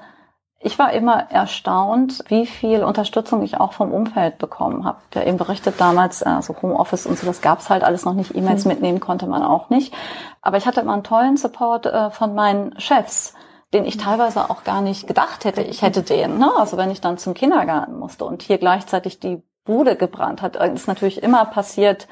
ich 0.63 0.77
war 0.77 0.93
immer 0.93 1.31
erstaunt, 1.31 2.23
wie 2.27 2.45
viel 2.45 2.83
Unterstützung 2.83 3.41
ich 3.41 3.59
auch 3.59 3.73
vom 3.73 3.91
Umfeld 3.91 4.37
bekommen 4.37 4.85
habe. 4.85 4.99
Der 5.15 5.25
eben 5.25 5.37
berichtet 5.37 5.75
damals, 5.79 6.21
also 6.21 6.55
Homeoffice 6.61 7.07
und 7.07 7.17
so, 7.17 7.25
das 7.25 7.41
gab's 7.41 7.71
halt 7.71 7.83
alles 7.83 8.05
noch 8.05 8.13
nicht. 8.13 8.35
E-Mails 8.35 8.65
mhm. 8.65 8.69
mitnehmen 8.69 8.99
konnte 8.99 9.25
man 9.25 9.41
auch 9.41 9.71
nicht. 9.71 9.91
Aber 10.41 10.57
ich 10.57 10.67
hatte 10.67 10.81
immer 10.81 10.93
einen 10.93 11.03
tollen 11.03 11.35
Support 11.35 11.87
äh, 11.87 12.11
von 12.11 12.35
meinen 12.35 12.79
Chefs, 12.79 13.33
den 13.73 13.85
ich 13.85 13.97
teilweise 13.97 14.51
auch 14.51 14.63
gar 14.63 14.81
nicht 14.81 15.07
gedacht 15.07 15.45
hätte, 15.45 15.61
ich 15.61 15.81
hätte 15.81 16.03
den. 16.03 16.37
Ne? 16.37 16.51
Also 16.55 16.77
wenn 16.77 16.91
ich 16.91 17.01
dann 17.01 17.17
zum 17.17 17.33
Kindergarten 17.33 17.97
musste 17.97 18.25
und 18.25 18.43
hier 18.43 18.59
gleichzeitig 18.59 19.19
die 19.19 19.41
Bude 19.63 19.95
gebrannt 19.95 20.43
hat, 20.43 20.57
ist 20.57 20.87
natürlich 20.87 21.23
immer 21.23 21.45
passiert, 21.45 22.07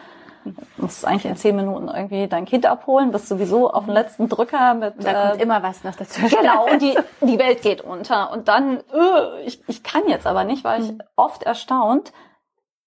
musst 0.78 1.06
eigentlich 1.06 1.25
in 1.25 1.36
zehn 1.36 1.56
Minuten 1.56 1.88
irgendwie 1.88 2.28
dein 2.28 2.45
Kind 2.45 2.65
abholen, 2.65 3.12
bist 3.12 3.28
sowieso 3.28 3.71
auf 3.71 3.86
den 3.86 3.93
letzten 3.93 4.30
Drücker 4.30 4.73
mit. 4.73 4.95
Da 5.04 5.30
kommt 5.30 5.39
äh, 5.39 5.43
immer 5.43 5.62
was 5.63 5.84
noch 5.84 5.95
dazu. 5.95 6.21
Genau, 6.21 6.71
und 6.71 6.82
die, 6.82 6.97
die 7.21 7.39
Welt 7.39 7.62
geht 7.62 7.82
unter. 7.82 8.32
Und 8.32 8.47
dann, 8.47 8.78
äh, 8.78 9.41
ich, 9.45 9.62
ich 9.67 9.84
kann 9.84 10.08
jetzt 10.08 10.28
aber 10.28 10.43
nicht, 10.43 10.63
weil 10.63 10.82
ich 10.84 10.91
mhm. 10.91 11.02
oft 11.15 11.43
erstaunt, 11.43 12.12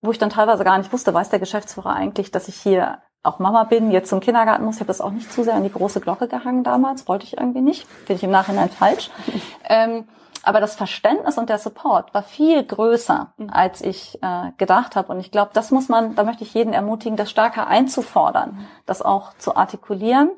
wo 0.01 0.11
ich 0.11 0.19
dann 0.19 0.31
teilweise 0.31 0.65
gar 0.65 0.79
nicht 0.79 0.93
wusste, 0.93 1.15
weiß 1.15 1.31
der 1.31 1.39
Geschäftsführer 1.39 1.95
eigentlich, 1.95 2.31
dass 2.31 2.49
ich 2.49 2.57
hier 2.57 2.99
auch 3.23 3.39
Mama 3.39 3.65
bin, 3.65 3.93
jetzt 3.93 4.09
zum 4.09 4.21
Kindergarten 4.21 4.65
muss. 4.65 4.77
Ich 4.77 4.81
habe 4.81 4.89
das 4.89 5.01
auch 5.01 5.13
nicht 5.13 5.33
zu 5.33 5.45
sehr 5.45 5.55
an 5.55 5.63
die 5.63 5.73
große 5.73 6.01
Glocke 6.01 6.27
gehangen 6.27 6.65
damals, 6.65 7.07
wollte 7.07 7.25
ich 7.25 7.37
irgendwie 7.37 7.61
nicht. 7.61 7.87
Finde 7.87 8.15
ich 8.15 8.25
im 8.25 8.31
Nachhinein 8.31 8.69
falsch. 8.69 9.11
ähm, 9.69 10.09
aber 10.43 10.61
das 10.61 10.75
Verständnis 10.75 11.39
und 11.39 11.49
der 11.49 11.59
Support 11.59 12.15
war 12.15 12.23
viel 12.23 12.65
größer, 12.65 13.33
mhm. 13.37 13.51
als 13.51 13.81
ich 13.81 14.23
äh, 14.23 14.53
gedacht 14.59 14.97
habe. 14.97 15.13
Und 15.13 15.21
ich 15.21 15.31
glaube, 15.31 15.51
das 15.55 15.71
muss 15.71 15.89
man, 15.89 16.15
da 16.15 16.25
möchte 16.25 16.45
ich 16.45 16.55
jeden 16.55 16.73
ermutigen, 16.73 17.17
das 17.17 17.31
stärker 17.31 17.67
einzufordern, 17.67 18.53
mhm. 18.53 18.67
das 18.87 19.03
auch 19.03 19.35
zu 19.39 19.57
artikulieren. 19.57 20.31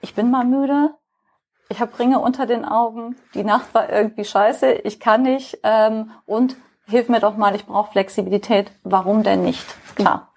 Ich 0.00 0.14
bin 0.14 0.30
mal 0.30 0.44
müde, 0.44 0.94
ich 1.68 1.80
habe 1.80 1.98
Ringe 1.98 2.18
unter 2.18 2.46
den 2.46 2.64
Augen, 2.64 3.16
die 3.34 3.44
Nacht 3.44 3.74
war 3.74 3.90
irgendwie 3.90 4.24
scheiße, 4.24 4.72
ich 4.72 4.98
kann 4.98 5.22
nicht 5.22 5.58
ähm, 5.62 6.10
und 6.26 6.56
hilf 6.86 7.08
mir 7.08 7.20
doch 7.20 7.36
mal, 7.36 7.54
ich 7.54 7.66
brauche 7.66 7.92
Flexibilität. 7.92 8.72
Warum 8.82 9.22
denn 9.22 9.42
nicht? 9.42 9.64
Klar. 9.94 10.29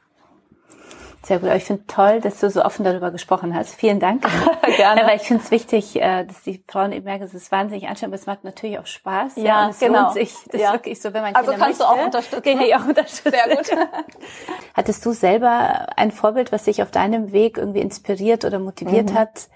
Sehr 1.26 1.40
gut. 1.40 1.48
Aber 1.48 1.56
ich 1.56 1.64
finde 1.64 1.86
toll, 1.88 2.20
dass 2.20 2.40
du 2.42 2.50
so 2.50 2.64
offen 2.64 2.84
darüber 2.84 3.10
gesprochen 3.10 3.56
hast. 3.56 3.76
Vielen 3.76 4.02
Dank. 4.02 4.26
Gerne. 4.78 5.04
Aber 5.04 5.16
ich 5.16 5.22
finde 5.22 5.42
es 5.44 5.52
wichtig, 5.52 5.96
äh, 5.96 6.26
dass 6.26 6.44
die 6.44 6.62
Frauen 6.68 6.92
eben 6.92 7.06
merken, 7.06 7.24
es 7.24 7.34
ist 7.34 7.50
wahnsinnig 7.50 7.88
anstrengend, 7.88 8.14
aber 8.14 8.22
es 8.22 8.28
macht 8.28 8.44
natürlich 8.44 8.78
auch 8.78 8.86
Spaß. 8.86 9.38
Ja, 9.38 9.44
ja 9.44 9.70
es 9.70 9.80
genau. 9.80 10.12
sich. 10.12 10.36
Das 10.52 10.60
ja. 10.60 10.68
ist 10.68 10.74
wirklich 10.74 11.02
so, 11.02 11.14
wenn 11.14 11.22
man 11.22 11.34
Also 11.34 11.52
kannst 11.52 11.80
möchte, 11.80 11.84
du 11.84 11.90
auch 11.90 12.06
unterstützen. 12.06 12.44
Kann 12.44 12.62
ich 12.62 12.76
auch 12.76 12.86
unterstützen. 12.86 13.32
Sehr 13.32 13.56
gut. 13.56 13.72
Hattest 14.74 15.06
du 15.06 15.14
selber 15.14 15.88
ein 15.96 16.12
Vorbild, 16.12 16.52
was 16.52 16.64
dich 16.64 16.84
auf 16.84 16.92
deinem 16.92 17.32
Weg 17.32 17.58
irgendwie 17.58 17.82
inspiriert 17.82 18.44
oder 18.44 18.60
motiviert 18.60 19.12
mhm. 19.12 19.18
hat 19.18 19.48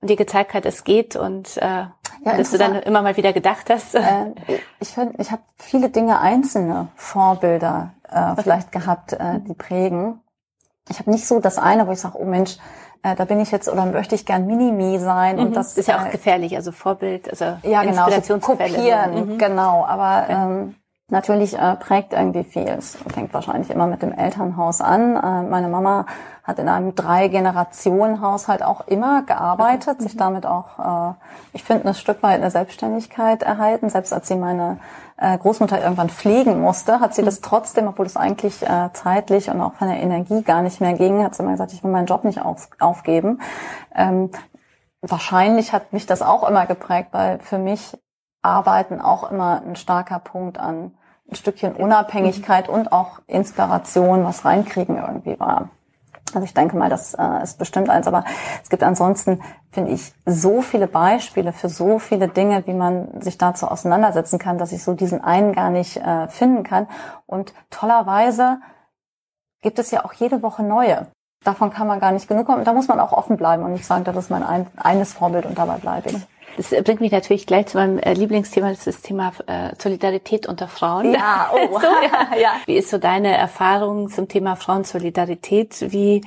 und 0.00 0.08
dir 0.08 0.16
gezeigt 0.16 0.54
hat, 0.54 0.64
es 0.64 0.84
geht 0.84 1.16
und 1.16 1.58
äh, 1.58 1.60
ja, 1.60 1.92
dass 2.24 2.50
du 2.50 2.58
dann 2.58 2.76
immer 2.76 3.02
mal 3.02 3.16
wieder 3.18 3.34
gedacht 3.34 3.68
hast? 3.68 3.94
Äh, 3.94 4.32
ich 4.80 4.88
finde, 4.88 5.20
ich 5.20 5.30
habe 5.32 5.42
viele 5.58 5.90
Dinge 5.90 6.20
einzelne 6.20 6.88
Vorbilder 6.94 7.92
äh, 8.10 8.40
vielleicht 8.40 8.72
gehabt, 8.72 9.12
äh, 9.12 9.40
die 9.40 9.54
prägen 9.54 10.20
ich 10.88 10.98
habe 10.98 11.10
nicht 11.10 11.26
so 11.26 11.40
das 11.40 11.58
eine, 11.58 11.86
wo 11.86 11.92
ich 11.92 12.00
sage, 12.00 12.18
oh 12.18 12.24
Mensch, 12.24 12.58
äh, 13.02 13.14
da 13.14 13.24
bin 13.24 13.40
ich 13.40 13.50
jetzt 13.50 13.68
oder 13.68 13.86
möchte 13.86 14.14
ich 14.14 14.26
gern 14.26 14.46
Minimi 14.46 14.98
sein 14.98 15.36
mhm. 15.36 15.42
und 15.42 15.56
das 15.56 15.76
ist 15.76 15.88
ja 15.88 16.00
auch 16.00 16.06
äh, 16.06 16.10
gefährlich, 16.10 16.56
also 16.56 16.72
Vorbild, 16.72 17.28
also 17.30 17.56
ja 17.62 17.82
genau, 17.82 18.08
so 18.22 18.38
kopieren, 18.38 19.34
mhm. 19.34 19.38
genau, 19.38 19.84
aber 19.86 20.26
ähm, 20.28 20.74
natürlich 21.10 21.58
äh, 21.58 21.76
prägt 21.76 22.12
irgendwie 22.12 22.44
viel. 22.44 22.68
Es 22.68 22.96
fängt 23.12 23.32
wahrscheinlich 23.32 23.70
immer 23.70 23.86
mit 23.86 24.02
dem 24.02 24.12
Elternhaus 24.12 24.80
an. 24.80 25.16
Äh, 25.16 25.48
meine 25.48 25.68
Mama 25.68 26.06
hat 26.44 26.58
in 26.58 26.68
einem 26.68 26.94
Drei-Generationen-Haushalt 26.94 28.62
auch 28.62 28.86
immer 28.86 29.22
gearbeitet, 29.22 29.96
okay. 29.96 30.02
sich 30.02 30.14
mhm. 30.14 30.18
damit 30.18 30.46
auch, 30.46 31.12
äh, 31.12 31.14
ich 31.52 31.64
finde, 31.64 31.88
ein 31.88 31.94
Stück 31.94 32.22
weit 32.22 32.40
eine 32.40 32.50
Selbstständigkeit 32.50 33.42
erhalten. 33.42 33.88
Selbst 33.88 34.12
als 34.12 34.28
sie 34.28 34.36
meine 34.36 34.78
Großmutter 35.38 35.80
irgendwann 35.80 36.10
pflegen 36.10 36.60
musste, 36.60 37.00
hat 37.00 37.14
sie 37.14 37.22
das 37.22 37.40
mhm. 37.40 37.44
trotzdem, 37.44 37.88
obwohl 37.88 38.06
es 38.06 38.16
eigentlich 38.16 38.62
äh, 38.62 38.90
zeitlich 38.92 39.50
und 39.50 39.60
auch 39.60 39.74
von 39.74 39.88
der 39.88 39.98
Energie 39.98 40.42
gar 40.42 40.62
nicht 40.62 40.80
mehr 40.80 40.94
ging, 40.94 41.24
hat 41.24 41.34
sie 41.34 41.42
immer 41.42 41.52
gesagt, 41.52 41.72
ich 41.72 41.82
will 41.82 41.90
meinen 41.90 42.06
Job 42.06 42.24
nicht 42.24 42.40
auf, 42.40 42.68
aufgeben. 42.78 43.40
Ähm, 43.94 44.30
wahrscheinlich 45.00 45.72
hat 45.72 45.92
mich 45.92 46.06
das 46.06 46.22
auch 46.22 46.48
immer 46.48 46.66
geprägt, 46.66 47.08
weil 47.12 47.40
für 47.40 47.58
mich 47.58 47.96
Arbeiten 48.42 49.00
auch 49.00 49.30
immer 49.30 49.62
ein 49.66 49.76
starker 49.76 50.20
Punkt 50.20 50.58
an 50.58 50.92
ein 51.30 51.34
Stückchen 51.34 51.74
Unabhängigkeit 51.74 52.68
und 52.68 52.92
auch 52.92 53.20
Inspiration, 53.26 54.24
was 54.24 54.44
reinkriegen 54.44 54.96
irgendwie 54.96 55.38
war. 55.38 55.70
Also 56.34 56.44
ich 56.44 56.54
denke 56.54 56.76
mal, 56.76 56.90
das 56.90 57.14
äh, 57.14 57.42
ist 57.42 57.58
bestimmt 57.58 57.90
eins. 57.90 58.06
Aber 58.06 58.24
es 58.62 58.68
gibt 58.68 58.82
ansonsten, 58.82 59.40
finde 59.70 59.92
ich, 59.92 60.12
so 60.26 60.62
viele 60.62 60.86
Beispiele 60.86 61.52
für 61.52 61.68
so 61.68 61.98
viele 61.98 62.28
Dinge, 62.28 62.66
wie 62.66 62.74
man 62.74 63.20
sich 63.20 63.38
dazu 63.38 63.66
auseinandersetzen 63.66 64.38
kann, 64.38 64.58
dass 64.58 64.72
ich 64.72 64.82
so 64.82 64.94
diesen 64.94 65.22
einen 65.22 65.52
gar 65.52 65.70
nicht 65.70 65.96
äh, 65.96 66.28
finden 66.28 66.62
kann. 66.62 66.86
Und 67.26 67.52
tollerweise 67.70 68.60
gibt 69.62 69.78
es 69.78 69.90
ja 69.90 70.04
auch 70.04 70.12
jede 70.12 70.42
Woche 70.42 70.62
neue. 70.62 71.06
Davon 71.44 71.70
kann 71.70 71.86
man 71.86 72.00
gar 72.00 72.12
nicht 72.12 72.28
genug 72.28 72.46
kommen. 72.46 72.64
Da 72.64 72.72
muss 72.72 72.88
man 72.88 73.00
auch 73.00 73.12
offen 73.12 73.36
bleiben 73.36 73.62
und 73.62 73.72
nicht 73.72 73.86
sagen, 73.86 74.04
das 74.04 74.16
ist 74.16 74.30
mein 74.30 74.42
ein, 74.42 74.66
eines 74.76 75.12
Vorbild 75.12 75.46
und 75.46 75.56
dabei 75.56 75.76
bleibe 75.76 76.10
ich. 76.10 76.26
Das 76.56 76.70
bringt 76.70 77.00
mich 77.00 77.12
natürlich 77.12 77.46
gleich 77.46 77.66
zu 77.66 77.78
meinem 77.78 77.98
äh, 77.98 78.14
Lieblingsthema, 78.14 78.70
das 78.70 78.86
ist 78.86 78.86
das 78.86 79.02
Thema 79.02 79.32
äh, 79.46 79.70
Solidarität 79.78 80.46
unter 80.46 80.68
Frauen. 80.68 81.12
Ja, 81.12 81.50
oh. 81.52 81.78
so, 81.80 81.86
ja, 81.86 82.36
ja. 82.36 82.52
Wie 82.66 82.76
ist 82.76 82.90
so 82.90 82.98
deine 82.98 83.36
Erfahrung 83.36 84.08
zum 84.08 84.28
Thema 84.28 84.56
Frauensolidarität? 84.56 85.92
Wie 85.92 86.22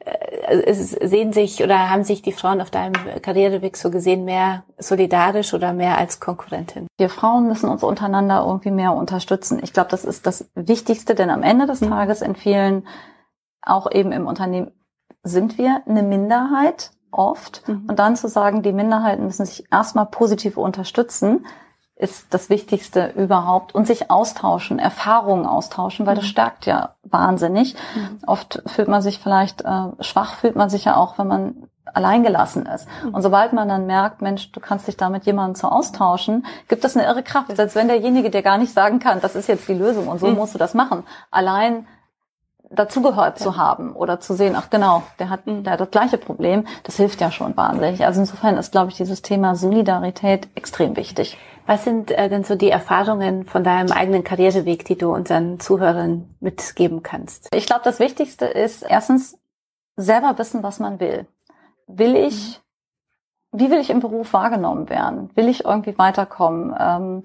äh, 0.00 0.72
sehen 0.72 1.32
sich 1.32 1.62
oder 1.62 1.90
haben 1.90 2.04
sich 2.04 2.22
die 2.22 2.32
Frauen 2.32 2.60
auf 2.60 2.70
deinem 2.70 2.94
Karriereweg 3.22 3.76
so 3.76 3.90
gesehen 3.90 4.24
mehr 4.24 4.64
solidarisch 4.78 5.54
oder 5.54 5.72
mehr 5.72 5.98
als 5.98 6.20
Konkurrentin? 6.20 6.86
Wir 6.98 7.08
Frauen 7.08 7.46
müssen 7.46 7.68
uns 7.68 7.82
untereinander 7.82 8.44
irgendwie 8.46 8.70
mehr 8.70 8.92
unterstützen. 8.92 9.60
Ich 9.62 9.72
glaube, 9.72 9.90
das 9.90 10.04
ist 10.04 10.26
das 10.26 10.48
Wichtigste, 10.54 11.14
denn 11.14 11.30
am 11.30 11.42
Ende 11.42 11.66
des 11.66 11.80
mhm. 11.80 11.90
Tages 11.90 12.22
in 12.22 12.34
vielen, 12.34 12.86
auch 13.62 13.90
eben 13.90 14.12
im 14.12 14.26
Unternehmen, 14.26 14.72
sind 15.22 15.58
wir 15.58 15.82
eine 15.86 16.02
Minderheit 16.02 16.92
oft. 17.16 17.66
Mhm. 17.68 17.84
Und 17.88 17.98
dann 17.98 18.16
zu 18.16 18.28
sagen, 18.28 18.62
die 18.62 18.72
Minderheiten 18.72 19.24
müssen 19.24 19.46
sich 19.46 19.64
erstmal 19.70 20.06
positiv 20.06 20.56
unterstützen, 20.56 21.46
ist 21.96 22.26
das 22.34 22.50
Wichtigste 22.50 23.12
überhaupt. 23.16 23.74
Und 23.74 23.86
sich 23.86 24.10
austauschen, 24.10 24.78
Erfahrungen 24.78 25.46
austauschen, 25.46 26.06
weil 26.06 26.14
mhm. 26.14 26.20
das 26.20 26.28
stärkt 26.28 26.66
ja 26.66 26.94
wahnsinnig. 27.02 27.74
Mhm. 27.94 28.18
Oft 28.26 28.62
fühlt 28.66 28.88
man 28.88 29.02
sich 29.02 29.18
vielleicht 29.18 29.62
äh, 29.62 29.88
schwach, 30.00 30.34
fühlt 30.34 30.56
man 30.56 30.68
sich 30.68 30.84
ja 30.84 30.96
auch, 30.96 31.18
wenn 31.18 31.26
man 31.26 31.68
alleingelassen 31.94 32.66
ist. 32.66 32.86
Mhm. 33.02 33.14
Und 33.14 33.22
sobald 33.22 33.52
man 33.52 33.68
dann 33.68 33.86
merkt, 33.86 34.20
Mensch, 34.20 34.52
du 34.52 34.60
kannst 34.60 34.88
dich 34.88 34.96
da 34.96 35.08
mit 35.08 35.24
jemandem 35.24 35.54
zu 35.54 35.68
austauschen, 35.68 36.44
gibt 36.68 36.84
das 36.84 36.96
eine 36.96 37.06
irre 37.06 37.22
Kraft. 37.22 37.54
Selbst 37.56 37.76
wenn 37.76 37.88
derjenige 37.88 38.30
dir 38.30 38.42
gar 38.42 38.58
nicht 38.58 38.74
sagen 38.74 38.98
kann, 38.98 39.20
das 39.20 39.34
ist 39.34 39.48
jetzt 39.48 39.68
die 39.68 39.74
Lösung 39.74 40.08
und 40.08 40.18
so 40.18 40.26
mhm. 40.26 40.34
musst 40.34 40.54
du 40.54 40.58
das 40.58 40.74
machen. 40.74 41.04
Allein 41.30 41.86
dazugehört 42.70 43.38
ja. 43.38 43.44
zu 43.44 43.56
haben 43.56 43.94
oder 43.94 44.20
zu 44.20 44.34
sehen, 44.34 44.54
ach 44.56 44.70
genau, 44.70 45.02
der 45.18 45.30
hat, 45.30 45.40
der 45.46 45.72
hat 45.72 45.80
das 45.80 45.90
gleiche 45.90 46.18
Problem, 46.18 46.66
das 46.82 46.96
hilft 46.96 47.20
ja 47.20 47.30
schon 47.30 47.56
wahnsinnig. 47.56 48.04
Also 48.04 48.20
insofern 48.20 48.56
ist, 48.56 48.72
glaube 48.72 48.90
ich, 48.90 48.96
dieses 48.96 49.22
Thema 49.22 49.54
Solidarität 49.54 50.48
extrem 50.54 50.96
wichtig. 50.96 51.38
Was 51.66 51.84
sind 51.84 52.12
äh, 52.12 52.28
denn 52.28 52.44
so 52.44 52.54
die 52.54 52.70
Erfahrungen 52.70 53.44
von 53.44 53.64
deinem 53.64 53.90
eigenen 53.90 54.22
Karriereweg, 54.22 54.84
die 54.84 54.96
du 54.96 55.12
unseren 55.12 55.58
Zuhörern 55.58 56.34
mitgeben 56.40 57.02
kannst? 57.02 57.48
Ich 57.54 57.66
glaube, 57.66 57.82
das 57.84 57.98
Wichtigste 57.98 58.46
ist 58.46 58.82
erstens 58.82 59.38
selber 59.96 60.38
wissen, 60.38 60.62
was 60.62 60.78
man 60.78 61.00
will. 61.00 61.26
Will 61.88 62.14
ich, 62.14 62.60
mhm. 63.52 63.60
wie 63.60 63.70
will 63.70 63.78
ich 63.78 63.90
im 63.90 64.00
Beruf 64.00 64.32
wahrgenommen 64.32 64.88
werden? 64.88 65.30
Will 65.34 65.48
ich 65.48 65.64
irgendwie 65.64 65.98
weiterkommen? 65.98 66.74
Ähm, 66.78 67.22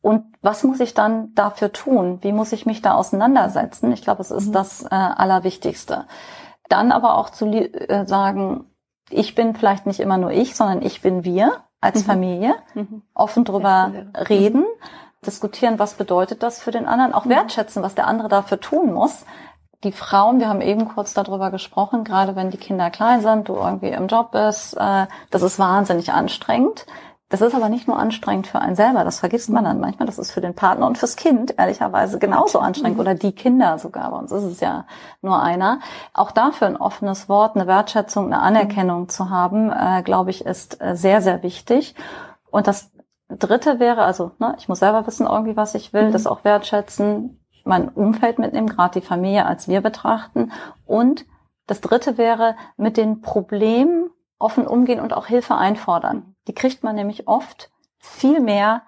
und 0.00 0.24
was 0.42 0.62
muss 0.62 0.80
ich 0.80 0.94
dann 0.94 1.34
dafür 1.34 1.72
tun? 1.72 2.18
Wie 2.22 2.32
muss 2.32 2.52
ich 2.52 2.66
mich 2.66 2.82
da 2.82 2.94
auseinandersetzen? 2.94 3.92
Ich 3.92 4.02
glaube, 4.02 4.22
es 4.22 4.30
ist 4.30 4.48
mhm. 4.48 4.52
das 4.52 4.82
äh, 4.84 4.88
Allerwichtigste. 4.90 6.06
Dann 6.68 6.92
aber 6.92 7.16
auch 7.16 7.30
zu 7.30 7.46
äh, 7.46 8.06
sagen, 8.06 8.66
ich 9.10 9.34
bin 9.34 9.54
vielleicht 9.54 9.86
nicht 9.86 10.00
immer 10.00 10.18
nur 10.18 10.30
ich, 10.30 10.54
sondern 10.54 10.82
ich 10.82 11.02
bin 11.02 11.24
wir 11.24 11.64
als 11.80 12.02
mhm. 12.02 12.04
Familie. 12.04 12.54
Mhm. 12.74 13.02
Offen 13.14 13.44
drüber 13.44 13.92
reden, 14.28 14.64
diskutieren, 15.26 15.78
was 15.78 15.94
bedeutet 15.94 16.42
das 16.42 16.60
für 16.60 16.70
den 16.70 16.86
anderen, 16.86 17.12
auch 17.12 17.24
mhm. 17.24 17.30
wertschätzen, 17.30 17.82
was 17.82 17.94
der 17.94 18.06
andere 18.06 18.28
dafür 18.28 18.60
tun 18.60 18.92
muss. 18.92 19.24
Die 19.84 19.92
Frauen, 19.92 20.40
wir 20.40 20.48
haben 20.48 20.60
eben 20.60 20.88
kurz 20.88 21.14
darüber 21.14 21.50
gesprochen, 21.50 22.02
gerade 22.02 22.34
wenn 22.34 22.50
die 22.50 22.56
Kinder 22.56 22.90
klein 22.90 23.20
sind, 23.20 23.48
du 23.48 23.54
irgendwie 23.54 23.90
im 23.90 24.08
Job 24.08 24.32
bist, 24.32 24.76
äh, 24.76 25.06
das 25.30 25.42
ist 25.42 25.58
wahnsinnig 25.58 26.12
anstrengend. 26.12 26.86
Das 27.30 27.42
ist 27.42 27.54
aber 27.54 27.68
nicht 27.68 27.86
nur 27.86 27.98
anstrengend 27.98 28.46
für 28.46 28.60
einen 28.60 28.74
selber, 28.74 29.04
das 29.04 29.20
vergisst 29.20 29.50
man 29.50 29.64
dann 29.64 29.80
manchmal. 29.80 30.06
Das 30.06 30.18
ist 30.18 30.32
für 30.32 30.40
den 30.40 30.54
Partner 30.54 30.86
und 30.86 30.96
fürs 30.96 31.16
Kind 31.16 31.58
ehrlicherweise 31.58 32.18
genauso 32.18 32.58
anstrengend 32.58 32.96
mhm. 32.96 33.00
oder 33.02 33.14
die 33.14 33.32
Kinder 33.32 33.78
sogar. 33.78 34.10
Bei 34.10 34.16
uns 34.16 34.32
ist 34.32 34.44
es 34.44 34.60
ja 34.60 34.86
nur 35.20 35.42
einer. 35.42 35.80
Auch 36.14 36.30
dafür 36.30 36.68
ein 36.68 36.78
offenes 36.78 37.28
Wort, 37.28 37.54
eine 37.54 37.66
Wertschätzung, 37.66 38.26
eine 38.26 38.40
Anerkennung 38.40 39.10
zu 39.10 39.28
haben, 39.28 39.70
äh, 39.70 40.02
glaube 40.02 40.30
ich, 40.30 40.46
ist 40.46 40.80
äh, 40.80 40.96
sehr, 40.96 41.20
sehr 41.20 41.42
wichtig. 41.42 41.94
Und 42.50 42.66
das 42.66 42.90
Dritte 43.28 43.78
wäre, 43.78 44.04
also 44.04 44.30
ne, 44.38 44.54
ich 44.58 44.70
muss 44.70 44.78
selber 44.78 45.06
wissen 45.06 45.26
irgendwie, 45.26 45.56
was 45.56 45.74
ich 45.74 45.92
will, 45.92 46.08
mhm. 46.08 46.12
das 46.12 46.26
auch 46.26 46.44
wertschätzen, 46.44 47.38
mein 47.64 47.90
Umfeld 47.90 48.38
mitnehmen, 48.38 48.68
gerade 48.68 49.00
die 49.00 49.06
Familie 49.06 49.44
als 49.44 49.68
wir 49.68 49.82
betrachten. 49.82 50.50
Und 50.86 51.26
das 51.66 51.82
Dritte 51.82 52.16
wäre, 52.16 52.56
mit 52.78 52.96
den 52.96 53.20
Problemen 53.20 54.07
offen 54.38 54.66
umgehen 54.66 55.00
und 55.00 55.12
auch 55.12 55.26
Hilfe 55.26 55.54
einfordern. 55.56 56.34
Die 56.46 56.54
kriegt 56.54 56.82
man 56.82 56.94
nämlich 56.94 57.28
oft 57.28 57.70
viel 57.98 58.40
mehr, 58.40 58.82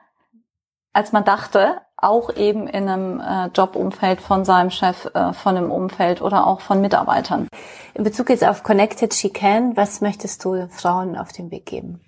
als 0.93 1.13
man 1.13 1.25
dachte, 1.25 1.81
auch 1.97 2.35
eben 2.35 2.67
in 2.67 2.89
einem 2.89 3.21
äh, 3.21 3.47
Jobumfeld 3.49 4.21
von 4.21 4.45
seinem 4.45 4.71
Chef, 4.71 5.07
äh, 5.15 5.33
von 5.33 5.57
einem 5.57 5.71
Umfeld 5.71 6.23
oder 6.23 6.47
auch 6.47 6.61
von 6.61 6.81
Mitarbeitern. 6.81 7.49
In 7.95 8.05
Bezug 8.05 8.31
jetzt 8.31 8.45
auf 8.45 8.63
Connected 8.63 9.13
She 9.13 9.31
Can, 9.31 9.77
was 9.77 10.01
möchtest 10.01 10.45
du 10.45 10.69
Frauen 10.69 11.17
auf 11.17 11.33
den 11.33 11.51
Weg 11.51 11.67
geben? 11.67 12.01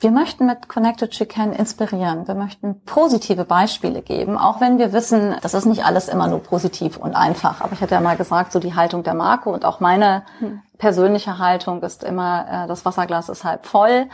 Wir 0.00 0.10
möchten 0.10 0.46
mit 0.46 0.68
Connected 0.68 1.28
Can 1.28 1.52
inspirieren. 1.52 2.26
Wir 2.26 2.34
möchten 2.34 2.82
positive 2.84 3.44
Beispiele 3.44 4.02
geben, 4.02 4.38
auch 4.38 4.60
wenn 4.60 4.78
wir 4.78 4.92
wissen, 4.92 5.36
das 5.42 5.54
ist 5.54 5.66
nicht 5.66 5.84
alles 5.84 6.08
immer 6.08 6.26
nur 6.26 6.42
positiv 6.42 6.96
und 6.96 7.14
einfach. 7.14 7.60
Aber 7.60 7.74
ich 7.74 7.80
hatte 7.80 7.94
ja 7.94 8.00
mal 8.00 8.16
gesagt, 8.16 8.50
so 8.50 8.58
die 8.58 8.74
Haltung 8.74 9.02
der 9.02 9.14
Marke 9.14 9.50
und 9.50 9.64
auch 9.64 9.80
meine 9.80 10.24
hm. 10.38 10.62
persönliche 10.78 11.38
Haltung 11.38 11.82
ist 11.82 12.02
immer, 12.02 12.64
äh, 12.64 12.66
das 12.66 12.84
Wasserglas 12.84 13.28
ist 13.28 13.44
halb 13.44 13.66
voll 13.66 14.08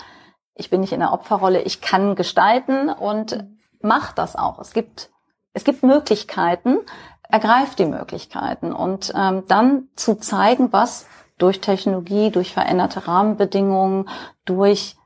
ich 0.57 0.71
bin 0.71 0.81
nicht 0.81 0.93
in 0.93 1.01
der 1.01 1.13
Opferrolle, 1.13 1.63
ich 1.63 1.81
kann 1.81 2.17
gestalten 2.17 2.89
und 2.89 3.45
mach 3.81 4.13
das 4.13 4.37
auch. 4.37 4.59
Es 4.59 4.73
gibt, 4.73 5.11
es 5.53 5.65
gibt 5.65 5.83
Möglichkeiten, 5.83 6.79
ergreift 7.29 7.79
die 7.79 7.87
Möglichkeiten 7.87 8.73
und 8.73 9.13
ähm, 9.15 9.45
dann 9.49 9.89
zu 9.95 10.19
zeigen, 10.19 10.73
was 10.73 11.07
durch 11.39 11.61
Technologie, 11.61 12.31
durch 12.31 12.55
veränderte 12.55 13.07
Rahmenbedingungen, 13.07 14.09
durch 14.47 14.97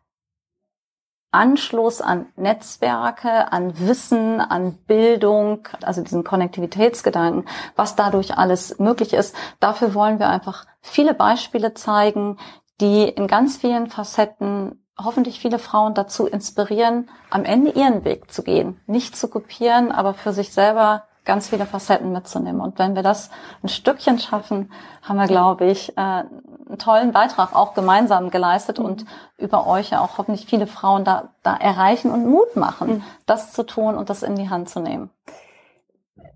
Anschluss 1.32 2.00
an 2.00 2.26
Netzwerke, 2.36 3.52
an 3.52 3.78
Wissen, 3.78 4.40
an 4.40 4.74
Bildung, 4.86 5.68
also 5.82 6.02
diesen 6.02 6.24
Konnektivitätsgedanken, 6.24 7.46
was 7.76 7.96
dadurch 7.96 8.36
alles 8.36 8.78
möglich 8.78 9.12
ist. 9.12 9.34
Dafür 9.60 9.94
wollen 9.94 10.18
wir 10.18 10.28
einfach 10.28 10.66
viele 10.80 11.14
Beispiele 11.14 11.74
zeigen, 11.74 12.38
die 12.80 13.04
in 13.04 13.26
ganz 13.26 13.58
vielen 13.58 13.88
Facetten 13.88 14.82
hoffentlich 14.98 15.40
viele 15.40 15.58
Frauen 15.58 15.94
dazu 15.94 16.26
inspirieren, 16.26 17.08
am 17.30 17.44
Ende 17.44 17.70
ihren 17.70 18.04
Weg 18.04 18.30
zu 18.32 18.42
gehen. 18.42 18.80
Nicht 18.86 19.16
zu 19.16 19.28
kopieren, 19.28 19.92
aber 19.92 20.14
für 20.14 20.32
sich 20.32 20.52
selber 20.52 21.04
ganz 21.24 21.48
viele 21.48 21.66
Facetten 21.66 22.12
mitzunehmen. 22.12 22.60
Und 22.60 22.78
wenn 22.78 22.96
wir 22.96 23.02
das 23.02 23.30
ein 23.62 23.68
Stückchen 23.68 24.18
schaffen, 24.18 24.72
haben 25.02 25.16
wir, 25.16 25.26
glaube 25.26 25.66
ich, 25.66 25.96
äh, 25.96 26.24
einen 26.70 26.78
tollen 26.78 27.12
Beitrag 27.12 27.54
auch 27.54 27.74
gemeinsam 27.74 28.30
geleistet 28.30 28.78
mhm. 28.78 28.84
und 28.84 29.04
über 29.36 29.66
euch 29.66 29.90
ja 29.90 30.00
auch 30.00 30.18
hoffentlich 30.18 30.46
viele 30.46 30.66
Frauen 30.66 31.04
da, 31.04 31.30
da 31.42 31.56
erreichen 31.56 32.10
und 32.10 32.26
Mut 32.28 32.56
machen, 32.56 32.88
mhm. 32.88 33.04
das 33.26 33.52
zu 33.52 33.64
tun 33.64 33.96
und 33.96 34.10
das 34.10 34.22
in 34.22 34.36
die 34.36 34.48
Hand 34.48 34.68
zu 34.68 34.80
nehmen. 34.80 35.10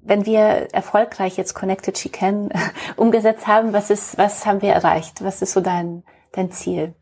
Wenn 0.03 0.27
wir 0.27 0.75
erfolgreich 0.75 1.37
jetzt 1.39 1.55
Connected 1.55 1.97
She 1.97 2.11
Can 2.11 2.51
umgesetzt 2.97 3.47
haben, 3.47 3.73
was 3.73 3.91
ist, 3.91 4.19
was 4.19 4.45
haben 4.45 4.61
wir 4.61 4.73
erreicht? 4.73 5.25
Was 5.25 5.41
ist 5.41 5.53
so 5.53 5.61
dein, 5.61 6.03
dein 6.37 6.51
Ziel? 6.51 6.95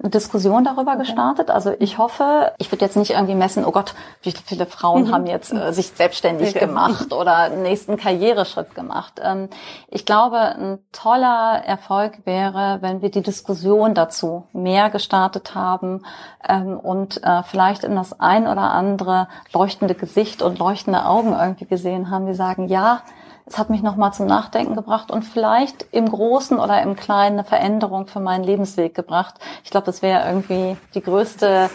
Eine 0.00 0.10
Diskussion 0.10 0.64
darüber 0.64 0.92
okay. 0.92 1.00
gestartet. 1.00 1.50
Also 1.50 1.74
ich 1.78 1.98
hoffe, 1.98 2.52
ich 2.58 2.70
würde 2.72 2.84
jetzt 2.84 2.96
nicht 2.96 3.12
irgendwie 3.12 3.34
messen, 3.34 3.64
oh 3.64 3.70
Gott, 3.70 3.94
wie 4.22 4.32
viele 4.32 4.66
Frauen 4.66 5.04
mhm. 5.04 5.12
haben 5.12 5.26
jetzt 5.26 5.52
äh, 5.52 5.72
sich 5.72 5.88
selbstständig 5.88 6.50
okay. 6.50 6.66
gemacht 6.66 7.12
oder 7.12 7.36
einen 7.36 7.62
nächsten 7.62 7.96
Karriereschritt 7.96 8.74
gemacht. 8.74 9.20
Ähm, 9.22 9.48
ich 9.88 10.06
glaube, 10.06 10.38
ein 10.38 10.78
toller 10.92 11.62
Erfolg 11.64 12.20
wäre, 12.24 12.78
wenn 12.80 13.02
wir 13.02 13.10
die 13.10 13.22
Diskussion 13.22 13.94
dazu 13.94 14.44
mehr 14.52 14.90
gestartet 14.90 15.54
haben 15.54 16.04
ähm, 16.48 16.78
und 16.78 17.22
äh, 17.22 17.42
vielleicht 17.44 17.84
in 17.84 17.94
das 17.94 18.18
ein 18.18 18.48
oder 18.48 18.72
andere 18.72 19.28
leuchtende 19.52 19.94
Gesicht 19.94 20.42
und 20.42 20.58
leuchtende 20.58 21.04
Augen 21.04 21.32
irgendwie 21.32 21.66
gesehen 21.66 22.10
haben, 22.10 22.26
die 22.26 22.34
sagen, 22.34 22.68
ja, 22.68 23.02
es 23.50 23.58
hat 23.58 23.68
mich 23.68 23.82
nochmal 23.82 24.12
zum 24.12 24.26
Nachdenken 24.26 24.76
gebracht 24.76 25.10
und 25.10 25.24
vielleicht 25.24 25.84
im 25.90 26.08
Großen 26.08 26.58
oder 26.58 26.80
im 26.82 26.94
Kleinen 26.94 27.40
eine 27.40 27.44
Veränderung 27.44 28.06
für 28.06 28.20
meinen 28.20 28.44
Lebensweg 28.44 28.94
gebracht. 28.94 29.34
Ich 29.64 29.70
glaube, 29.70 29.86
das 29.86 30.02
wäre 30.02 30.26
irgendwie 30.26 30.76
die 30.94 31.02
größte 31.02 31.68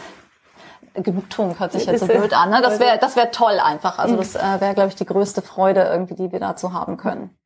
Genugtuung 0.94 1.60
hört 1.60 1.74
sich 1.74 1.86
jetzt 1.86 2.00
so 2.00 2.08
blöd 2.08 2.34
an. 2.34 2.52
Ne? 2.52 2.62
Das 2.62 2.80
wäre 2.80 2.98
das 2.98 3.18
wäre 3.18 3.30
toll 3.32 3.60
einfach. 3.60 4.00
Also 4.00 4.16
das 4.16 4.36
äh, 4.36 4.62
wäre, 4.62 4.74
glaube 4.74 4.88
ich, 4.88 4.96
die 4.96 5.06
größte 5.06 5.42
Freude 5.42 5.84
irgendwie, 5.84 6.16
die 6.16 6.32
wir 6.32 6.40
dazu 6.40 6.72
haben 6.72 6.96
können. 6.96 7.38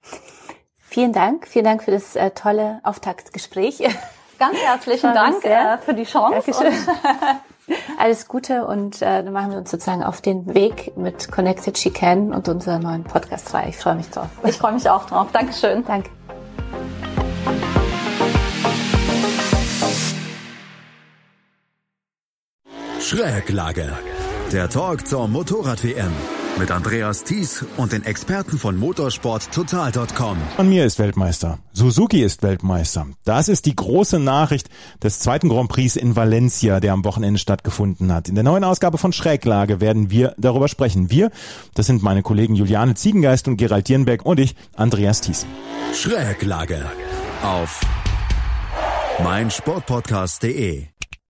Vielen 0.78 1.14
Dank. 1.14 1.48
Vielen 1.48 1.66
Dank 1.66 1.84
für 1.84 1.92
das 1.92 2.16
äh, 2.16 2.30
tolle 2.32 2.80
Auftaktgespräch. 2.84 3.80
Ganz 4.38 4.58
herzlichen 4.58 5.14
Dank 5.16 5.44
äh, 5.44 5.80
für 5.80 5.96
die 5.96 6.04
Chance. 6.04 6.52
Alles 7.98 8.28
Gute 8.28 8.66
und 8.66 9.02
äh, 9.02 9.24
dann 9.24 9.34
machen 9.34 9.52
wir 9.52 9.58
uns 9.58 9.72
sozusagen 9.72 10.04
auf 10.04 10.22
den 10.22 10.54
Weg 10.54 10.96
mit 10.98 11.32
Connected 11.32 11.78
She 11.78 11.90
Can 11.90 12.34
und 12.34 12.48
unserer 12.48 12.80
neuen 12.80 13.04
Podcast-Reihe. 13.04 13.70
Ich 13.70 13.78
freue 13.78 13.96
mich 13.96 14.10
drauf. 14.10 14.30
Ich 14.46 14.58
freue 14.58 14.74
mich 14.74 14.90
auch 14.90 15.06
drauf. 15.06 15.28
Dankeschön. 15.32 15.84
Danke. 15.86 16.10
Schräglage. 23.00 23.92
Der 24.52 24.70
Talk 24.70 25.08
zur 25.08 25.28
Motorrad-WM 25.28 26.39
mit 26.60 26.72
Andreas 26.72 27.24
Thies 27.24 27.66
und 27.78 27.94
den 27.94 28.04
Experten 28.04 28.58
von 28.60 28.78
motorsporttotal.com. 28.78 30.38
Von 30.58 30.70
mir 30.70 30.86
ist 30.86 31.00
Weltmeister. 31.00 31.60
Suzuki 31.74 32.22
ist 32.22 32.44
Weltmeister. 32.44 33.08
Das 33.24 33.48
ist 33.48 33.66
die 33.66 33.76
große 33.76 34.20
Nachricht 34.20 34.70
des 35.02 35.20
zweiten 35.20 35.50
Grand 35.50 35.70
Prix 35.70 35.96
in 35.96 36.16
Valencia, 36.16 36.80
der 36.80 36.94
am 36.94 37.06
Wochenende 37.06 37.40
stattgefunden 37.40 38.14
hat. 38.14 38.28
In 38.28 38.36
der 38.36 38.44
neuen 38.44 38.64
Ausgabe 38.64 38.98
von 38.98 39.14
Schräglage 39.14 39.80
werden 39.80 40.12
wir 40.12 40.36
darüber 40.38 40.68
sprechen. 40.68 41.10
Wir, 41.10 41.32
das 41.74 41.88
sind 41.88 42.04
meine 42.04 42.22
Kollegen 42.22 42.56
Juliane 42.56 42.94
Ziegengeist 42.94 43.48
und 43.48 43.58
Gerald 43.58 43.88
Dierenbeck 43.88 44.26
und 44.26 44.40
ich, 44.40 44.56
Andreas 44.76 45.22
Thies. 45.22 45.48
Schräglage 45.94 46.86
auf 47.42 47.80
meinsportpodcast.de 49.24 50.99